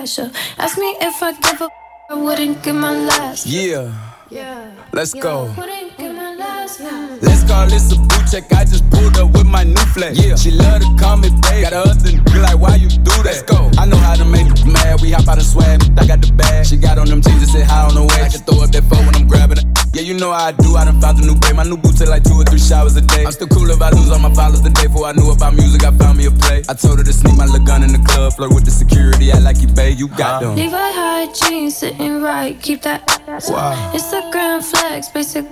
[0.00, 0.32] up.
[0.58, 1.72] Ask me if I give up,
[2.10, 3.46] I wouldn't give my last.
[3.46, 3.92] Yeah,
[4.30, 4.70] Yeah.
[4.92, 5.52] let's go.
[5.58, 6.80] Wouldn't give my last.
[6.80, 7.20] Mm.
[7.22, 8.52] Let's call this a boot check.
[8.52, 10.14] I just pulled up with my new flex.
[10.16, 11.66] Yeah, she love to call me babe.
[11.66, 13.42] Got her husband be like, why you do that?
[13.42, 13.70] Let's go.
[13.76, 15.00] I know how to make you mad.
[15.02, 15.82] We hop out and swag.
[15.98, 16.66] I got the bag.
[16.66, 18.22] She got on them jeans and said hi on the way.
[18.22, 19.66] I can throw up that phone when I'm grabbing it.
[19.92, 20.76] Yeah, you know how I do.
[20.76, 21.56] I done found a new babe.
[21.56, 23.26] My new boots take like two or three showers a day.
[23.26, 25.54] I'm still cool if I lose all my followers the day before I knew about
[25.54, 25.82] music.
[25.82, 26.62] I found me a play.
[26.68, 28.32] I told her to sneak my little gun in the club.
[28.34, 29.32] Flirt with the security.
[29.32, 29.98] I like you, babe.
[29.98, 30.54] You got uh-huh.
[30.54, 30.56] them.
[30.56, 33.74] Levi high jeans sitting right, keep that ass Wow.
[33.74, 33.94] up.
[33.94, 35.44] Instagram flex, basic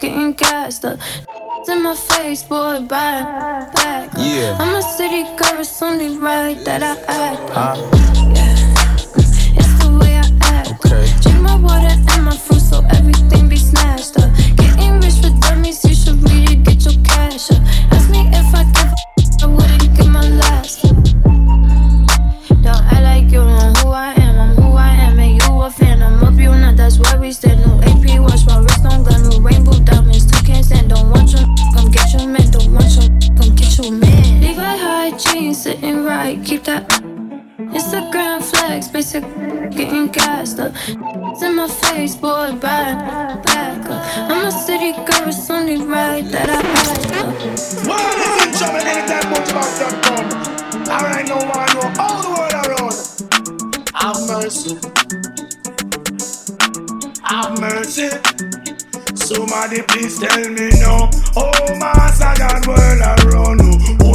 [0.00, 0.98] getting gassed up.
[1.68, 3.74] In my face, boy, buying back.
[3.74, 4.12] up.
[4.16, 4.56] Yeah.
[4.60, 7.50] I'm a city girl, it's only right that I act.
[7.50, 7.74] Huh?
[9.58, 10.70] It's the way I act.
[10.86, 11.10] Okay.
[11.20, 14.30] Drink my water and my fruit so everything be snatched up.
[14.56, 17.60] Getting rich for dummies, you should read it, get your cash up.
[17.90, 20.82] Ask me if I give a I wouldn't give my last.
[22.62, 24.38] Don't act like you know who I am.
[24.38, 26.00] I'm who I am, and you a fan.
[26.02, 26.76] I'm up, you not.
[26.76, 27.66] That's where we stand.
[27.66, 29.28] No AP watch, my wrist on gun.
[29.28, 30.26] No rainbow diamonds.
[30.30, 30.90] Two can't stand.
[30.90, 31.42] Don't want you.
[31.42, 31.81] Come get your
[32.26, 32.50] man.
[32.50, 33.08] Don't want you.
[33.36, 34.40] Come get your man.
[34.40, 36.42] Levi high jeans sitting right.
[36.44, 36.88] Keep that.
[37.72, 39.22] Instagram flex, basic
[39.70, 40.72] getting gassed up.
[40.86, 44.30] It's in my face, boy, bad, back up.
[44.30, 47.28] I'm a city girl, it's only right that I act up.
[47.88, 50.28] Ladies and gentlemen, anytime much about that come.
[50.92, 52.94] Alright, no one know all the world around.
[53.94, 54.76] Have mercy.
[57.22, 58.51] Have mercy.
[59.34, 61.10] Somebody please tell me now.
[61.36, 63.00] Oh, Master God, world
[63.32, 63.71] around.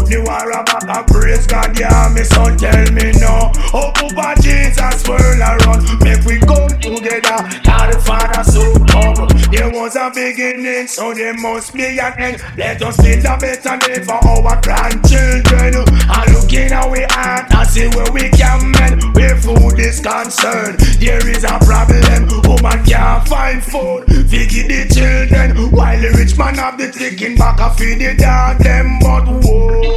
[0.08, 3.52] The war back and praise God, yeah, me son, tell me now.
[3.76, 5.84] Oh, Papa Jesus, world around.
[6.00, 7.44] Make we come together.
[7.68, 9.28] God the Father so come.
[9.52, 12.42] There was a beginning, so there must be an end.
[12.56, 15.76] Let us build a better day for our grandchildren.
[15.76, 19.04] And look in our heart and see where we can mend.
[19.14, 22.32] Where food is concerned, there is a problem.
[22.48, 24.08] Woman can't find food.
[24.32, 28.60] Feed the children while the rich man have the taking back and feed the dog
[28.60, 29.00] them.
[29.00, 29.97] But whoa.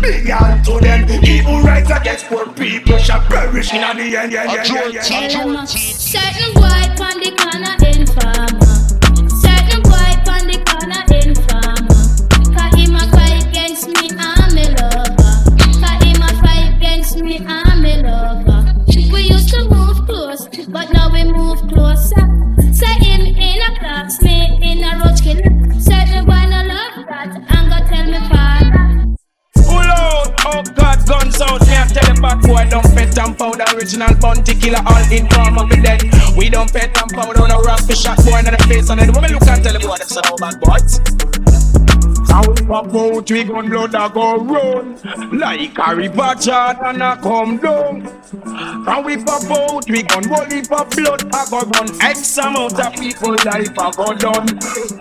[0.00, 4.32] Big out to them, evil rights against poor people shall perish in the end.
[4.32, 5.64] Yeah, yeah, yeah, yeah.
[5.66, 8.64] Certain boy on the corner informer.
[9.44, 12.00] Certain boy on the corner informer.
[12.56, 15.36] Cause him a fight against me, I'm a lover.
[15.84, 18.74] Cause him a fight against me, I'm a lover.
[19.12, 22.24] We used to move close, but now we move closer.
[22.72, 25.59] Say him in a class, me in a roach killer.
[29.90, 31.60] Out, oh God, guns out.
[31.66, 33.66] Me I tell the bad boy, don't pet and powder.
[33.74, 36.02] Original bounty killer, all in form of me dead.
[36.36, 38.90] We don't pet and powder, no rap for shot boy in the face.
[38.90, 41.49] And then when me look and tell the boy, that's a no bad boys.
[42.30, 44.96] How we pop out, we gun blood a go run
[45.36, 48.02] Like a river Jordan a come down.
[48.86, 52.00] How we pop out, we gun bully for blood a go run.
[52.00, 54.48] X amount of people life a go done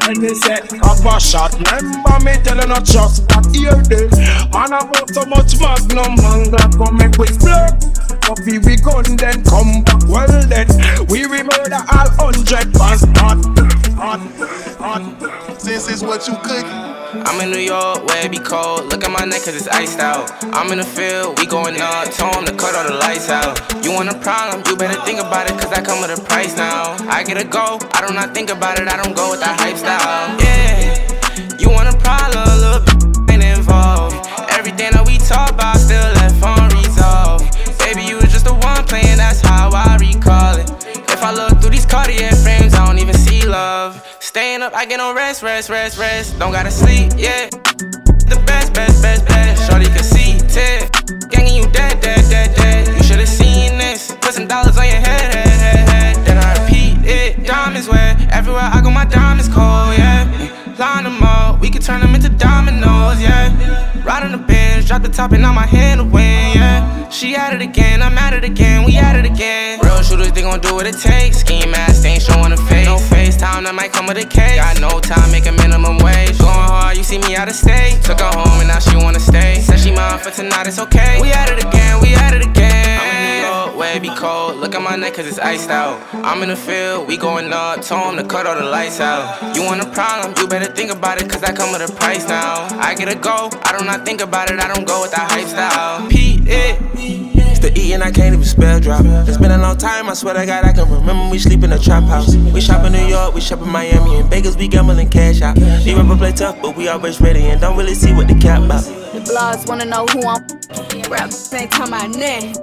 [0.10, 1.54] And they say, have a shot.
[1.54, 4.10] Remember me telling not just that here day
[4.52, 7.78] Man about so much magnum man that come make we explode
[8.26, 10.02] But we gun then come back.
[10.10, 10.68] Well then
[11.08, 13.46] We we murder all hundred bastard.
[14.00, 14.20] Hot,
[14.80, 15.60] hot.
[15.62, 16.99] This is what you cooking.
[17.12, 18.86] I'm in New York where it be cold.
[18.92, 20.30] Look at my neck cause it's iced out.
[20.54, 22.06] I'm in the field, we going up.
[22.12, 23.58] Tell 'em to cut all the lights out.
[23.84, 26.56] You want a problem, you better think about it cause I come with a price
[26.56, 26.96] now.
[27.10, 29.60] I get a go, I do not think about it, I don't go with that
[29.60, 30.38] hype style.
[30.40, 32.82] Yeah, you want a problem, little
[33.26, 34.16] b- ain't involved.
[34.52, 37.58] Everything that we talk about still left unresolved.
[37.80, 40.69] Baby, you was just the one playing, that's how I recall it.
[44.70, 46.40] Up, I get no rest, rest, rest, rest.
[46.40, 47.50] Don't gotta sleep, yeah.
[48.30, 49.70] The best, best, best, best.
[49.70, 51.30] Shorty can see it.
[51.30, 52.88] Gangin' you dead, dead, dead, dead.
[52.88, 54.16] You should've seen this.
[54.22, 56.16] Put some dollars on your head, head, head, head.
[56.26, 57.46] Then I repeat it.
[57.46, 58.32] Diamonds wet.
[58.32, 60.26] Everywhere I go, my diamonds cold, yeah.
[60.78, 63.89] Line them up, we can turn them into dominoes, yeah.
[64.10, 67.10] Ride on the bench, drop the top and on my hand to win, yeah.
[67.10, 69.80] She at it again, I'm at it again, we at it again.
[69.84, 71.38] Real shooters, they gon' do what it takes.
[71.38, 72.88] Scheme mask, they ain't showing a face.
[72.88, 74.56] No FaceTime, that might come with a case.
[74.58, 76.40] Got no time, make a minimum wage.
[76.40, 78.02] Going hard, you see me out of state.
[78.02, 79.62] Took her home and now she wanna stay.
[79.62, 81.22] Said she mine for tonight, it's okay.
[81.22, 82.98] We at it again, we at it again.
[83.00, 84.58] I'm in New York, where be cold.
[84.58, 86.02] Look at my neck cause it's iced out.
[86.26, 87.84] I'm in the field, we going up.
[87.86, 89.56] Told 'em to cut all the lights out.
[89.56, 92.28] You want a problem, you better think about it cause I come with a price
[92.28, 92.66] now.
[92.80, 95.32] I get a go, I don't not think about it, I don't go with that
[95.32, 96.08] hype style.
[96.10, 96.78] Pete it.
[96.96, 99.02] It's the E and I can't even spell drop.
[99.28, 101.72] It's been a long time, I swear to God, I can remember we sleep in
[101.72, 102.36] a trap house.
[102.36, 105.56] We shop in New York, we shop in Miami, and Vegas, we gambling cash out.
[105.56, 108.64] They rapper play tough, but we always ready and don't really see what the cap
[108.64, 108.84] about.
[108.84, 110.46] The blogs wanna know who I'm.
[111.10, 112.54] Rap ain't come my name.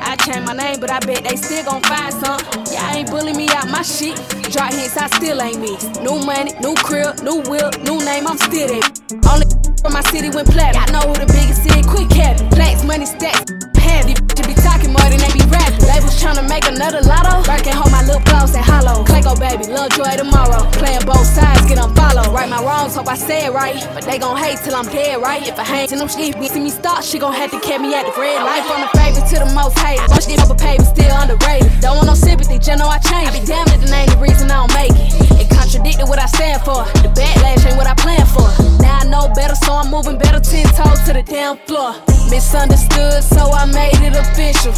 [0.00, 2.40] I changed my name, but I bet they still gon' find some.
[2.72, 4.16] Y'all ain't bullying me out my shit.
[4.50, 5.76] Drop hits, I still ain't me.
[6.02, 9.22] New money, new crib, new wheel, new name, I'm still that.
[9.30, 10.86] Only from my city went platinum.
[10.86, 12.48] Y'all know who the biggest is, quick cabin.
[12.54, 13.50] Plaques, money stacks.
[13.76, 15.82] Heavy to be talking more than they be rapping.
[15.90, 17.42] Labels tryna make another lotto.
[17.50, 19.02] Working hold my little blouse and hollow.
[19.04, 20.62] Clayco baby, love joy tomorrow.
[20.78, 22.30] Playing both sides, get unfollowed.
[22.30, 23.82] Right my wrongs, hope I say it right.
[23.92, 25.42] But they gon' hate till I'm dead, right?
[25.42, 27.92] If I hang to them shit, see me start, she gon' have to catch me
[27.92, 28.64] at the red light.
[28.70, 30.06] From the favorite to the most hated.
[30.08, 31.68] Bunch these overpaid, but still underrated.
[31.82, 33.34] Don't want no sympathy, just know I changed.
[33.34, 35.42] I be damned if the ain't the reason I don't make it.
[35.42, 36.84] It contradicted what I stand for.
[37.00, 38.44] The backlash ain't what I plan for.
[38.82, 40.38] Now I know better, so I'm moving better.
[40.38, 41.96] Ten toes to the damn floor.
[42.28, 44.72] Misunderstood, so I made it official.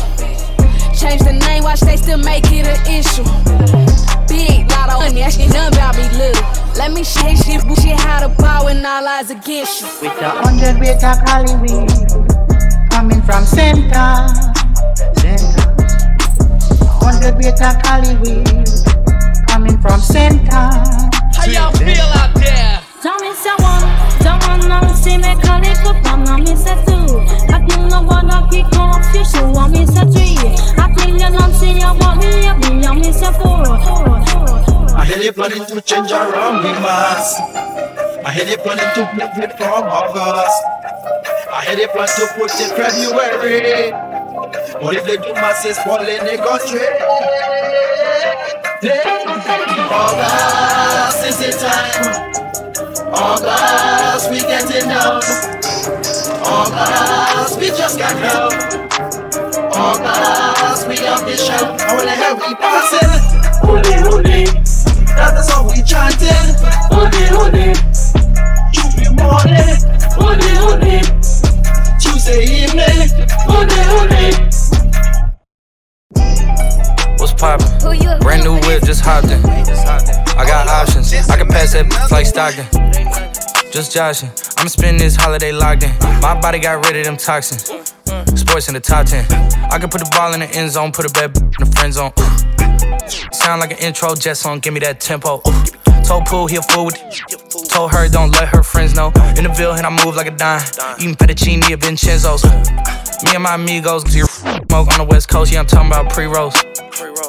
[0.95, 3.27] Change the name, watch they still make it an issue.
[4.31, 6.47] Big lot of money, that shit none about me little.
[6.79, 9.89] Let me shake shit, shit how to bow when all eyes against you.
[10.01, 11.91] With a hundred weight of Hollywood
[12.95, 14.31] coming from center,
[15.19, 15.75] center.
[17.03, 18.94] Hundred weight of Hollywood coming
[19.85, 20.72] from center.
[21.37, 22.80] How y'all feel out there?
[23.05, 23.85] Tell me say one,
[24.24, 27.20] tell one now see me call it up and now me say two.
[27.53, 30.41] I think no one a kick off you, so I me say three.
[30.80, 33.61] I think you not see your body, you be me say four.
[34.97, 37.37] I hear you planning to change around the mass.
[38.24, 40.64] I hear you planning to flip it from August.
[41.53, 43.93] I hear you plan to put it February.
[44.80, 47.05] But if they do masses falling, they go straight.
[49.47, 52.33] August is the time.
[53.13, 55.21] August, we getting down.
[56.47, 58.55] August, we just got help.
[59.77, 61.77] August, we have the show.
[61.79, 63.11] I wanna have we passing.
[63.61, 64.45] Holy, holy.
[65.15, 66.57] That's the song we chanting.
[66.89, 67.75] Holy, holy.
[68.73, 69.77] Tuesday morning.
[70.17, 71.03] Holy, holy.
[72.01, 73.11] Tuesday evening.
[73.45, 74.55] Holy, holy.
[77.25, 78.20] What's poppin'?
[78.20, 79.43] Brand new whip, just hopped in.
[79.47, 81.11] I got options.
[81.31, 82.66] I can pass that like Stockton.
[83.72, 84.29] Just joshing.
[84.59, 85.91] I'ma spend this holiday locked in.
[86.20, 87.70] My body got rid of them toxins.
[88.05, 89.25] SportsCenter top 10.
[89.72, 91.95] I can put the ball in the end zone, put a bad in the friend
[91.95, 92.12] zone.
[93.33, 95.41] Sound like an intro jet song, give me that tempo.
[96.07, 97.69] Told Pooh he a fool with it.
[97.71, 99.13] Told her don't let her friends know.
[99.37, 100.63] In the Ville and I move like a dime.
[100.99, 102.45] Eating fettuccine at Vincenzo's.
[103.25, 105.53] Me and my amigos, your smoke on the west coast.
[105.53, 106.55] Yeah, I'm talking about pre-rolls.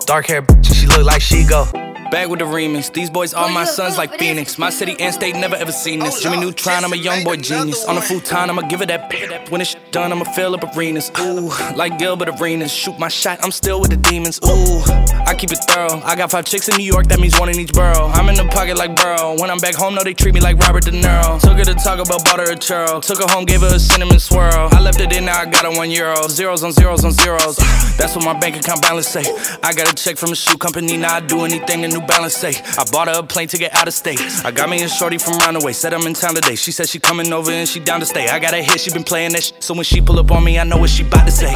[0.06, 1.85] Dark hair, bitch, she look like she go.
[2.12, 2.94] Back with the remix.
[2.94, 4.60] These boys are my sons like Phoenix.
[4.60, 6.22] My city and state never ever seen this.
[6.22, 7.84] Jimmy Neutron, I'm a young boy genius.
[7.86, 9.50] On a futon, I'ma give it that.
[9.50, 11.12] When it's done, I'ma fill up arenas.
[11.20, 12.72] Ooh, like Gilbert Arenas.
[12.72, 14.40] Shoot my shot, I'm still with the demons.
[14.46, 14.82] Ooh,
[15.26, 16.00] I keep it thorough.
[16.06, 18.08] I got five chicks in New York, that means one in each borough.
[18.14, 19.36] I'm in the pocket like Burrow.
[19.40, 21.42] When I'm back home, no, they treat me like Robert De Niro.
[21.42, 23.02] Took her to Taco Bell, bought her a churro.
[23.02, 24.70] Took her home, gave her a cinnamon swirl.
[24.72, 26.28] I left it in, now I got her one euro.
[26.28, 27.58] Zeros on zeros on zeros.
[27.98, 29.24] That's what my bank account balance say.
[29.64, 32.36] I got a check from a shoe company, now I do anything the New Balance
[32.36, 32.54] say.
[32.78, 34.20] I bought her a plane ticket out of state.
[34.44, 36.56] I got me a shorty from Roundaway, said I'm in town today.
[36.56, 38.28] She said she coming over and she down to stay.
[38.28, 39.64] I got a hit, she been playing that shit.
[39.64, 41.54] So when she pull up on me, I know what she bout to say.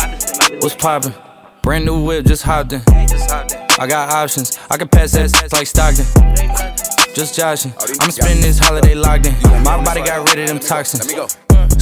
[0.62, 1.14] What's poppin'?
[1.62, 2.82] Brand new whip, just hopped in.
[2.88, 6.06] I got options, I can pass that like Stockton.
[7.14, 7.74] just joshing.
[8.00, 9.34] I'ma spend this holiday locked in.
[9.64, 11.04] My body got rid of them toxins.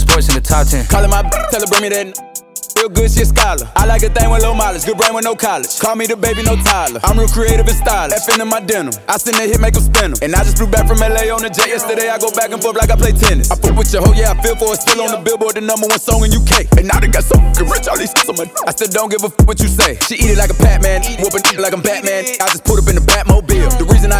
[0.01, 0.87] SportsCenter top 10.
[0.87, 2.36] Calling my tell her bring me that.
[2.77, 3.65] Real good shit scholar.
[3.75, 5.79] I like a thing with low mileage, good brain with no college.
[5.81, 7.01] Call me the baby, no Tyler.
[7.01, 8.13] I'm real creative and stylish.
[8.13, 8.93] F in my denim.
[9.09, 10.19] I send a hit, make them spin them.
[10.21, 12.13] And I just flew back from LA on the jet yesterday.
[12.13, 13.49] I go back and forth like I play tennis.
[13.49, 14.85] I fuck with your hoe, yeah, I feel for it.
[14.85, 16.69] Still on the billboard, the number one song in UK.
[16.77, 18.45] And now they got so rich, all these on my.
[18.69, 19.97] I still don't give a fuck what you say.
[20.05, 22.29] She eat it like a Batman, whooping like I'm Batman.
[22.37, 23.56] I just put up in the Batmobile.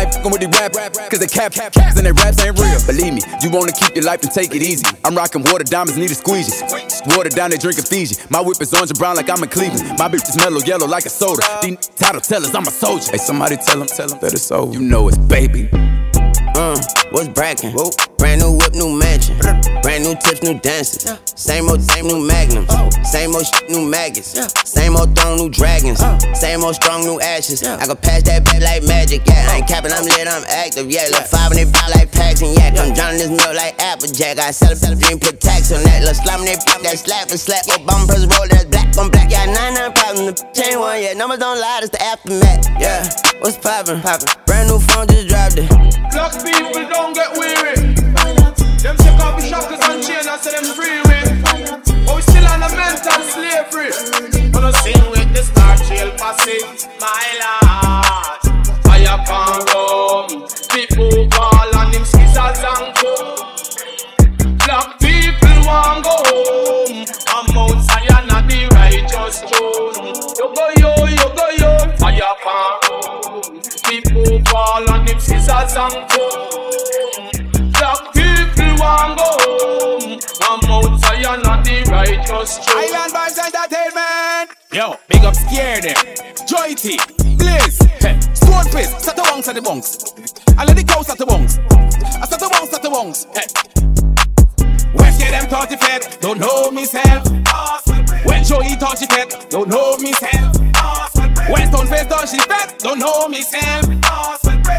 [0.08, 0.72] The ain't fucking with these rap,
[1.10, 2.80] cause they cap, cap, caps and they raps ain't real.
[2.88, 4.86] Believe me, you wanna keep your life and take it easy.
[5.04, 6.52] I'm rocking water diamonds, need a squeegee.
[7.16, 8.16] Water down, they drinking Fiji.
[8.30, 10.00] My whip is orange and brown like I'm in Cleveland.
[10.00, 11.44] My bitch is mellow yellow like a soda.
[11.62, 13.12] These title tellers, I'm a soldier.
[13.12, 14.72] Hey, somebody tell him, tell him that it's over.
[14.74, 15.70] You know it's baby.
[16.56, 16.80] Uh,
[17.12, 17.74] what's brackin'?
[18.18, 19.38] Brand new whip, new mansion.
[19.82, 21.06] Brand new tips, new dances.
[21.36, 22.68] Same old, same new magnums.
[22.72, 22.90] Oh.
[23.04, 24.34] Same old shit, new maggots.
[24.68, 26.02] Same old throne, new dragons.
[26.02, 26.18] Uh.
[26.34, 27.64] Same old strong, new ashes.
[27.64, 29.22] I can pass that back like magic.
[29.28, 29.68] Yeah, I ain't oh.
[29.68, 30.90] capping, I'm lit, I'm active.
[30.90, 32.78] Yeah, look five and they bout like packs and yak.
[32.78, 34.40] I'm drowning this milk like Applejack.
[34.40, 36.04] I sell a dream, put tax on that.
[36.04, 37.64] Look slime, they pop that slap and slap.
[37.68, 39.30] Obama press roll, that's black on black.
[39.32, 40.42] Yeah, nine nine problems.
[40.42, 41.14] The chain one, yeah.
[41.14, 42.68] Numbers don't lie, it's the aftermath.
[42.82, 43.06] Yeah,
[43.40, 44.02] what's poppin'?
[44.02, 44.28] Poppin'.
[44.46, 45.70] Brand new phone, just dropped it
[46.44, 47.76] people don't get weary.
[48.82, 51.30] Them take off the shackles and chain and say them free with.
[52.06, 53.94] But we still on a mental slavery.
[54.52, 56.58] Gonna sing with the star jail posse,
[56.98, 58.40] my lord.
[58.86, 60.30] Fire can rum,
[60.74, 63.38] people call on him scissors and come.
[64.66, 67.06] Black people want go home.
[67.30, 70.18] I'm Mount Zion at the righteous throne.
[70.40, 72.87] You go yo, you go yo, fire rum.
[74.18, 76.48] People call on him scissors and come.
[81.98, 82.94] righteous truth.
[82.94, 84.58] Island Vibes Entertainment.
[84.72, 85.96] Yo, big up scare them.
[86.48, 86.98] Joie T,
[87.38, 88.18] Blaze, hey.
[88.34, 90.14] Stoneface, set the wongs at the bunks.
[90.58, 91.58] I let the cows at the bunks.
[91.58, 93.26] I set the wongs at the bunks.
[93.36, 93.48] Hey.
[94.94, 97.28] When get them touch fed, don't know myself.
[98.26, 101.17] When Joey touch it don't know myself.
[101.50, 103.88] When Stoneface touch it fed, don't know myself.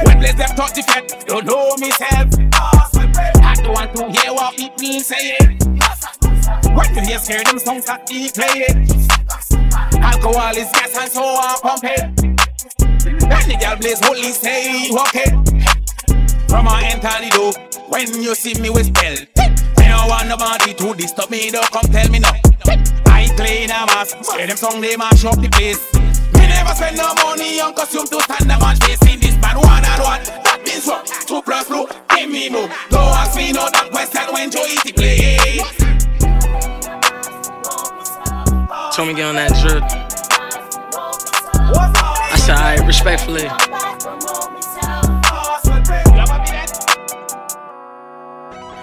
[0.05, 2.29] When Blaze them it fed, don't know myself.
[3.43, 5.37] I don't want to hear what people say.
[6.75, 9.09] When you hear scare them songs that he play it?
[10.01, 15.31] Alcohol is gas and so I pump it And the girl blaze holy say okay
[16.49, 17.53] From enter the door
[17.89, 21.91] When you see me with spell I don't want nobody to disturb me Don't come
[21.91, 22.31] tell me no
[23.07, 26.08] I clean a mask Scare them song they mash up the place Me
[26.49, 30.03] never spend no money on costume to stand on face In this band one and
[30.03, 31.07] one That means what?
[31.27, 31.87] Two plus blue
[32.17, 35.61] Give me more Don't ask me no that question when Joey play
[38.99, 39.85] told me get on that drip.
[41.71, 43.47] I said, respectfully.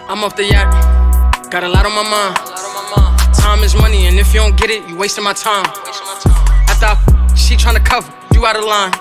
[0.08, 3.36] I'm off the yacht, got a lot on my mind.
[3.36, 5.66] Time is money, and if you don't get it, you wasting my time.
[5.66, 8.92] After I, she tryna cover, you out of line.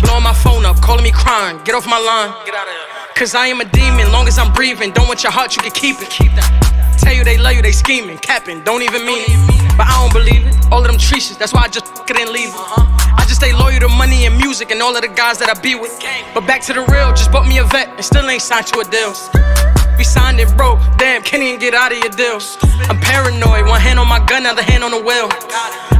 [0.00, 2.32] Blowing my phone up, calling me crying, get off my line.
[3.14, 4.90] Cause I am a demon, long as I'm breathing.
[4.90, 6.10] Don't want your heart, you can keep it.
[6.10, 6.96] Keep that.
[6.98, 9.76] Tell you they love you, they scheming, capping, don't even mean it.
[9.76, 10.54] But I don't believe it.
[10.72, 12.54] All of them treaches, that's why I just couldn't leave it.
[12.56, 15.60] I just stay loyal to money and music and all of the guys that I
[15.60, 15.94] be with.
[16.34, 18.80] But back to the real, just bought me a vet and still ain't signed to
[18.80, 19.14] a deal.
[19.96, 20.78] We signed it, bro.
[20.98, 22.40] Damn, can't even get out of your deal.
[22.88, 25.28] I'm paranoid, one hand on my gun, other hand on the wheel.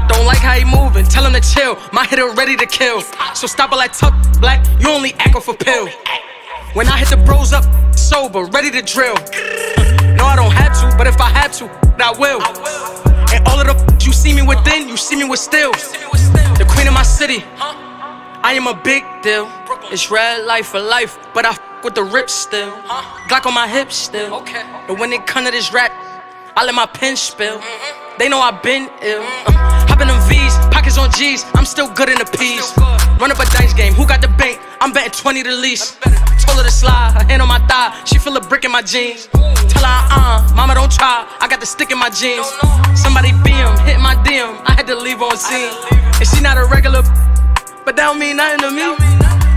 [0.09, 1.78] Don't like how he moving, tell him to chill.
[1.92, 3.03] My hitter ready to kill.
[3.34, 5.88] So stop all that tough black, you only echo for pill.
[6.74, 7.64] When I hit the bros up,
[7.97, 9.16] sober, ready to drill.
[10.14, 11.64] No, I don't have to, but if I have to,
[11.99, 12.40] I will.
[13.34, 15.72] And all of the you see me within, you see me with still.
[15.72, 17.42] The queen of my city.
[17.59, 19.51] I am a big deal.
[19.90, 22.72] It's red life for life, but I with the rip still.
[23.28, 24.35] Glock on my hips still.
[24.41, 24.64] Okay.
[24.89, 25.93] But when it come to this rap,
[26.57, 27.61] I let my pen spill.
[28.18, 29.22] They know I've been ill.
[29.22, 29.53] Uh,
[29.85, 31.45] hop in them V's, pockets on G's.
[31.55, 32.72] I'm still good in the P's.
[33.20, 33.93] Run up a dice game.
[33.93, 34.61] Who got the bank?
[34.80, 36.01] I'm betting 20 to least.
[36.41, 37.93] Told her to slide, her hand on my thigh.
[38.05, 39.26] She feel a brick in my jeans.
[39.68, 41.26] Tell her, uh, mama don't try.
[41.41, 42.47] I got the stick in my jeans.
[42.95, 44.62] Somebody beam, hit my DM.
[44.64, 45.72] I had to leave on scene.
[45.91, 47.03] And she not a regular,
[47.85, 48.95] but that don't mean nothing to me.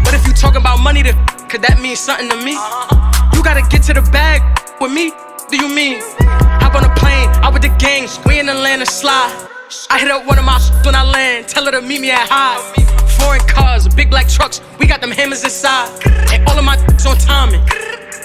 [0.03, 1.13] But if you talk about money, to,
[1.47, 2.59] could that mean something to me?
[3.33, 4.43] You gotta get to the bag
[4.81, 5.11] with me.
[5.49, 6.01] Do you mean?
[6.59, 9.31] Hop on a plane, out with the gang, we in Atlanta slide.
[9.89, 12.27] I hit up one of my when I land, tell her to meet me at
[12.27, 12.59] high.
[13.17, 15.87] Foreign cars, big black trucks, we got them hammers inside.
[16.33, 16.75] And all of my
[17.07, 17.63] on timing.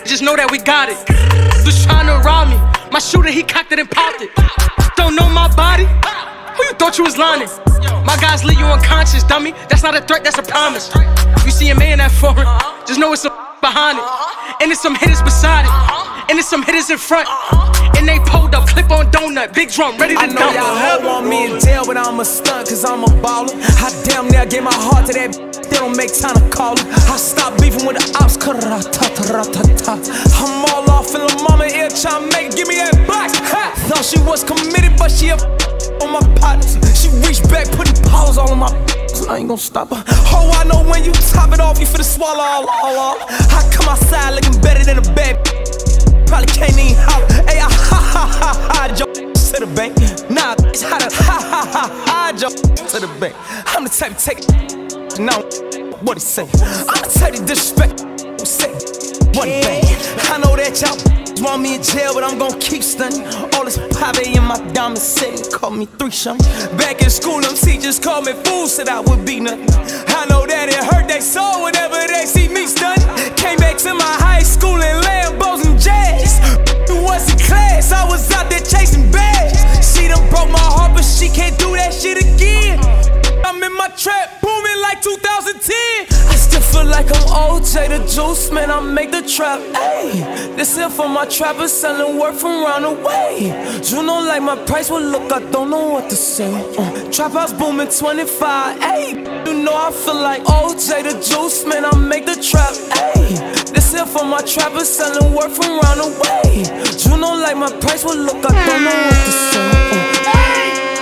[0.05, 0.99] Just know that we got it.
[1.65, 2.59] Just trying to rob me.
[2.91, 4.31] My shooter, he cocked it and popped it.
[4.97, 5.87] Don't know my body?
[6.57, 7.49] Who you thought you was lying?
[8.05, 9.53] My guys leave you unconscious, dummy.
[9.69, 10.93] That's not a threat, that's a promise.
[11.45, 12.47] You see a man that foreign,
[12.87, 14.05] just know it's a behind it.
[14.61, 15.73] And there's some hitters beside it.
[16.31, 17.29] And there's some hitters in front.
[17.97, 20.55] And they pulled up, clip on donut, big drum, ready to I know dump.
[20.57, 23.55] y'all want me in jail, but I'm a stunt, cause I'm a baller.
[23.83, 25.62] I damn near gave my heart to that.
[25.73, 26.85] They don't make time to call it.
[27.09, 28.37] I stop beefing with the ops.
[28.37, 29.97] ka-ra-ta-ta-ra-ta-ta.
[30.45, 32.57] I'm all off in the mama ear to make it.
[32.57, 33.41] Give me that box.
[33.41, 33.73] Ha!
[33.89, 35.37] Thought she was committed, but she a
[36.05, 36.77] on my partners.
[36.93, 38.69] She reached back, putting paws all on my.
[39.31, 40.05] I ain't gonna stop her.
[40.37, 43.17] Oh, I know when you top it off, you finna swallow all, all, all.
[43.57, 45.41] I come outside looking better than a bad.
[46.27, 47.33] Probably can't even holler.
[47.49, 49.97] Hey, I ha ha ha ha, Joe to the bank.
[50.31, 53.35] Nah, it's how to ha ha ha ha, Joe to the bank.
[53.69, 54.41] I'm the type to take.
[55.21, 55.43] Now,
[56.01, 56.49] what he say?
[56.89, 58.01] I'm the type to disrespect.
[58.47, 59.85] Say, he bang.
[60.33, 60.97] I know that y'all
[61.45, 63.27] want me in jail, but I'm gonna keep stunning.
[63.55, 66.39] All this pave in my diamond city, call me three shun.
[66.79, 69.69] Back in school, them teachers called me fool, said I would be nothing.
[70.09, 73.05] I know that it hurt they soul whenever they see me stunning.
[73.37, 76.41] Came back to my high school in Lambos and jazz.
[76.89, 79.42] It wasn't class, I was out there chasing bags.
[80.13, 82.79] Done broke my heart, but she can't do that shit again.
[83.47, 85.73] I'm in my trap, booming like 2010.
[86.29, 88.69] I still feel like I'm OJ da Juiceman.
[88.69, 89.61] I make the trap.
[89.73, 93.57] Ayy, this here for my trappers selling work from round the way.
[93.89, 96.53] You know, like my price will look, I don't know what to say.
[96.77, 98.81] Uh, trap house booming 25.
[98.81, 101.87] Ayy, you know I feel like OJ the Juice, man.
[101.87, 102.75] I make the trap.
[103.01, 106.93] Ayy, this here for my trappers selling work from round the way.
[107.11, 109.99] You know, like my price will look, I don't know what to say.
[109.99, 110.02] Uh,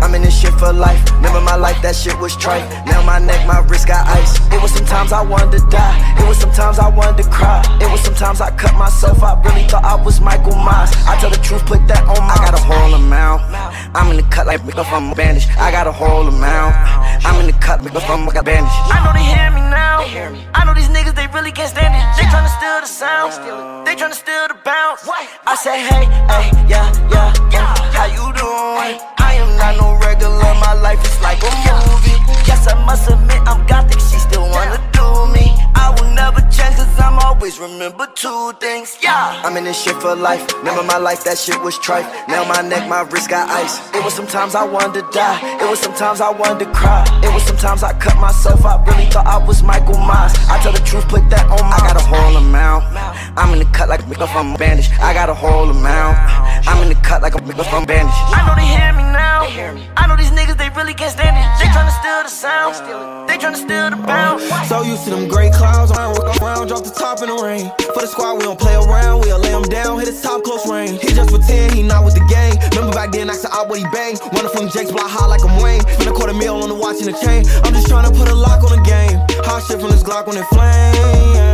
[0.00, 0.22] I'm in
[0.58, 1.00] for life.
[1.14, 2.66] Remember my life, that shit was trite.
[2.86, 4.36] Now my neck, my wrist got ice.
[4.52, 5.96] It was sometimes I wanted to die.
[6.18, 7.62] It was sometimes I wanted to cry.
[7.80, 9.22] It was sometimes I cut myself.
[9.22, 10.90] I really thought I was Michael Myers.
[11.06, 12.34] I tell the truth, put that on my.
[12.34, 13.42] I got a whole amount.
[13.94, 15.46] I'm in the cut like make up from a bandage.
[15.58, 16.74] I got a whole amount.
[17.24, 18.70] I'm in the cut, make up from a bandage.
[18.90, 20.02] I know they hear me now.
[20.54, 22.02] I know these niggas, they really can't stand it.
[22.16, 23.86] They tryna steal the sound.
[23.86, 25.06] They tryna steal the bounce.
[25.46, 27.74] I say, hey, hey, yeah, yeah, yeah.
[27.94, 29.00] How you doing?
[29.18, 30.47] I am not no regular.
[30.60, 32.18] My life is like a movie.
[32.46, 34.00] Yes, I must admit I'm gothic.
[34.00, 35.54] She still wanna do me.
[35.74, 38.98] I will never change cause I'm always remember two things.
[39.00, 39.40] Yeah.
[39.44, 40.42] I'm in this shit for life.
[40.58, 42.06] Remember my life, that shit was trite.
[42.28, 43.78] Now my neck, my wrist got ice.
[43.94, 45.38] It was sometimes I wanted to die.
[45.62, 47.04] It was sometimes I wanted to cry.
[47.22, 48.64] It was sometimes I cut myself.
[48.64, 50.34] I really thought I was Michael Myers.
[50.48, 51.76] I tell the truth, put that on my.
[51.76, 52.84] I got a whole amount.
[53.38, 54.90] I'm in the cut like make up from a bandage.
[54.98, 56.18] I got a whole amount.
[56.66, 58.10] I'm in the cut like a make up from a bandage.
[58.34, 59.46] I know they hear me now.
[59.94, 61.46] I know these niggas, they really can't stand it.
[61.62, 63.30] They tryna steal the sound.
[63.30, 64.42] They tryna steal the bounce.
[64.66, 67.70] So used to them gray clouds, I work around, drop the top in the rain.
[67.94, 70.66] For the squad, we don't play around, we'll lay him down, hit his top close
[70.66, 70.98] range.
[70.98, 72.58] He just pretend he not with the gang.
[72.74, 74.18] Remember back then, I said out what he bang.
[74.34, 75.86] Running from Jake's block high like I'm Wayne.
[75.94, 77.46] Spend a quarter meal on the watch and the chain.
[77.62, 79.22] I'm just trying to put a lock on the game.
[79.46, 81.47] Hot shit from this Glock when it flame.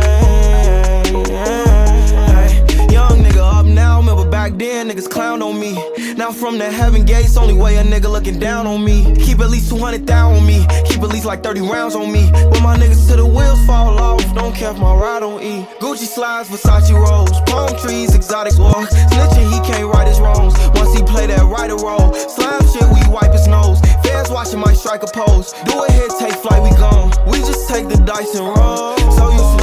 [2.91, 5.73] Young nigga up now, remember back then, niggas clown on me.
[6.17, 9.13] Now from the heaven gates, only way a nigga looking down on me.
[9.15, 10.65] Keep at least 200 down on me.
[10.85, 12.31] Keep at least like 30 rounds on me.
[12.31, 15.67] When my niggas to the wheels fall off, don't care if my ride on E.
[15.79, 18.93] Gucci slides, Versace rolls, palm trees, exotic walks.
[18.93, 20.53] Snitching, he can't right his wrongs.
[20.75, 23.79] Once he play that right or roll, slime shit, we wipe his nose.
[24.03, 25.53] Fans watching my strike a pose.
[25.65, 27.11] Do a hit, take flight, we gone.
[27.27, 28.97] We just take the dice and roll.
[29.17, 29.54] So you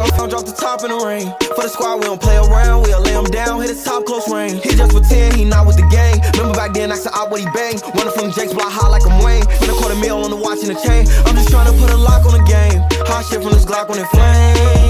[0.00, 1.30] I'm drop the top in the rain.
[1.54, 4.26] For the squad, we don't play around, we'll lay him down, hit his top close
[4.32, 4.62] range.
[4.62, 6.22] He just pretend he not with the gang.
[6.32, 7.78] Remember back then, I said out what he bang.
[7.94, 9.42] Running from Jake's block high like I'm Wayne.
[9.60, 11.06] Spend a quarter meal on the watch and the chain.
[11.26, 12.80] I'm just trying to put a lock on the game.
[13.12, 14.80] Hot shit from this Glock on it flame.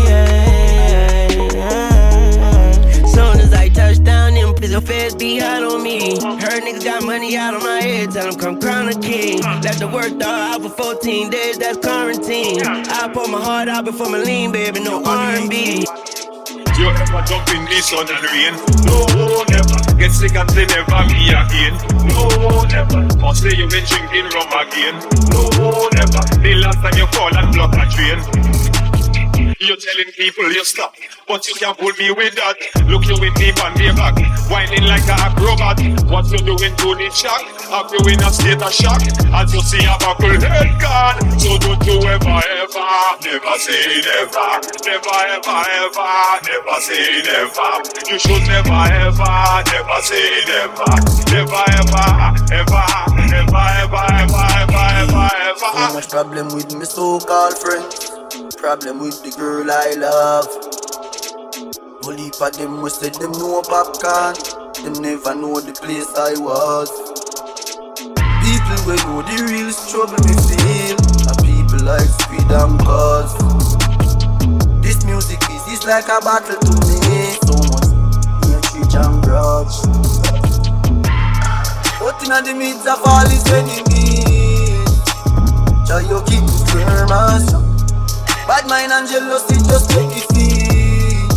[3.50, 6.20] Soon I touch down, them prison feds be hot on me.
[6.20, 9.40] Heard niggas got money out of my head, tell them come crown a king.
[9.42, 12.62] Left the work dog out for 14 days, that's quarantine.
[12.64, 15.86] I pour my heart out before my lean, baby, no R&B.
[16.78, 18.54] You ever jump in the sun and rain?
[18.86, 19.04] No,
[19.50, 19.98] never.
[19.98, 21.74] Get sick and say never me again.
[22.06, 23.02] No, never.
[23.24, 24.94] Or say you been drinking rum again.
[25.28, 26.22] No, never.
[26.40, 28.79] The last time you fall and block a train.
[29.60, 30.94] You're telling people you stop,
[31.28, 32.56] but you can't pull me with that.
[32.88, 34.16] Look you in deep and way back,
[34.48, 35.76] whining like an acrobat.
[36.08, 37.44] What you doing to the shock?
[37.68, 39.04] Have you in a state of shock?
[39.36, 42.88] As you see a buckle head gone, so don't you ever, ever,
[43.20, 44.48] never say never,
[44.80, 47.84] never, ever, ever, never say never.
[48.08, 50.88] You should never, ever, never say never,
[51.36, 52.08] never, ever,
[52.48, 52.84] ever,
[53.28, 55.68] never, ever, ever, ever, ever, ever.
[55.68, 58.19] So much problem with me so-called friends.
[58.60, 60.44] Problem with the girl I love.
[62.04, 64.36] Only for them we said them know popcorn.
[64.84, 66.92] Them never know the place I was.
[68.04, 70.92] People we know the real struggle we feel.
[71.24, 73.32] And people like speed and cause.
[74.84, 77.40] This music is, is like a battle to me.
[77.40, 77.88] So much
[78.44, 79.72] hatred and grudge.
[81.96, 84.84] But in the midst of all his enemies,
[85.88, 87.69] Try you keep it firm and strong.
[88.50, 91.30] Bad mind and jealousy just make it feel.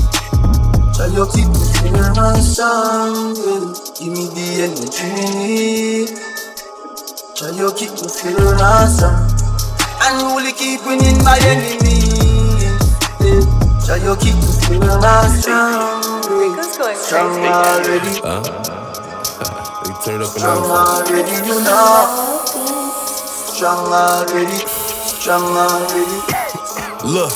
[0.97, 3.37] Try you keep me firm and strong.
[3.37, 3.69] yeah.
[3.93, 6.09] Give me the energy me need.
[7.37, 9.29] Try you keep me firm and strong.
[10.01, 12.17] And only keep winning my enemies.
[13.21, 13.45] yeah.
[13.85, 16.01] Try you keep me firm and strong.
[16.33, 16.97] yeah.
[16.97, 18.09] Strong already.
[19.85, 22.41] They turn up Strong already, you know.
[23.53, 24.65] Strong already.
[24.65, 26.42] Strong already.
[27.03, 27.35] Look,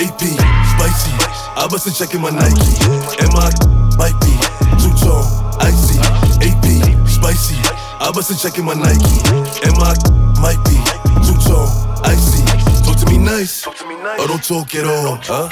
[0.00, 0.24] AP,
[0.72, 1.12] spicy.
[1.52, 2.80] I must have checking my Nike.
[3.20, 3.52] And my
[4.00, 4.32] might be
[4.80, 5.28] two tone,
[5.60, 6.00] icy.
[6.40, 6.64] AP,
[7.04, 7.60] spicy.
[8.00, 9.20] I must have checking my Nike.
[9.68, 9.92] And my
[10.40, 10.80] might be
[11.28, 11.68] two tone,
[12.08, 12.40] icy.
[12.88, 15.20] Talk to me nice, or oh, don't talk at all.
[15.20, 15.48] Huh?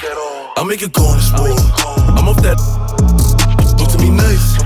[0.56, 1.60] I make go on the sport.
[2.16, 2.56] I'm off that.
[3.76, 4.56] Talk to me nice,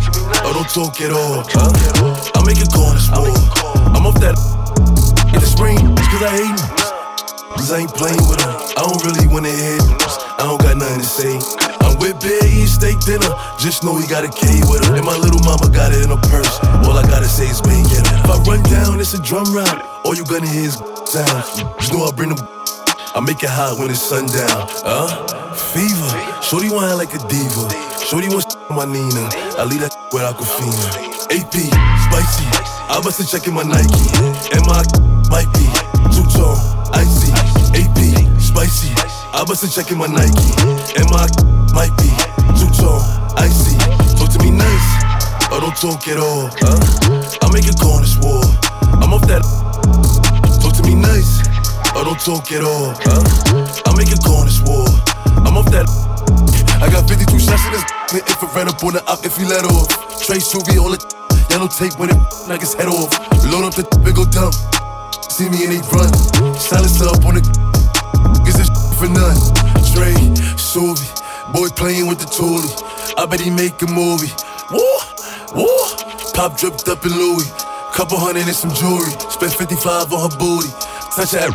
[0.46, 1.42] or oh, don't talk at all.
[1.50, 2.30] Huh?
[2.38, 3.34] I make go on the sport.
[3.90, 4.38] I'm off that.
[5.34, 6.84] In the spring, it's cause I hate me.
[7.65, 8.53] Cause I ain't playing with her.
[8.77, 10.15] I don't really wanna hear news.
[10.36, 11.32] I don't got nothing to say.
[11.81, 13.32] I'm with Bear eating steak dinner.
[13.57, 15.01] Just know he got a K with her.
[15.01, 16.61] And my little mama got it in her purse.
[16.85, 18.05] All I gotta say is bang it.
[18.20, 19.81] If I run down, it's a drum round.
[20.05, 20.77] All you gonna hear is
[21.09, 21.57] sounds.
[21.81, 22.45] Just know I bring them.
[23.16, 24.69] I make it hot when it's sundown.
[24.85, 25.24] Huh?
[25.57, 26.12] Fever.
[26.45, 27.65] Shorty want her like a diva.
[28.05, 29.24] Shorty wants my Nina.
[29.57, 30.85] I leave that with Aquafina.
[31.32, 31.57] AP,
[32.12, 32.45] spicy.
[32.93, 34.05] I must have checking my Nike.
[34.53, 34.85] And my
[35.32, 35.65] might be
[36.12, 36.61] two tone,
[36.94, 37.30] icy.
[37.74, 37.98] AP,
[38.40, 38.94] spicy.
[39.34, 40.54] I must have checking my Nike.
[40.94, 41.26] And my
[41.74, 42.08] might be
[42.54, 43.02] two tone,
[43.36, 43.74] icy.
[44.14, 44.88] Talk to me nice,
[45.50, 46.48] or don't talk at all.
[46.62, 46.78] Huh?
[47.42, 48.42] I make on this war.
[49.02, 49.42] I'm off that.
[50.62, 51.42] Talk to me nice,
[51.98, 52.94] or don't talk at all.
[53.02, 53.22] Huh?
[53.86, 54.86] I make on this war.
[55.42, 55.90] I'm off that.
[56.80, 57.84] I got 52 shots in this.
[58.22, 59.88] If it ran up on the up, if he let off.
[60.22, 61.00] Trey Shuby, all the
[61.50, 62.16] yellow tape when it
[62.46, 63.10] knock his head off.
[63.44, 64.54] Load up the big go dump.
[65.30, 66.12] See me and they run.
[66.59, 67.42] Silence up on the.
[68.48, 69.36] Is this for none?
[69.92, 70.14] Trey,
[70.59, 71.05] Shuby,
[71.52, 72.70] boy playing with the toolie.
[73.16, 74.32] I bet he make a movie.
[74.70, 74.84] Woo,
[75.55, 75.68] woo.
[76.34, 77.51] Pop dripped up in Louis.
[77.94, 79.10] Couple hundred and some jewelry.
[79.30, 80.68] Spent 55 on her booty.
[81.14, 81.51] Touch that.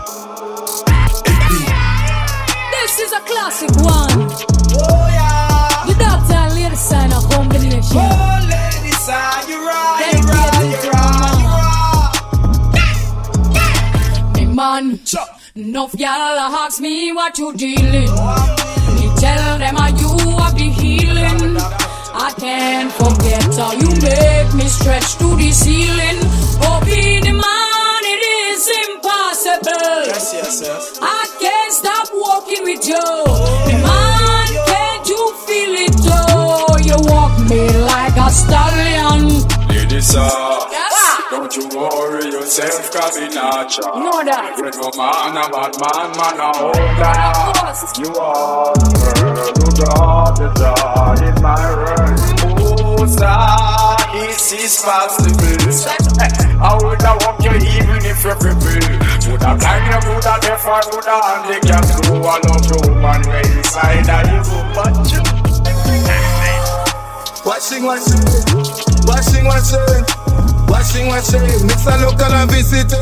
[2.72, 4.32] This is a classic one.
[4.80, 5.86] Oh yeah.
[5.86, 7.98] The doctor and lady sign a combination.
[7.98, 8.39] Oh
[14.88, 18.10] right, you man, enough y'all ask me what you dealing.
[18.96, 21.58] Me tell them how you are the healing.
[22.12, 26.20] I can't forget how you make me stretch to the ceiling.
[26.64, 30.06] Oh, be the man, it is impossible.
[30.08, 31.00] Yes, yes, yes.
[31.02, 33.00] I can't stop walking with you.
[33.00, 35.96] The man, can't you feel it?
[36.06, 39.46] Oh, you walk me like a stallion.
[39.70, 40.59] Ladies, uh, Yes.
[41.30, 43.86] Don't you worry yourself, cause it not cha.
[43.94, 44.58] Know that.
[44.58, 47.30] When no man a bad man, man a holder.
[48.02, 52.18] You are the girl who got the joy in my world.
[52.98, 53.30] Oh, sir,
[54.18, 55.38] this is possible.
[56.66, 58.90] I would have walked you even if you're crippled.
[59.30, 62.26] Would have blind you, would have deaf, I would have handicapped you.
[62.26, 64.42] I love you, man, where inside of you,
[64.74, 65.22] but you.
[67.46, 68.26] Watching, watching,
[69.06, 70.39] watching, watching,
[70.70, 71.42] watching, watching.
[71.68, 72.94] Mix a local and visit.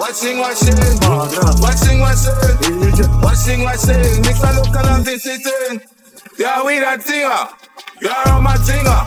[0.00, 0.76] Watching, watching,
[1.60, 2.00] watching, watching,
[3.20, 4.22] watching, watching.
[4.24, 5.80] Mix a local and visiting.
[6.38, 7.52] Yeah, we that thinger.
[8.00, 9.00] You're on my thinger.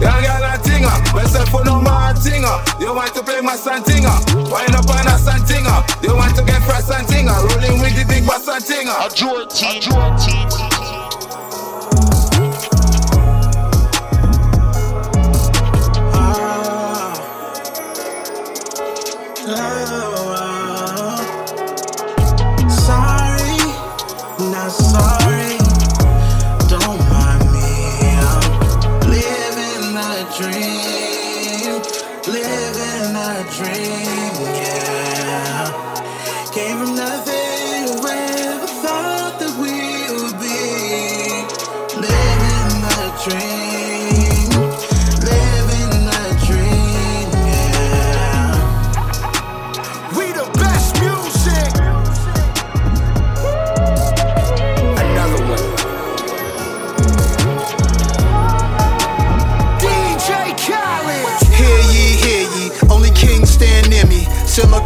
[0.00, 0.94] Yeah, girl, a thinger.
[1.14, 2.80] Myself for no more thinger.
[2.80, 4.14] You want to play my santinger.
[4.50, 5.82] Wind up on a santinger.
[6.02, 7.34] You want to get fresh santinger.
[7.34, 8.94] Rolling with the big bass santinger.
[8.94, 10.38] A Jorty, a Jorty.
[10.38, 10.77] Sorry, not sorry.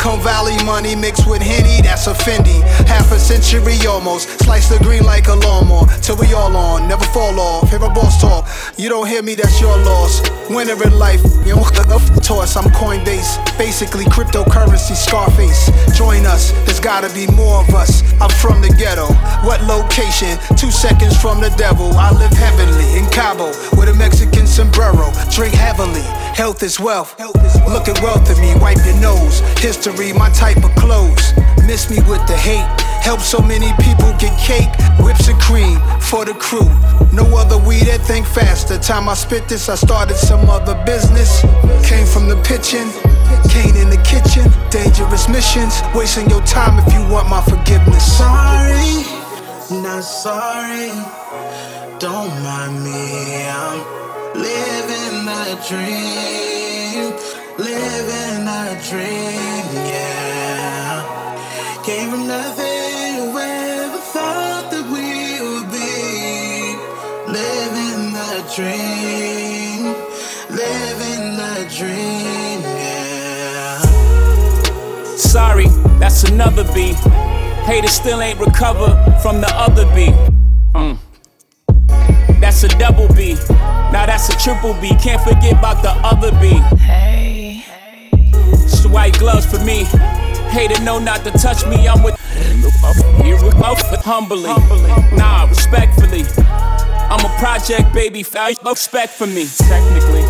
[0.02, 2.60] Silicon Valley money mixed with Henny, that's a Fendi.
[2.88, 4.28] Half a century almost.
[4.42, 5.86] Slice the green like a lawnmower.
[6.02, 7.70] Till we all on, never fall off.
[7.70, 8.48] Hear a boss talk.
[8.76, 10.20] You don't hear me, that's your loss.
[10.50, 12.56] Winner in life, you don't toss.
[12.58, 13.38] I'm Coinbase.
[13.56, 15.70] Basically, cryptocurrency, Scarface.
[15.96, 18.02] Join us, there's gotta be more of us.
[18.20, 19.06] I'm from the ghetto.
[19.46, 20.36] What location?
[20.56, 21.94] Two seconds from the devil.
[21.94, 25.12] I live heavenly in Cabo with a Mexican sombrero.
[25.30, 26.02] Drink heavily,
[26.34, 27.18] health is wealth.
[27.68, 29.40] Look at wealth in me, wipe your nose.
[29.58, 31.32] History, my type of clothes.
[31.66, 32.66] Miss me with the hate.
[33.02, 36.68] Help so many people get cake, whips and cream for the crew.
[37.12, 38.78] No other weed that think faster.
[38.78, 41.42] Time I spit this, I started some other business.
[41.86, 42.88] Came from the pitching,
[43.50, 44.46] Kane in the kitchen.
[44.70, 48.04] Dangerous missions, wasting your time if you want my forgiveness.
[48.18, 49.02] Sorry,
[49.82, 50.90] not sorry.
[51.98, 53.78] Don't mind me, I'm
[54.34, 54.71] living
[55.44, 57.10] the dream.
[57.58, 61.02] Living a dream, yeah.
[61.84, 66.76] Came from nothing, whoever thought that we would be.
[67.38, 69.94] Living the dream,
[70.50, 73.78] living the dream, yeah.
[75.16, 75.66] Sorry,
[75.98, 76.94] that's another B.
[77.66, 80.12] Haters still ain't recovered from the other B.
[80.74, 80.98] Mm.
[82.40, 83.34] That's a double B.
[83.92, 84.90] Now that's a triple B.
[85.02, 86.58] Can't forget about the other B.
[86.76, 87.64] Hey.
[88.52, 89.84] It's the white gloves for me.
[90.50, 91.88] Hater know not to touch me.
[91.88, 92.16] I'm with
[94.02, 94.52] humbly.
[95.16, 96.24] Nah, respectfully.
[97.10, 98.22] I'm a project baby.
[98.22, 99.46] Foul Respect for me.
[99.46, 100.24] Technically.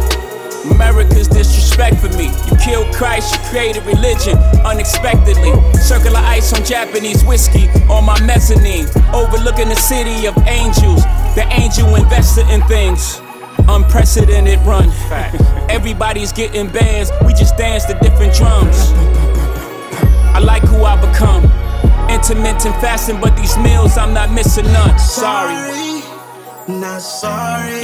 [0.71, 2.31] America's disrespect for me.
[2.49, 5.53] You killed Christ, you created religion unexpectedly.
[5.81, 8.87] Circular ice on Japanese whiskey on my mezzanine.
[9.13, 11.03] Overlooking the city of angels.
[11.35, 13.21] The angel invested in things.
[13.67, 14.91] Unprecedented run.
[15.71, 18.93] Everybody's getting bands, we just dance to different drums.
[20.35, 21.45] I like who I become.
[22.11, 24.99] Intermittent fasting, but these meals I'm not missing none.
[24.99, 26.03] Sorry.
[26.69, 27.83] Not sorry.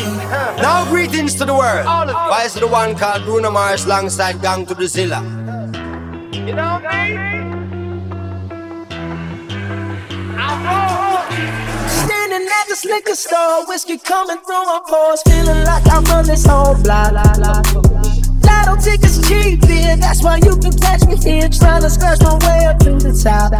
[0.61, 1.87] Now greetings to the world.
[1.87, 5.23] Why is it the one called Bruno Mars alongside Gong to the Zilla?
[6.33, 7.49] You know what i me?
[12.09, 16.47] Standing at this liquor store, whiskey coming through my pores, feeling like I run this
[16.47, 17.61] whole blah blah blah.
[18.49, 22.33] Lotto tickets cheap, yeah, that's why you can catch me here, trying to scratch my
[22.49, 23.53] way up to the top.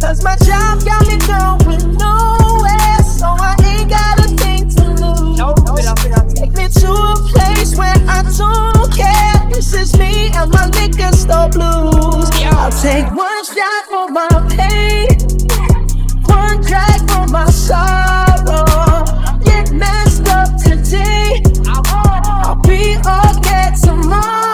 [0.00, 5.38] Cause my job got me going nowhere, so I ain't got a thing to lose.
[6.34, 9.46] Take me to a place where I don't care.
[9.54, 12.26] This is me and my liquor store blues.
[12.50, 14.26] I'll take one shot for my
[14.58, 15.06] pain,
[16.30, 19.04] one drag for my sorrow.
[19.44, 24.50] Get messed up today, I'll be okay tomorrow.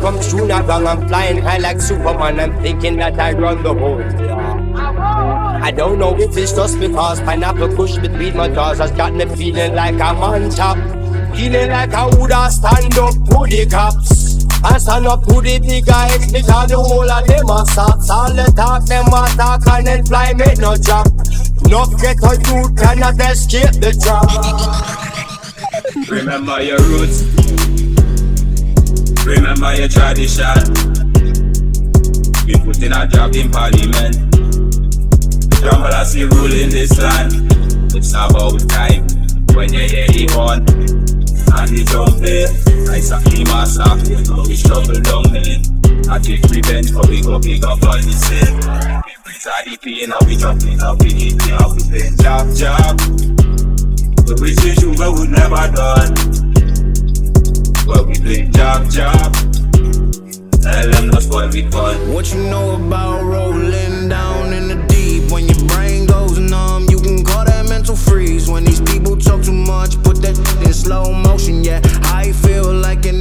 [0.00, 2.40] Comes Junior Gong, I'm flying high like Superman.
[2.40, 4.00] I'm thinking that I run the whole
[5.62, 9.26] I don't know if it's just because pineapple push between my jaws has got me
[9.36, 10.78] feeling like I'm on top.
[11.36, 14.39] Feeling like I woulda stand up to the cops.
[14.62, 18.10] I stand up to the big guys because the whole of them are sots.
[18.10, 21.06] All the talk, them a talk and then fly me no drop.
[21.64, 24.28] No get a youth cannot escape the trap.
[26.08, 27.24] Remember your roots.
[29.24, 30.60] Remember your tradition.
[32.46, 34.16] We put in a job in parliament.
[35.60, 37.32] Jungle as we rule in this land.
[37.94, 39.19] It's about time
[43.80, 46.12] the master, we struggle there.
[46.12, 48.56] I take revenge, but we go pick up all the sin.
[48.56, 52.44] We are the pain, and we jumping up, we hit me up, we play job,
[52.56, 52.98] job.
[54.26, 56.12] But we say sugar would never done.
[57.86, 59.32] But we play job, job.
[60.60, 62.12] Tell them not spoil we fun.
[62.12, 65.32] What you know about rolling down in the deep?
[65.32, 68.48] When your brain goes numb, you can call that mental freeze.
[68.50, 70.36] When these people talk too much, put that
[70.66, 71.64] in slow motion.
[71.64, 73.19] Yeah, I feel like an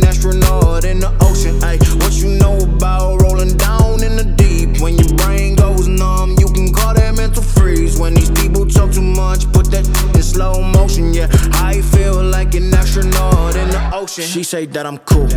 [0.79, 1.63] astronaut in the ocean.
[1.63, 4.81] Ay, what you know about rolling down in the deep?
[4.81, 7.99] When your brain goes numb, you can call that mental freeze.
[7.99, 11.13] When these people talk too much, put that in slow motion.
[11.13, 14.23] Yeah, I feel like an astronaut in the ocean.
[14.23, 15.27] She say that I'm cool.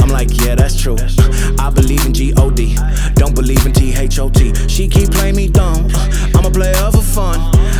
[0.00, 0.96] I'm like, yeah, that's true.
[1.58, 2.76] I believe in G-O-D,
[3.14, 4.68] don't believe in T-H-O-T.
[4.68, 5.88] She keep playing me dumb.
[6.34, 7.38] I'm a player for fun.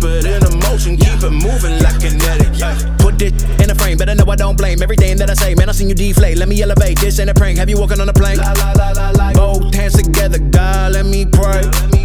[0.00, 2.52] keep it in a motion, keep it moving like kinetic.
[2.98, 5.54] Put it in a frame, better know I don't blame everything that I say.
[5.54, 6.98] Man, I seen you deflate, let me elevate.
[7.00, 8.38] This ain't a prank, have you walking on a plane?
[9.34, 11.62] Both hands together, God, let me pray.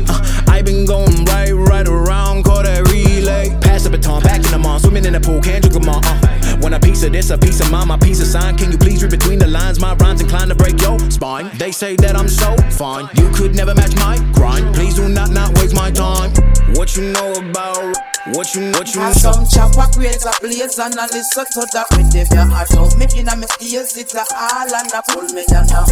[0.07, 3.49] Uh, I been going right, right around, call that relay.
[3.61, 6.01] Pass the baton, back in the mall, swimming in the pool, can't drink them all.
[6.05, 8.57] Uh when a piece of this, a piece of mine, my piece of sign.
[8.57, 9.79] Can you please read between the lines?
[9.79, 11.49] My rhymes inclined to break your spine.
[11.57, 14.73] They say that I'm so fine, you could never match my grind.
[14.75, 16.31] Please do not not waste my time.
[16.75, 17.95] What you know about?
[18.33, 19.11] What you what you know?
[19.13, 22.27] Some chopper creates a blaze and a listen to that with them.
[22.29, 25.67] Yeah, I don't me in a ears, it's a all and a pull me down.
[25.67, 25.85] Yeah.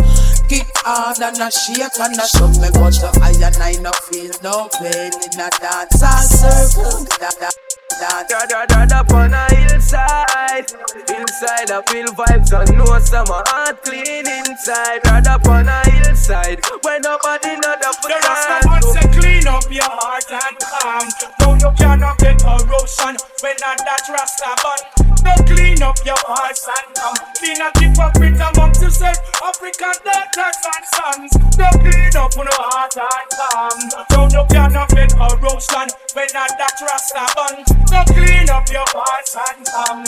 [0.48, 3.92] Get hard and a shake and a shove me, but the I and I no
[4.10, 7.06] feel no pain in a dance circle.
[7.18, 10.70] Da, da, da, da, da, da, da, on a hillside.
[11.10, 15.02] Inside I feel vibes and know some heart clean inside.
[15.04, 16.62] Da, da, on a hillside.
[16.84, 18.58] When nobody know the The Rasta
[18.94, 21.08] say clean up your heart and calm.
[21.42, 26.60] No, you cannot get corrosion when not that Rasta but no clean up your heart
[26.60, 27.16] and calm.
[27.38, 27.74] Clean up
[28.20, 29.18] with amongst yourself.
[29.44, 31.32] African daughters and sons.
[31.58, 33.80] No clean up on your heart and calm.
[34.12, 39.30] No, you cannot get corrosion when not that Rasta but no clean up your heart
[39.48, 40.04] and calm.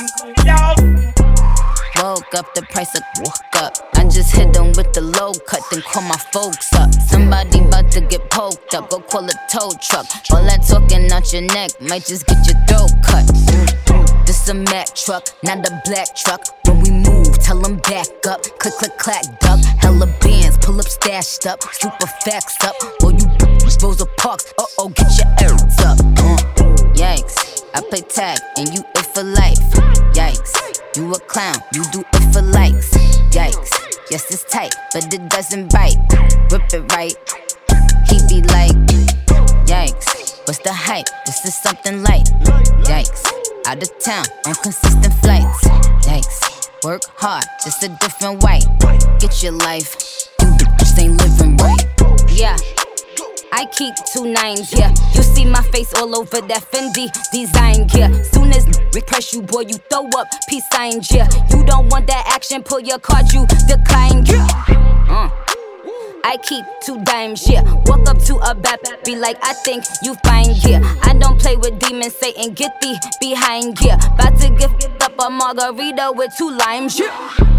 [0.45, 1.40] Yo.
[1.97, 3.73] Woke up, the price of woke up.
[3.95, 6.93] I just hit them with the low cut, then call my folks up.
[6.93, 10.05] Somebody about to get poked up, go call a tow truck.
[10.31, 13.26] All that talking out your neck might just get your throat cut.
[14.26, 16.41] This a Mack truck, not a black truck.
[16.65, 18.41] When we move, tell them back up.
[18.59, 19.59] Click, click, clack, duck.
[19.80, 21.61] Hella bands, pull up, stashed up.
[21.73, 22.76] Super facts up.
[23.03, 23.27] Or you
[23.81, 25.97] Rosa Parks, uh oh, get your errands up.
[26.93, 29.59] Yikes, I play tag and you it for life.
[30.13, 32.91] Yikes, you a clown, you do it for likes.
[33.31, 33.72] Yikes,
[34.09, 35.97] yes it's tight, but it doesn't bite.
[36.51, 37.15] Rip it right,
[38.07, 38.76] he be like,
[39.65, 41.07] yikes, what's the hype?
[41.26, 42.26] This is something light.
[42.84, 43.26] Yikes,
[43.68, 45.68] out of town on consistent flights.
[46.05, 48.59] Yikes, work hard, just a different way.
[49.19, 51.85] Get your life, you just ain't living right.
[52.30, 52.57] Yeah.
[53.53, 54.94] I keep two nines, yeah.
[55.14, 58.22] You see my face all over that Fendi design, yeah.
[58.23, 61.28] Soon as we press you, boy, you throw up peace signs, yeah.
[61.49, 64.48] You don't want that action, pull your card, you decline, yeah.
[65.10, 65.30] Uh.
[66.23, 67.64] I keep two dimes, yeah.
[67.86, 70.80] Walk up to a bap, be like, I think you fine, yeah.
[71.03, 73.95] I don't play with demons, Satan, get thee behind, yeah.
[74.14, 77.51] About to gift up a margarita with two limes, yeah.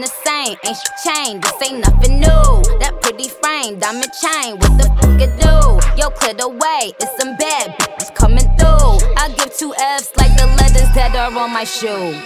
[0.00, 1.44] The same, ain't shit changed.
[1.44, 2.64] This ain't nothing new.
[2.80, 5.76] That pretty frame, diamond chain, what the fuck it do?
[6.00, 8.96] Yo, clear the way, it's some bad bitches coming through.
[9.20, 12.16] I give two F's like the letters that are on my shoe.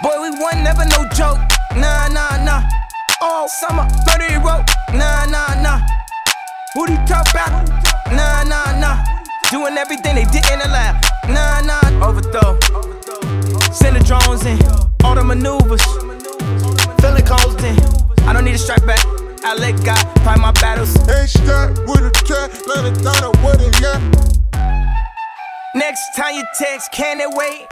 [0.00, 1.44] Boy, we won, never no joke.
[1.76, 2.64] Nah, nah, nah.
[3.20, 4.64] All summer, 30 rope.
[4.96, 5.84] Nah, nah, nah.
[6.72, 7.68] Who you talk about?
[8.16, 9.04] Nah, nah, nah.
[9.52, 10.96] Doing everything they didn't allow.
[11.28, 11.84] Nah, nah.
[12.00, 12.56] Overthrow.
[13.76, 14.85] Send the drones in.
[15.06, 15.84] All the maneuvers.
[17.00, 17.78] Feeling cold in.
[18.26, 18.98] I don't need a strike back.
[19.44, 20.96] I let God fight my battles.
[21.08, 24.02] Ain't strapped with a cat, let it down with it, yeah.
[25.76, 27.68] Next time you text, can it wait?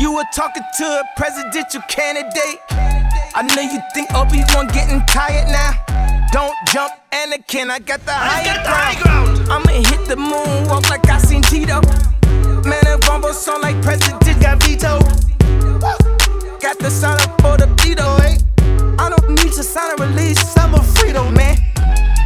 [0.00, 2.58] You were talking to a presidential candidate.
[2.70, 5.76] I know you think Obi-Wan getting tired now.
[6.32, 8.64] Don't jump, Anakin, I got the higher
[9.02, 9.52] ground.
[9.52, 11.82] I'ma hit the moon, walk like I seen Tito.
[12.64, 16.17] Man, a rumble song like President got veto.
[16.60, 18.34] Got the sign up for the veto, eh?
[18.98, 21.54] I don't need to sign a release, I'm a freedom, man.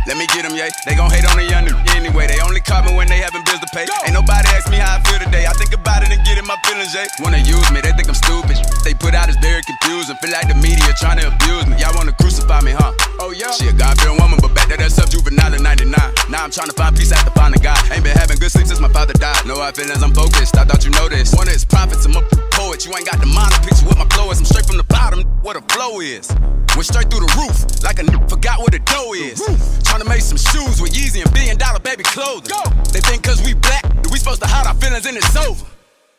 [0.09, 0.73] Let me get them, yeah.
[0.89, 2.27] They gon' hate on the young anyway.
[2.27, 3.87] They only call me when they having bills to pay.
[4.03, 5.47] Ain't nobody ask me how I feel today.
[5.47, 7.07] I think about it and get in my feelings, yeah.
[7.21, 8.57] Wanna use me, they think I'm stupid.
[8.83, 10.17] They put out is very confusing.
[10.19, 11.79] Feel like the media trying to abuse me.
[11.79, 12.91] Y'all wanna crucify me, huh?
[13.21, 13.53] Oh, yeah.
[13.53, 15.93] She a God fearing woman, but back there that's up juvenile in 99.
[16.33, 17.79] Now I'm trying to find peace after finding God.
[17.93, 19.45] Ain't been having good sleep since my father died.
[19.47, 20.57] No hard feelings, I'm focused.
[20.59, 21.31] I thought you know this.
[21.37, 22.23] One is profits, I'm a
[22.63, 22.87] poet.
[22.87, 24.39] You ain't got the mind picture what my flow is.
[24.39, 26.31] I'm straight from the bottom, what a flow is.
[26.75, 29.39] Went straight through the roof, like a n- forgot what a dough is.
[29.85, 32.49] Trying to make some shoes with Yeezy and billion dollar baby clothing.
[32.49, 32.63] Go.
[32.93, 35.67] They think cause we black, we supposed to hide our feelings and it's over.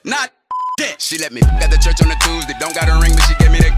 [0.03, 0.32] Not.
[0.98, 2.58] She let me at the church on a Tuesday.
[2.58, 3.78] Don't got a ring, but she gave me that.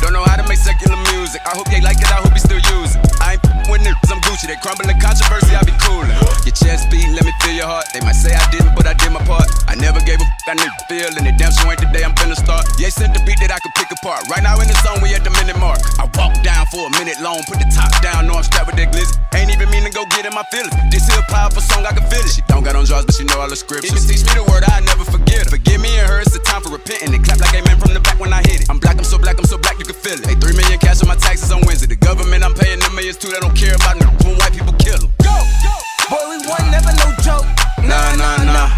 [0.00, 1.44] Don't know how to make secular music.
[1.44, 3.04] I hope they like it, I hope you still use it.
[3.20, 4.48] I ain't with niggas, I'm Gucci.
[4.48, 6.08] They crumbling controversy, I be coolin'.
[6.48, 7.92] Your chest beating, let me feel your heart.
[7.92, 9.44] They might say I didn't, but I did my part.
[9.68, 12.00] I never gave a f- I nigga feel, and they damn sure ain't the day
[12.00, 12.64] I'm finna start.
[12.80, 14.24] Yeah, sent the beat that I could pick apart.
[14.32, 15.78] Right now in the zone, we at the minute mark.
[16.00, 18.80] I walk down for a minute long, put the top down, know I'm strapped with
[18.80, 19.20] that glizzy.
[19.36, 20.72] Ain't even mean to go get in my feelings.
[20.88, 22.32] This here a powerful song, I can feel it.
[22.32, 23.92] She don't got on draws, but she know all the scriptures.
[23.92, 25.52] Even teach me the word, I never forget her.
[25.52, 27.10] Forgive me and her, it's the time for repenting.
[27.10, 28.70] They clap like amen from the back when I hit it.
[28.70, 30.26] I'm black, I'm so black, I'm so black, you can feel it.
[30.26, 31.90] Hey, three million cash on my taxes on Wednesday.
[31.90, 34.74] The government, I'm paying them millions too, they don't care about niggas when white people
[34.78, 35.10] kill them.
[35.26, 35.34] Go,
[35.66, 35.74] go,
[36.06, 37.46] Boy, we won, never no joke.
[37.82, 38.70] Nah, nah, nah.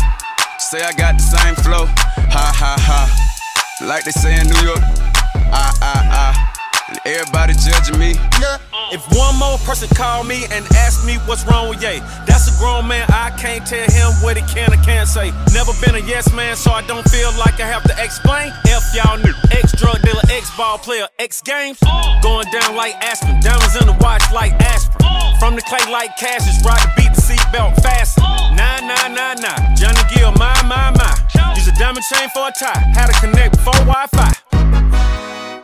[0.57, 1.85] Say I got the same flow.
[2.33, 3.01] Ha, ha, ha.
[3.85, 4.81] Like they say in New York.
[5.53, 6.52] Ah, ah, ah.
[6.93, 8.20] And everybody judging me.
[8.36, 8.60] Yeah.
[8.93, 12.55] If one more person call me and ask me what's wrong with Ye, that's a
[12.60, 13.09] grown man.
[13.09, 15.32] I can't tell him what he can or can't say.
[15.56, 18.52] Never been a yes man, so I don't feel like I have to explain.
[18.69, 21.81] F y'all new ex drug dealer, ex ball player, X games.
[22.20, 25.01] Going down like Aspen, diamonds in the watch like aspirin.
[25.40, 28.19] From the clay like Cassius, ride the beat the seatbelt fast.
[28.20, 29.56] Nah, nah, nah, nah.
[29.81, 31.55] Johnny Gill, my, my, my.
[31.56, 32.85] Use a diamond chain for a tie.
[32.93, 34.28] Had to connect before Wi Fi.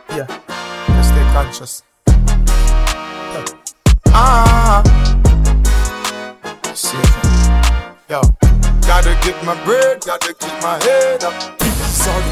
[0.09, 0.58] Yeah, just stay
[1.33, 1.83] conscious.
[4.07, 4.81] Ah,
[6.75, 7.09] shit.
[8.09, 8.21] Yo,
[8.87, 11.33] gotta get my bread, gotta keep my head up.
[11.85, 12.23] Sorry,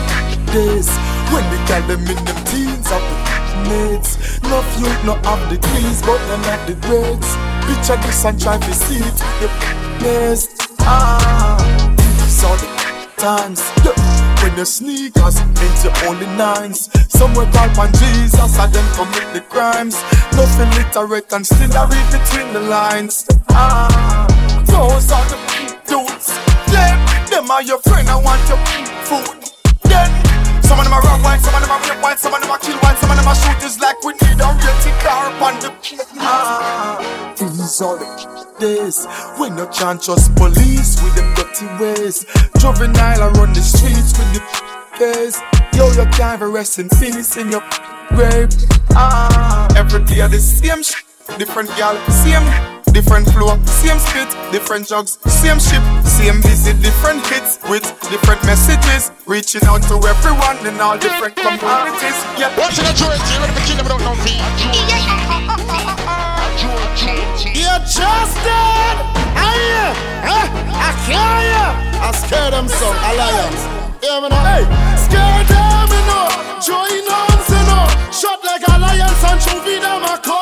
[0.52, 0.90] days
[1.32, 4.42] when they got them in them teens up with mates.
[4.44, 7.30] No youth, no have degrees, but them not the grades.
[7.68, 9.18] Picture this and try to see it.
[9.42, 9.48] The
[10.02, 10.50] best.
[10.82, 11.58] Ah,
[12.28, 12.97] sorry, times.
[13.20, 14.38] Yeah.
[14.44, 16.90] When the sneakers ain't your only nines.
[17.10, 19.96] Somewhere called on Jesus, I them commit the crimes.
[20.34, 23.28] Nothing literate and still I read between the lines.
[23.50, 24.28] Ah,
[24.68, 25.38] those are the
[25.88, 26.28] dudes.
[26.72, 28.58] Them, them are your friend, I want your
[29.06, 29.47] food.
[30.68, 32.52] Some of them are wrong white, some of them are rape white, some of them
[32.52, 35.60] are kill white, some of them are shooters like we need a rated car upon
[35.60, 35.72] the
[36.20, 39.06] Ah, these are the days
[39.38, 42.26] when you can't trust police with them dirty ways.
[42.60, 44.42] Juvenile I run the streets with the
[44.98, 45.40] case.
[45.74, 47.64] Yo, you can't rest in peace in your
[48.10, 48.50] grave.
[48.92, 51.04] Ah, every day the same sh-
[51.38, 52.44] different gal, same
[52.98, 59.12] different flow, same spit, different jugs, same ship, same visit, different hits with different messages,
[59.28, 62.18] reaching out to everyone in all different communities.
[62.42, 64.42] Yeah, watching the joint, you're gonna be killing without no fee.
[67.54, 68.96] You're trusted.
[69.38, 69.94] I am.
[70.74, 71.70] I can't hear.
[72.02, 72.90] I scare them so.
[73.10, 73.62] Alliance.
[74.02, 74.42] Hear me now.
[74.42, 74.66] Hey,
[75.06, 76.26] scare them, you know.
[76.66, 77.86] Join arms, you know.
[78.10, 80.37] Shot like alliance and true freedom are coming,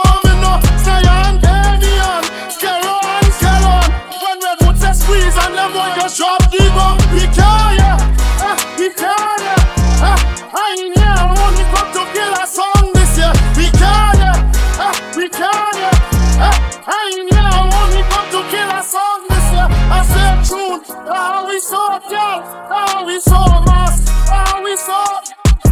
[23.05, 24.05] we saw mass.
[24.29, 25.21] Ah, we saw.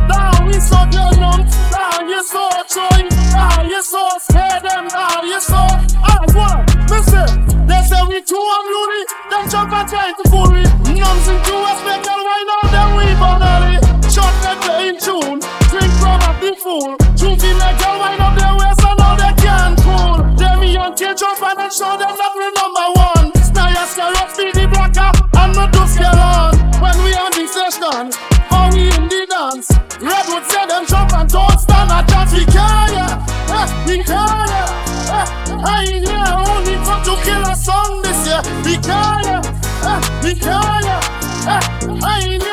[0.09, 1.45] Ah, we saw girl.
[1.73, 3.09] Ah, you saw joy.
[4.19, 4.87] Scare them.
[4.93, 5.67] Ah, you saw.
[6.01, 6.89] Ah, what?
[6.89, 7.27] Listen.
[7.67, 9.03] They say we too unruly.
[9.29, 10.63] Them jump and try to fool me.
[10.97, 13.77] Numbs in two aspect and why now them we banally.
[14.09, 15.39] Shot them in tune.
[15.69, 16.97] Drink from a fool.
[17.17, 20.17] True female girl wind up their waist and now they can't cool.
[20.37, 23.25] Them young kid jump and then show them that we number one.
[23.43, 24.52] Snare scare up feed
[28.09, 29.69] the session, we in the dance.
[30.01, 32.33] Redwood say them jump and don't stand a chance.
[32.33, 33.25] We can't, yeah.
[33.49, 35.17] Eh, we can't, yeah.
[35.17, 35.27] Eh,
[35.63, 38.41] I ain't here only come to kill a song this year.
[38.65, 39.41] We can't, yeah.
[39.89, 41.59] Eh, we can't, yeah.
[42.03, 42.52] I ain't here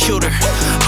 [0.00, 0.32] cuter.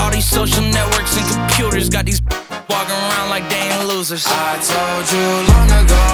[0.01, 2.23] All these social networks and computers got these
[2.69, 4.25] walking around like they ain't losers.
[4.27, 6.05] I told you long ago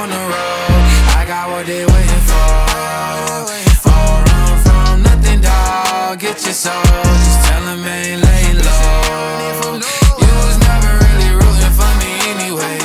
[0.00, 0.84] on the road,
[1.14, 2.50] I got what they waiting for.
[3.90, 6.18] All run from nothing, dog.
[6.18, 9.78] Get your soul, just tell them ain't laying low.
[10.22, 12.76] You was never really rooting for me anyway.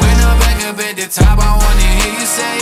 [0.00, 2.56] When I'm back up at the top, I wanna hear you say,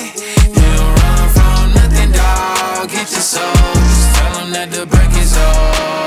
[0.51, 2.91] don't run from nothing, dog.
[2.91, 3.55] Get your soul,
[3.91, 6.04] just tell that the break is over.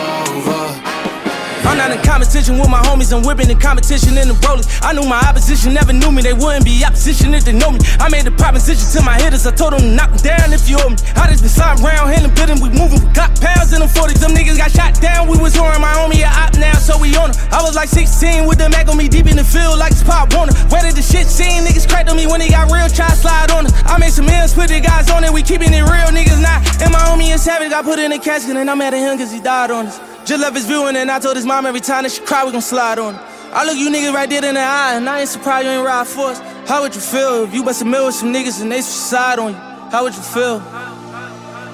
[1.67, 4.69] I'm not in competition with my homies, I'm whipping in competition in the rollies.
[4.81, 7.79] I knew my opposition never knew me, they wouldn't be opposition if they know me.
[7.99, 10.69] I made the proposition to my hitters, I told them to knock them down if
[10.69, 10.95] you owe me.
[11.19, 14.23] I just been sliding around, handling building, we moving, we got pounds in them 40s.
[14.23, 17.11] Them niggas got shot down, we was on my homie a op now, so we
[17.19, 17.37] on 'em.
[17.51, 20.03] I was like 16 with the Mac on me deep in the field like it's
[20.03, 20.53] Pop Warner.
[20.71, 21.67] Where did the shit seen?
[21.67, 23.73] Niggas cracked on me when they got real, try slide on it.
[23.83, 26.63] I made some ends, put the guys on it, we keeping it real, niggas not.
[26.79, 29.17] And my homie is savage, got put in a casket and I'm mad at him
[29.17, 30.16] cause he died on us.
[30.27, 32.51] Just left his viewing and I told his mom every time that she cry, we
[32.51, 33.21] gon' slide on it.
[33.53, 35.85] I look you niggas right there in the eye and I ain't surprised you ain't
[35.85, 36.39] ride for us.
[36.67, 39.39] How would you feel if you bust a mill with some niggas and they suicide
[39.39, 39.57] on you?
[39.89, 40.59] How would you feel?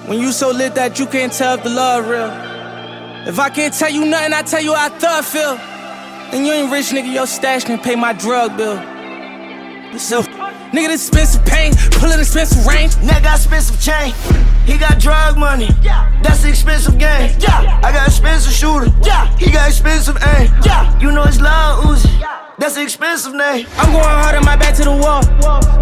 [0.06, 2.30] When you so lit that you can't tell if the love real.
[3.28, 5.58] If I can't tell you nothing, I tell you how I thought feel.
[6.32, 8.93] And you ain't rich, nigga, your stash can pay my drug bill.
[9.98, 10.24] So,
[10.74, 12.94] nigga, this expensive pain, pullin' expensive range.
[12.95, 14.14] Nigga got expensive chain.
[14.65, 15.70] He got drug money.
[16.24, 17.36] That's the expensive game.
[17.40, 17.80] Yeah.
[17.84, 18.91] I got expensive shooter.
[19.03, 19.30] Yeah.
[19.38, 20.49] He got expensive aim.
[20.65, 20.99] Yeah.
[20.99, 22.20] You know it's loud Uzi.
[22.20, 22.49] Yeah.
[22.57, 23.68] That's the expensive name.
[23.78, 25.24] I'm going hard on my back to the wall.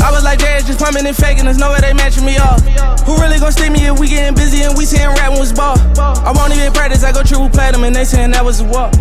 [0.02, 1.46] I was like, Dad, just pumping and faking.
[1.46, 2.62] There's no way they matching me off.
[3.06, 5.52] Who really gon' stick me if we getting busy and we saying rap when it's
[5.52, 5.78] ball?
[5.98, 7.04] I won't even practice.
[7.04, 8.94] I go triple platinum and they saying that was a walk.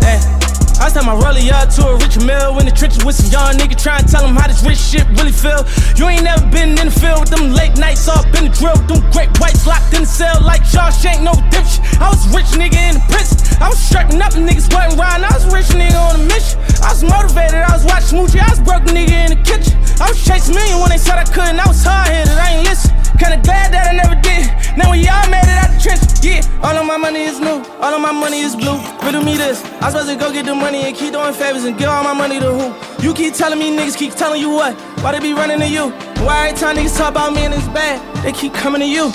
[0.00, 0.39] Damn.
[0.80, 3.52] I sent my rollie up to a rich mill in the trenches with some young
[3.60, 5.60] nigga trying to tell him how this rich shit really feel.
[6.00, 8.80] You ain't never been in the field with them late nights up in the drill
[8.88, 11.84] them great whites locked in the cell like Shawshank, no redemption.
[12.00, 13.36] I was rich nigga in the prison.
[13.60, 14.96] I was strapping up and niggas wasn't.
[15.04, 16.56] I was rich nigga on a mission.
[16.80, 19.76] I was motivated, I was watching Moochie, I was broke nigga in the kitchen.
[20.00, 21.60] I was chasing million when they said I couldn't.
[21.60, 22.99] I was hard headed, I ain't listen.
[23.18, 24.46] Kinda glad that I never did.
[24.76, 26.40] Now we all made it out the trench, yeah.
[26.62, 28.78] All of my money is new, all of my money is blue.
[29.02, 31.76] Riddle me this, I supposed to go get the money and keep doing favors and
[31.76, 32.66] give all my money to who?
[33.02, 34.74] You keep telling me niggas keep telling you what?
[35.02, 35.90] Why they be running to you?
[36.24, 39.10] Why every time niggas talk about me and it's bad, they keep coming to you?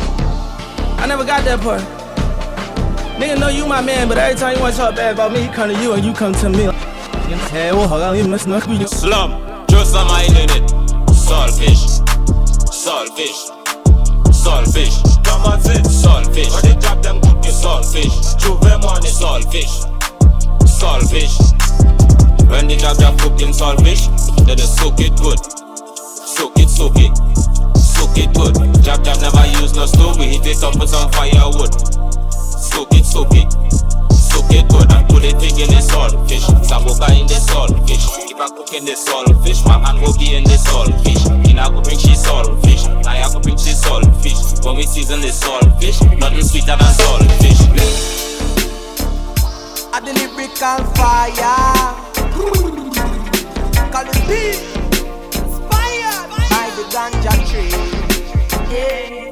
[0.97, 1.81] I never got that part.
[3.19, 5.47] Nigga know you my man, but every time you wanna talk bad about me, he
[5.47, 6.67] come to you and you come to me.
[6.67, 6.91] Oh,
[8.87, 10.69] Slum, just some mind in it.
[11.09, 12.01] Saltfish,
[12.69, 13.64] saltfish,
[14.45, 15.01] saltfish.
[15.25, 16.53] Come on, fit, saltfish.
[16.53, 18.13] When they drop them good, you saltfish.
[18.37, 19.73] Chuve them on the saltfish,
[20.77, 21.33] saltfish.
[22.49, 24.05] When they drop that cooking saltfish,
[24.45, 25.41] they just soak it good.
[26.37, 27.13] Soak it, soak it,
[27.75, 28.53] soak it good.
[28.83, 31.73] Jab jab never use no stove, we heat it up with some firewood.
[32.31, 33.49] Soak it, soak it,
[34.51, 36.45] it good and put it in the saltfish.
[36.65, 38.05] Saboka in the saltfish.
[38.29, 41.25] If I cook in the saltfish, my hand will be in the saltfish.
[41.49, 42.85] And I go bring she saltfish.
[43.05, 44.65] I go bring she saltfish.
[44.65, 46.95] When we season the saltfish, nothing sweeter than
[50.05, 51.95] the lyrical fire.
[53.91, 54.59] Call it.
[55.35, 57.73] Inspired by the ganja tree.
[58.71, 59.24] Yeah.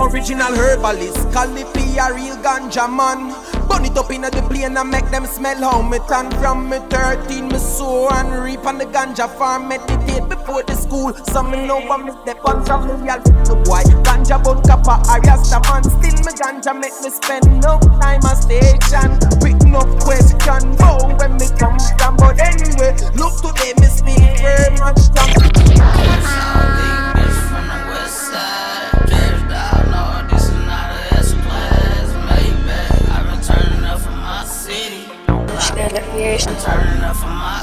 [0.00, 3.36] Original herbalist, call it a real ganja man.
[3.68, 6.78] Burn it up in the plane and make them smell how me turn from me
[6.88, 9.68] 13 me sow and reap on the ganja farm.
[9.68, 12.64] Meditate before the school some me know what me step on.
[12.64, 15.84] Some me real the boy ganja bun kappa a rasta man.
[15.84, 19.20] Still me ganja make me spend no time on station.
[19.44, 22.16] With no question oh when me come from.
[22.16, 25.10] But anyway look today me speak very much
[35.76, 37.62] Turning up for my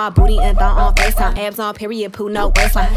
[0.00, 1.36] my booty and thong on FaceTime.
[1.36, 2.90] Abs on period, poo, no waistline.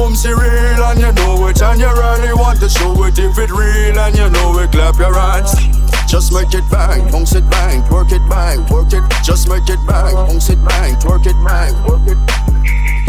[0.00, 3.50] Bumsy real and you know it And you really want to show it if it
[3.50, 5.52] real And you know it, clap your hands
[6.08, 9.04] just make it bang, bounce it bang, work it bang, work it.
[9.22, 12.18] Just make it bang, bounce it bang, work it bang, work it.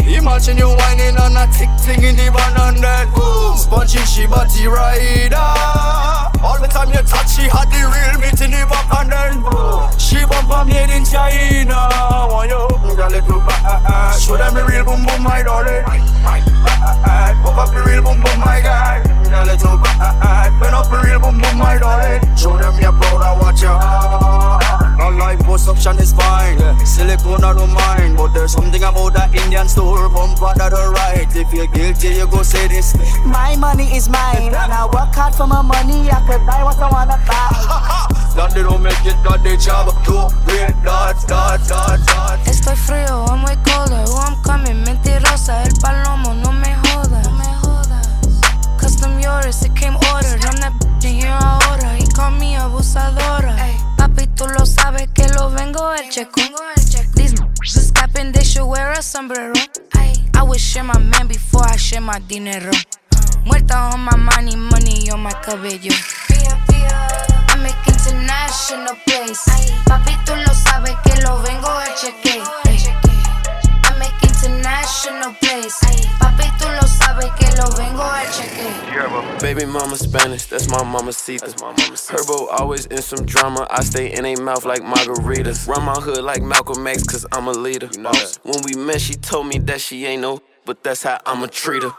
[0.06, 4.24] Imagine you whining on a tick thing in the van and then boom, spongy she
[4.28, 5.34] body rider.
[6.46, 9.42] All the time you touch, she had the real meat in the back and then
[9.42, 11.90] boom, she bump on made in China.
[12.30, 14.16] Want you, little it look back.
[14.20, 16.51] Show them the real boom boom, my darling.
[17.42, 19.02] Pop up the real boom boom, my guy.
[19.30, 20.52] Now let's go back.
[20.62, 22.22] Turn up the real boom boom, my darling.
[22.36, 24.60] Show them you're proud of what you are.
[25.18, 26.58] life like most option is fine.
[26.86, 31.28] Silicone I don't mind, but there's something about that Indian store pump out don't right.
[31.34, 32.94] If you're guilty, you go say this.
[33.24, 36.10] My money is mine, and I work hard for my money.
[36.10, 37.50] I could buy what I wanna buy.
[38.36, 39.92] that they don't make it, that they job.
[40.04, 42.31] Two great dots, dots, dots.
[42.62, 44.04] estoy frío, I'm way colder.
[44.08, 45.62] Oh, I'm coming, mentirosa.
[45.64, 47.24] El palomo, no me jodas.
[47.24, 48.08] No me jodas.
[48.78, 50.44] Custom yours, it came ordered.
[50.44, 51.98] I'm that bitch in here ahora.
[51.98, 53.56] Y con mi abusadora.
[53.66, 53.76] Ey.
[53.96, 56.40] Papi, tú lo sabes que lo vengo el checo.
[57.14, 59.54] These bitches capping, they should wear a sombrero.
[59.98, 60.24] Ey.
[60.34, 62.70] I would share my man before I share my dinero.
[62.72, 63.44] Oh.
[63.44, 65.94] Muerta on my money, money on my cabello.
[66.28, 67.31] Pia, pia.
[68.06, 69.44] international place.
[69.84, 72.42] Papito lo sabe que lo vengo a cheque.
[73.84, 75.78] I make international place.
[76.18, 79.40] Papito lo sabe que lo vengo a cheque.
[79.40, 81.46] Baby mama Spanish, that's my mama Cita.
[81.46, 83.66] Herbo always in some drama.
[83.70, 85.68] I stay in a mouth like margaritas.
[85.68, 87.88] Run my hood like Malcolm X, cause I'm a leader.
[87.92, 88.12] You know
[88.42, 91.82] when we met, she told me that she ain't no, but that's how I'ma treat
[91.82, 91.92] her.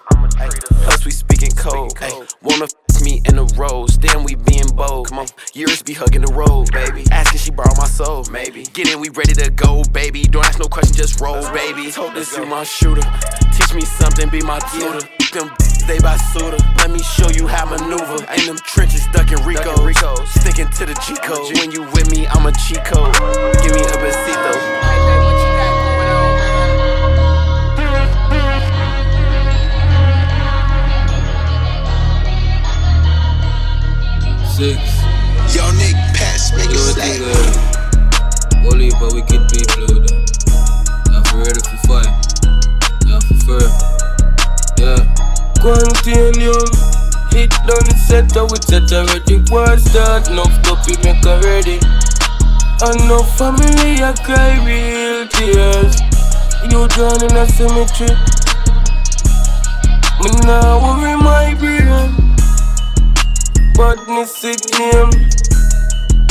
[0.84, 1.94] Plus, we speaking code.
[2.02, 2.12] Ay,
[2.42, 2.68] wanna
[3.04, 5.10] me in the rose, then we being bold.
[5.10, 7.04] Come on, years be hugging the road, baby.
[7.12, 8.64] Asking she borrow my soul, maybe.
[8.74, 10.24] Get in, we ready to go, baby.
[10.24, 11.92] Don't ask no question, just roll, baby.
[11.92, 13.04] Told this you my shooter.
[13.54, 15.06] Teach me something, be my tutor.
[15.34, 15.50] Them
[15.88, 16.58] they by Suda.
[16.78, 18.24] Let me show you how maneuver.
[18.30, 19.76] Ain't them trenches ducking Rico.
[20.26, 21.58] Sticking to the G code.
[21.58, 23.14] When you with me, I'm a cheat code.
[23.62, 24.93] Give me a besito.
[34.64, 34.80] Six.
[35.54, 37.20] Yo, Nick, pass, make it Blue stack.
[37.20, 40.24] Uh, Only but we could be blue though.
[41.12, 42.08] Y'all for ready for fight.
[43.04, 43.68] Y'all for fur.
[44.80, 45.04] Yeah.
[45.60, 46.64] Continuum.
[47.36, 49.44] Hit down the center with set already.
[49.52, 51.84] War start, enough copy make already.
[52.88, 56.00] Enough family, I cry real tears.
[56.72, 58.16] You drown in a cemetery.
[60.24, 62.33] Me now worry my brain.
[63.74, 65.10] Badness sick name.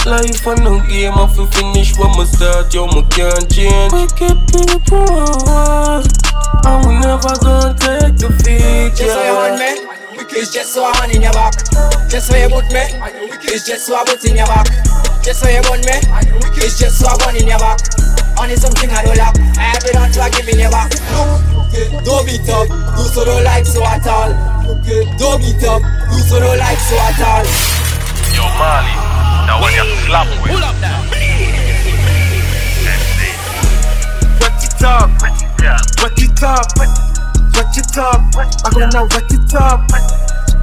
[0.07, 3.93] Life a no game, I fi finish when me start, yo, me can't change.
[3.93, 5.07] Wicked people,
[6.63, 8.95] I will never gonna take the feature.
[8.95, 9.71] Just so you want me,
[10.39, 11.55] it's just so I hand in your back.
[12.11, 12.83] Just so you put me,
[13.47, 14.67] it's just so I put in your back.
[15.23, 15.99] Just so you want me,
[16.59, 17.79] it's just so I want in your back.
[18.39, 20.91] Only something I don't like, I have it on to give in your back.
[22.03, 24.52] Don't beat up, do so don't like so at all.
[24.63, 27.45] Don't beat up, do so don't like so at all.
[28.35, 28.95] Yo, Mali,
[29.47, 30.53] now when you slap with.
[30.53, 31.03] Pull up now.
[34.41, 38.21] Wet it up, wet it up, wet it up.
[38.65, 39.81] I gonna wet it up,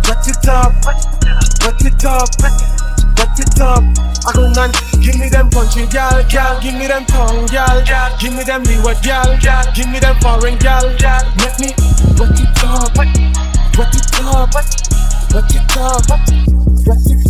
[0.07, 3.83] wet it up, wet it up, wet it up.
[4.25, 4.71] I gonna
[5.01, 6.59] give me them punchy gal, gal.
[6.61, 8.17] Give me them tongue gal, gal.
[8.19, 9.65] Give me them leeward gal, gal.
[9.73, 11.23] Give me them foreign gal, gal.
[11.37, 11.73] Let me
[12.17, 13.48] wet it up,
[13.79, 17.23] wet it up, wet it up, wet it.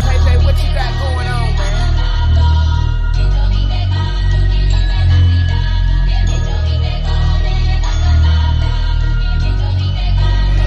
[0.00, 1.76] Hey, hey, what you got going on, man?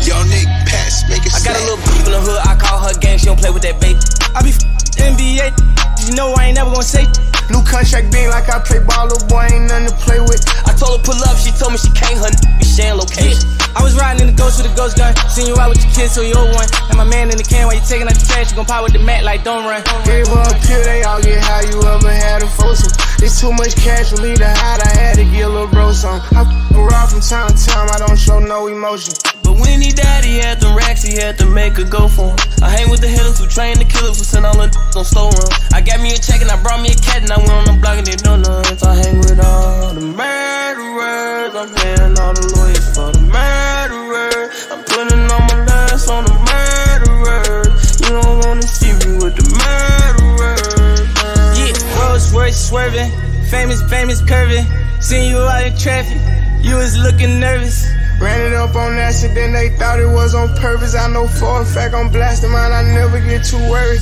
[0.05, 2.79] Yo, Nick, pass, make it I got a little beef in the hood, I call
[2.79, 3.97] her gang, she don't play with that bait.
[4.35, 4.61] I be f-
[4.95, 7.05] NBA, you know I ain't never gonna say.
[7.53, 10.41] New contract being like I play ball, little boy ain't nothing to play with.
[10.65, 13.45] I told her pull up, she told me she can't, n- be sharing location.
[13.77, 15.93] I was riding in the ghost with a ghost gun, seen you out with your
[15.93, 16.65] kids, so you old one.
[16.89, 18.81] And my man in the can while you taking out the trash, you gon' pop
[18.81, 19.81] with the mat like don't run.
[20.05, 22.93] Gave her a pill, they all get how you ever had a foursome.
[23.21, 25.93] It's too much cash for me to hide, I had to get a little bro
[25.93, 26.21] some.
[26.33, 29.13] I f around from time to time, I don't show no emotion.
[29.49, 32.29] But when he died, he had them racks, he had to make a go for
[32.29, 32.37] him.
[32.61, 35.33] I hang with the hitters who train the killers who send all the on store
[35.33, 35.49] run.
[35.73, 37.65] I got me a check and I brought me a cat and I went on
[37.65, 38.85] the block and they know nuts.
[38.85, 44.53] I hang with all the murderers, I'm paying all the lawyers for the murderers.
[44.69, 47.97] I'm putting all my last on the murderers.
[48.05, 51.09] You don't wanna see me with the murderers.
[51.57, 53.09] Yeah, Rolls Royce swerving,
[53.49, 54.69] famous, famous curving.
[55.01, 56.21] Seen you out in traffic,
[56.61, 57.89] you was looking nervous.
[58.19, 60.93] Ran it up on accident, they thought it was on purpose.
[60.93, 64.01] I know for a fact I'm blasting mine, I never get too worried.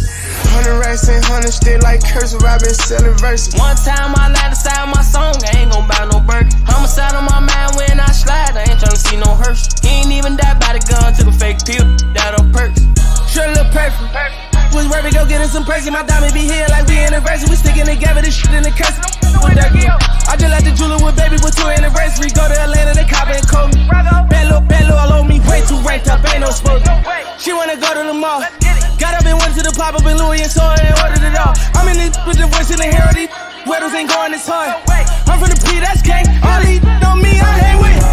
[0.50, 3.54] Hundred racks and hundred still like cursive, i been selling verses.
[3.54, 6.50] One time I lied inside my song, I ain't gon' buy no burger.
[6.66, 9.70] Homicide on my mind when I slide, I ain't tryna see no hearse.
[9.86, 11.86] He ain't even died by the gun, took a fake pill,
[12.18, 12.82] died on perks.
[13.38, 14.10] Sure look perfect.
[14.74, 15.94] Was worried, go get us some Percy.
[15.94, 17.46] My diamond be here like we anniversary.
[17.46, 18.98] We sticking together, this shit in the curse.
[20.26, 22.34] I just like the jeweler with baby with two anniversary.
[22.34, 23.86] Go to Atlanta, they cop and call me.
[23.86, 25.38] Bad little, all on me.
[25.46, 26.82] Way too ranked up, ain't no smoke.
[27.38, 28.42] She wanna go to the mall.
[28.98, 31.22] Got up and went to the pop up in Louis and saw it and ordered
[31.22, 31.54] it all.
[31.78, 33.30] I'm in this with the voice in the hair of these.
[33.70, 34.82] Weddles ain't going this hard.
[35.30, 36.26] I'm from the P, that's gang.
[36.42, 38.07] All these on me, I hang with.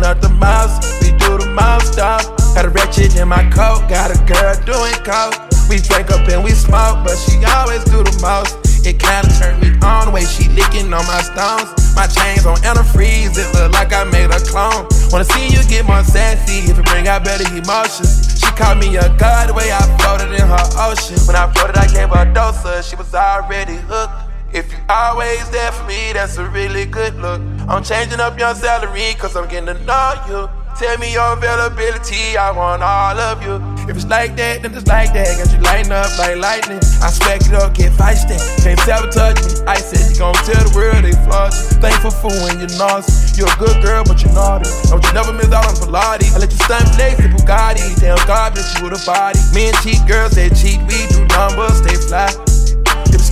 [0.00, 2.24] Bagging up the mouse, we do the mouse stop.
[2.54, 5.36] Got a ratchet in my coat, got a girl doing coke.
[5.68, 8.56] We drink up and we smoke, but she always do the most.
[8.86, 11.68] It kinda turned me on the way she licking on my stones.
[11.94, 14.88] My chains on antifreeze, it look like I made a clone.
[15.12, 18.40] Wanna see you get more sassy if it bring out better emotions.
[18.40, 21.20] She called me a god the way I floated in her ocean.
[21.26, 24.29] When I floated, I gave her a dose she was already hooked.
[24.52, 27.40] If you always there for me, that's a really good look.
[27.68, 30.50] I'm changing up your salary, cause I'm getting to know you.
[30.76, 33.62] Tell me your availability, I want all of you.
[33.86, 35.38] If it's like that, then it's like that.
[35.38, 36.80] Got you lighting up like lightning.
[36.98, 38.38] I smack it up, get feisty.
[38.64, 39.66] Can't sabotage me.
[39.66, 41.54] I said you gon' tell the world they flaws.
[41.78, 43.36] Thankful for when you're nauseous.
[43.38, 44.70] You're a good girl, but you're naughty.
[44.90, 46.34] Don't you never miss out on Pilates.
[46.34, 48.00] I let you stunt flex the Bugatti.
[48.00, 49.38] Damn God bless you with a body.
[49.54, 50.80] Me and cheat girls, they cheat.
[50.90, 52.49] We do numbers, stay fly.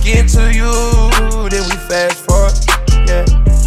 [0.09, 2.51] Getting to you, then we fast forward.
[3.07, 3.25] Yeah.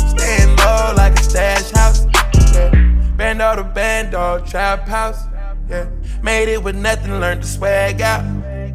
[0.09, 2.05] Staying low like a stash house.
[2.53, 2.71] Yeah.
[3.17, 5.23] Band all the band dog trap house.
[5.71, 5.89] Yeah.
[6.21, 8.25] Made it with nothing, learned to swag out.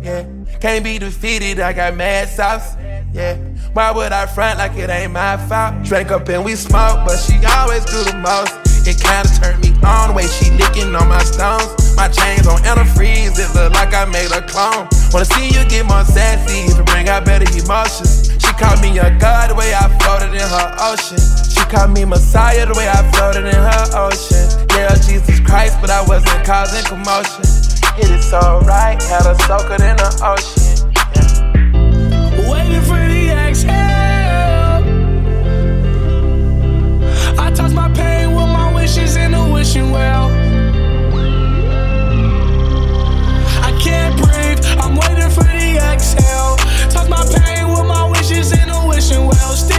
[0.02, 0.26] Yeah.
[0.62, 2.78] Can't be defeated, I got mad sauce.
[3.12, 3.36] Yeah.
[3.74, 5.84] Why would I front like it ain't my fault?
[5.84, 8.67] Drink up and we smoke, but she always do the most.
[8.88, 11.68] It kinda turned me on the way she licking on my stones.
[11.98, 14.88] My chains on antifreeze, it look like I made a clone.
[15.12, 18.32] Wanna see you get more sassy to bring out better emotions.
[18.40, 21.20] She called me a god the way I floated in her ocean.
[21.52, 24.48] She called me Messiah the way I floated in her ocean.
[24.72, 27.44] Yeah, Jesus Christ, but I wasn't causing commotion.
[28.00, 30.88] It is alright, had her soaking in the ocean.
[32.48, 34.80] Waiting for the exhale.
[37.38, 38.37] I toss my pain
[38.88, 40.30] wishes in the wishing well.
[43.62, 46.56] I can't breathe, I'm waiting for the exhale.
[46.90, 49.52] Toss my pain with my wishes in the wishing well.
[49.58, 49.77] Still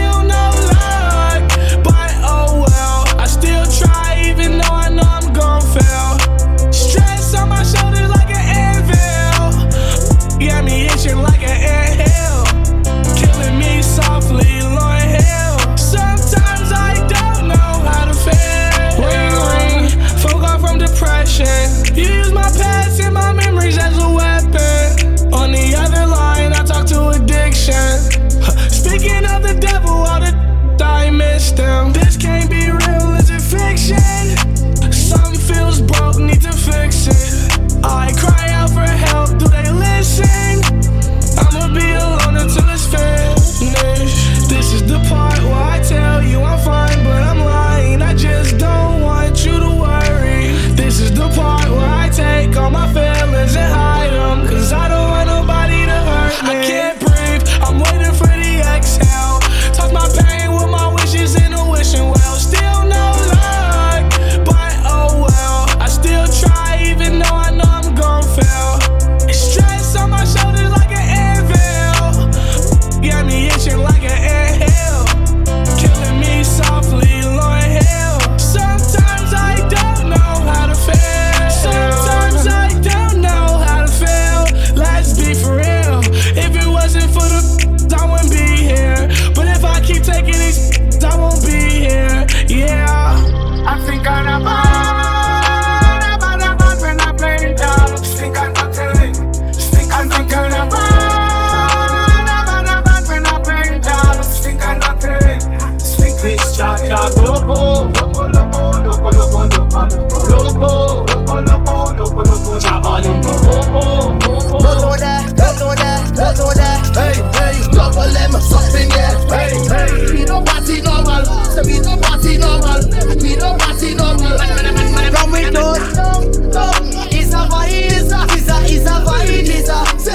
[31.39, 31.78] stand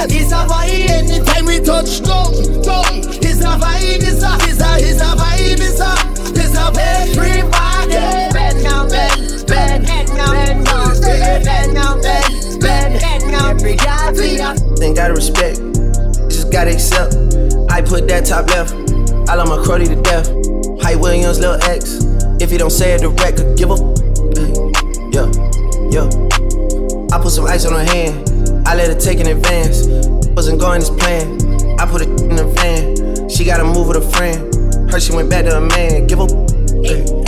[0.04, 0.90] it's a, it's a vibe.
[0.90, 2.32] Anytime we touch down,
[2.62, 2.84] down,
[3.22, 5.94] it's a vibe, it's a, it's a, it's a vibe, it's a,
[6.40, 7.92] it's a everybody.
[8.32, 9.84] Bend now, bend, bend,
[10.16, 10.94] now, bend now,
[11.42, 13.50] bend now, bend, bend, head now.
[13.50, 15.58] Every guy be a Then gotta respect,
[16.28, 17.14] just gotta accept.
[17.70, 18.74] I put that top left,
[19.28, 20.28] I love my cruddy to death.
[20.82, 22.04] Hype Williams, Lil X.
[22.40, 23.76] If you don't say it direct, could give a.
[25.14, 25.30] Yeah,
[25.88, 26.08] yeah.
[27.12, 28.28] I put some ice on her hand,
[28.66, 29.86] I let her take in advance.
[30.34, 31.42] Wasn't going as planned,
[31.80, 33.28] I put it in the van.
[33.28, 34.90] She gotta move with a friend.
[34.90, 36.54] Her she went back to a man, give a.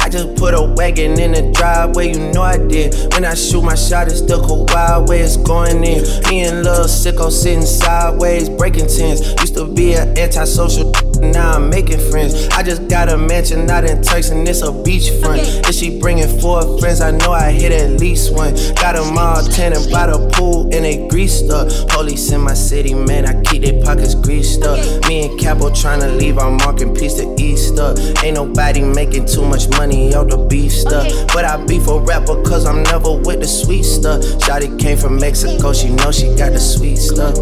[0.00, 2.94] I just put a wagon in the driveway, you know I did.
[3.14, 4.38] When I shoot my shot, it's the
[4.72, 6.02] wild way it's going in.
[6.28, 9.32] Me and Lil Sicko sitting sideways, breaking tens.
[9.40, 12.48] Used to be an antisocial, now I'm making friends.
[12.48, 15.68] I just got a mansion out in Turks and it's a beachfront.
[15.68, 18.54] If she bringing four friends, I know I hit at least one.
[18.76, 21.68] Got them all tanning by the pool and they greased up.
[21.88, 24.78] Police in my city, man, I keep their pockets greased up.
[25.08, 27.94] Me and Capo trying to leave our marking piece to Easter.
[28.22, 31.06] Ain't nobody making too much money out the beef stuff.
[31.32, 34.22] But I beef a rapper cause I'm never with the sweet stuff.
[34.44, 37.36] Shotty came from Mexico, she know she got the sweet stuff.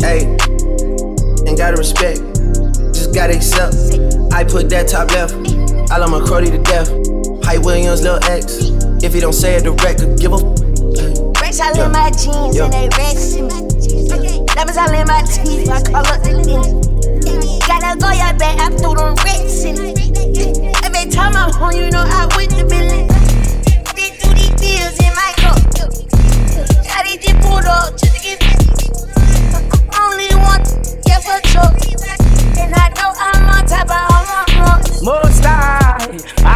[0.00, 0.26] Hey,
[1.46, 2.20] and gotta respect,
[3.14, 3.74] gotta accept.
[4.32, 5.34] I put that top left,
[5.92, 6.90] I love my Crody to death.
[7.46, 8.74] Hype Williams, Lil X.
[9.04, 10.42] If he don't say it direct, could give a.
[11.38, 13.62] Racks I in my jeans and they my
[14.50, 16.18] Diamonds all in my teeth, my color
[17.70, 19.94] Gotta go your back, I threw them in
[20.82, 23.06] Every time I'm home, you know I with the billion.
[23.94, 25.62] They do these deals in my cup.
[26.82, 28.42] Got it just pulled up just to get
[30.02, 30.64] Only one,
[31.06, 32.23] yeah, for sure.
[32.58, 36.08] And I know I'm on top, but I'm Most high,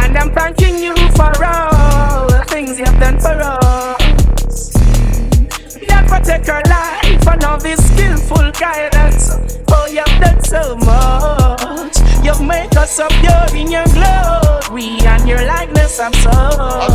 [0.05, 4.73] and I'm thanking you for all the things you have done for us.
[5.87, 9.35] Never take our life for all this skillful guidance.
[9.69, 11.97] Oh, you have done so much.
[12.23, 16.89] You've made us up your in your glory and your likeness I'm of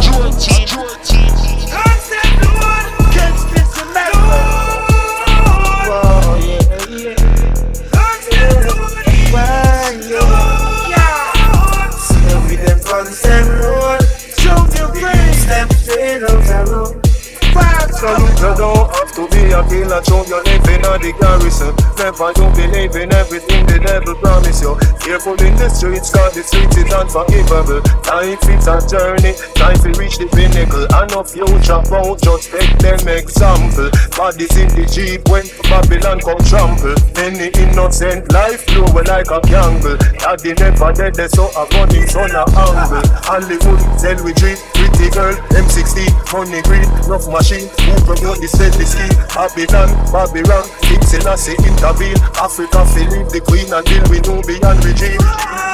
[18.05, 18.29] soul.
[18.45, 21.73] You don't have to be a killer, show you living on the garrison.
[21.97, 24.77] Never you believe in everything the devil promise you.
[25.01, 27.81] Careful in the streets, cause the streets is unforgivable.
[28.05, 30.85] Life is a journey, time to reach the pinnacle.
[30.93, 33.89] And no future bound, just take them example.
[34.13, 36.97] Bodies in the jeep when Babylon come trample.
[37.17, 39.97] Many innocent life blow like a candle.
[40.21, 43.05] Daddy never dead, so a running son a angle.
[43.25, 47.71] Hollywood, sell we dream, pretty girl, M16, money green, enough machine.
[48.03, 49.15] Promote this deadly scheme?
[49.31, 52.19] Babylon, Babylon, King Selassie intervene.
[52.43, 55.23] Africa feel leave the queen and deal with Nubian regime.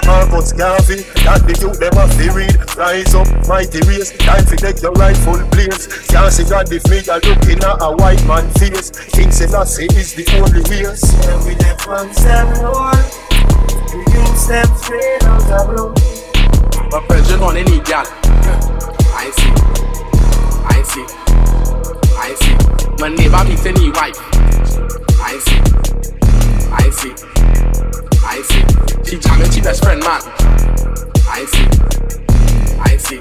[0.07, 2.57] Marcus Garvey, that the youth them have to read.
[2.77, 5.87] Rise up, mighty race, time to take your rightful place.
[6.11, 8.91] Can't see God if me a looking at a white man face.
[9.15, 11.05] King Selassie is the only race.
[11.47, 12.99] We left from seven one.
[13.95, 15.95] You use them straight out of blue.
[16.91, 18.07] My pressure on any gal.
[19.15, 19.55] I see,
[20.67, 21.07] I see,
[22.31, 22.55] I see.
[23.01, 24.15] My neighbor beats any wife.
[25.19, 25.59] I see,
[26.71, 27.11] I see,
[28.23, 29.11] I see.
[29.11, 30.23] She jamming she best friend man.
[31.27, 31.67] I see,
[32.79, 33.19] I see,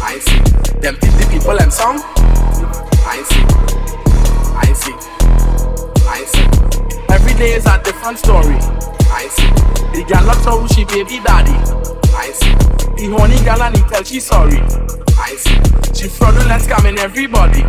[0.00, 0.38] I see.
[0.80, 2.00] Them think the people and song.
[3.04, 3.44] I see,
[4.56, 4.94] I see,
[6.10, 6.42] I see.
[7.14, 8.58] Every day is a different story.
[9.14, 9.46] I see.
[9.94, 11.54] The gal not who she baby daddy.
[12.18, 12.54] I see.
[12.98, 14.58] The honey gal and he tell she sorry.
[15.14, 15.54] I see.
[15.94, 17.62] She fraudulent scamming everybody.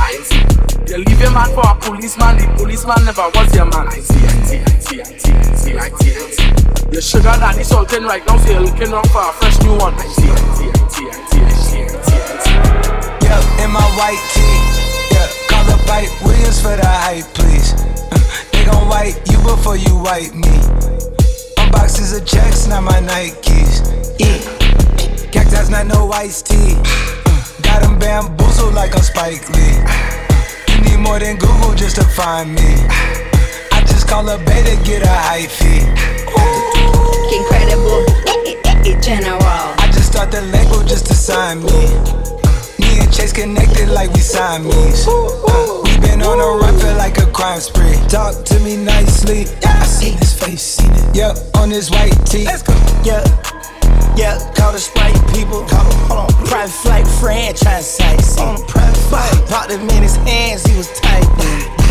[0.00, 0.40] I see.
[0.88, 3.88] You leave your man for a policeman, the policeman never was your man.
[3.88, 6.92] I see, I see, I see, I see, I see, I see, I see.
[6.92, 9.94] Your sugar daddy sultan right now, so you're looking wrong for a fresh new one.
[9.94, 12.56] I see, I see, I see, I see, I see, I see, I see.
[13.24, 14.58] Yeah, in my white tee.
[15.16, 17.24] Yeah, call up Hype Williams for the hype,
[19.62, 20.58] before you wipe me.
[21.62, 23.78] Unboxes of checks, not my Nikes.
[24.18, 24.40] Yeah,
[25.30, 26.74] cactus, not no iced tea.
[27.62, 29.78] Got 'em bamboozled like I'm Spike Lee.
[30.72, 32.70] You need more than Google just to find me.
[33.70, 35.86] I just call a beta, get a high fee.
[37.38, 38.04] Incredible,
[39.00, 39.64] general.
[39.84, 42.41] I just start the label just to sign me.
[43.22, 45.06] Me connected like we Siamese.
[45.06, 47.94] Uh, we been on a run, feel like a crime spree.
[48.08, 49.46] Talk to me nicely.
[49.64, 51.14] I seen his face, seen it.
[51.14, 52.46] Yep, on his white tee.
[52.46, 52.72] Let's go.
[53.04, 53.22] Yeah,
[54.16, 55.62] yeah, call the Sprite people.
[55.68, 56.46] Call him, hold on.
[56.46, 58.38] Private flight franchise sites.
[58.38, 59.48] On a private flight.
[59.48, 61.81] Popped him in his hands, he was tight.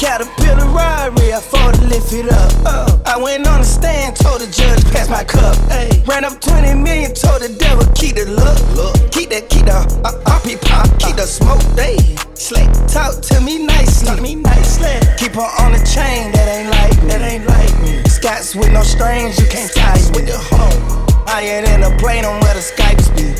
[0.00, 2.50] Caterpillar robbery, I fought to lift it up.
[2.64, 5.54] Uh, I went on the stand, told the judge, pass my cup.
[5.68, 6.02] Ay.
[6.08, 8.56] Ran up 20 million, told the devil, keep the look.
[8.72, 8.96] look.
[9.12, 11.60] Keep that, keep the uh, RP pop, keep the smoke.
[11.76, 12.00] They
[12.32, 14.08] slick, talk to me nicely.
[14.08, 14.88] Talk me nicely.
[15.20, 16.96] Keep her on the chain, that ain't like.
[17.12, 18.00] That ain't like me.
[18.08, 20.80] Scots with no strings, you can't tie with the hold.
[21.28, 23.36] Higher than a plane on where the Skypes be.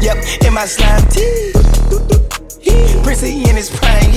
[0.00, 1.52] Yep, in my slime tee.
[3.02, 4.12] Prissy in his prime.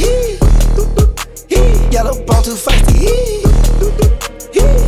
[1.92, 3.08] Yellow bone too feisty.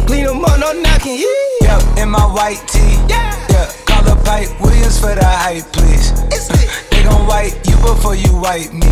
[0.08, 1.18] Clean them up, no knocking.
[1.62, 2.80] Yep, in my white tee.
[3.10, 3.72] Yeah, yeah.
[3.86, 6.12] call the Hype Williams for the hype, please.
[6.92, 8.92] They gon' wipe you before you wipe me.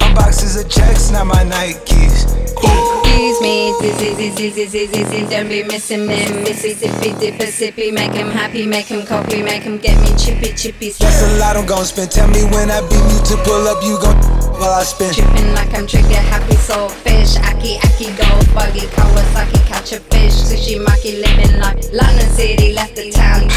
[0.00, 2.95] My Unboxes of checks, not my Nikes.
[3.16, 6.28] Excuse me, dizzy, dizzy, dizzy, dizzy, don't be missing me.
[6.44, 10.90] Mississippi, dipper, sippy, make him happy, make him copy, make him get me chippy, chippy.
[10.90, 12.10] That's a lot I'm gon' spend.
[12.10, 14.20] Tell me when I beat you to pull up, you gon'
[14.60, 15.14] while I spin.
[15.14, 17.38] Tripping like I'm trigger happy, soul fish.
[17.38, 20.36] Aki, aki, go buggy, Kawasaki, catch a fish.
[20.36, 23.48] Sushi, maki, living like London City, left the town,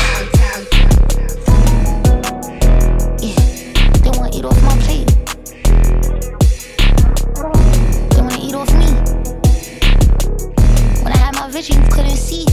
[11.49, 12.45] vision, you couldn't see.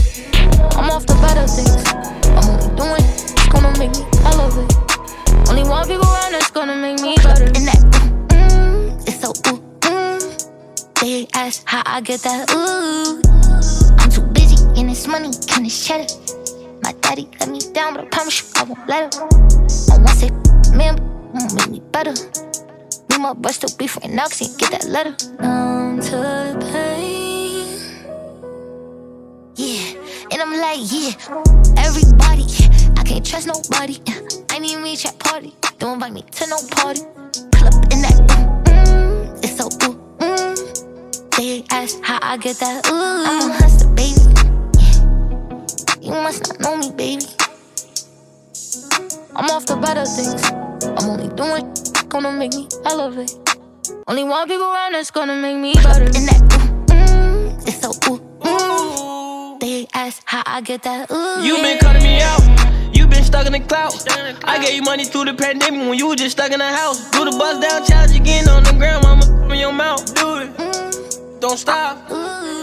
[0.75, 1.85] I'm off the better things.
[2.33, 4.73] I'm only doing what's gonna make me elevate.
[5.49, 7.45] Only one people around that's gonna make me better.
[7.45, 10.99] And that ooh, mm, it's so ooh, mm.
[10.99, 13.21] They ask how I get that ooh.
[13.99, 16.07] I'm too busy in this money, can this cheddar.
[16.81, 19.21] My daddy let me down, but I promise you I won't let him.
[19.21, 20.31] I want say,
[20.75, 20.97] man,
[21.33, 22.13] won't make me better.
[23.09, 25.15] Me my still beef right now, cause he get that letter.
[25.39, 27.16] Numb to the pain.
[29.59, 29.97] Yeah,
[30.31, 31.17] and I'm like, yeah,
[31.77, 32.45] everybody.
[32.95, 33.97] I can't trust nobody.
[34.51, 35.55] I need me chat party.
[35.79, 37.01] Don't invite me to no party.
[37.01, 41.35] Up in that, mm, mm, it's so ooh, mm.
[41.37, 42.93] They ask how I get that ooh.
[42.93, 44.21] I'm a hustler, baby.
[46.05, 47.25] You must not know me, baby.
[49.35, 50.43] I'm off the better things.
[50.99, 51.73] I'm only doing
[52.09, 53.33] gonna make me elevate.
[54.07, 56.03] Only one people around that's gonna make me better.
[56.03, 59.26] And that ooh, mm, it's so ooh, mm.
[59.59, 61.41] They ask how I get that ooh.
[61.43, 62.41] You been cutting me out.
[62.95, 63.93] You been stuck in the cloud.
[64.43, 67.09] I gave you money through the pandemic when you was just stuck in the house.
[67.11, 69.51] Do the bust down challenge again on the ground, mama.
[69.51, 70.53] In your mouth, do it.
[70.57, 71.39] Mm.
[71.41, 71.97] Don't stop.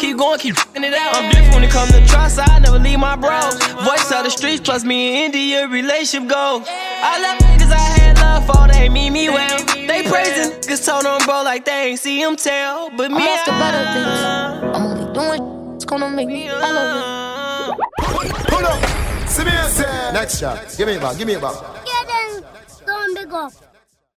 [0.01, 1.17] Keep going, keep f***ing it out.
[1.17, 2.39] I'm different when it comes to trust.
[2.39, 3.57] I never leave my bros.
[3.83, 6.69] Voice out the streets, plus me and India relationship goals.
[6.69, 9.65] I love niggas I had love for, they mean me well.
[9.65, 12.91] They praising, cause told them bro like they ain't see him tell.
[12.91, 14.75] But me, I'm off the better things.
[14.77, 17.79] I'm only doing it's gonna make me elevate.
[18.49, 19.29] Pull up.
[19.29, 20.13] See me, say.
[20.13, 20.75] Next shot.
[20.77, 21.19] Give me it back.
[21.19, 21.55] Give me it back.
[21.87, 22.45] Yeah, then.
[22.87, 23.53] Don't big up.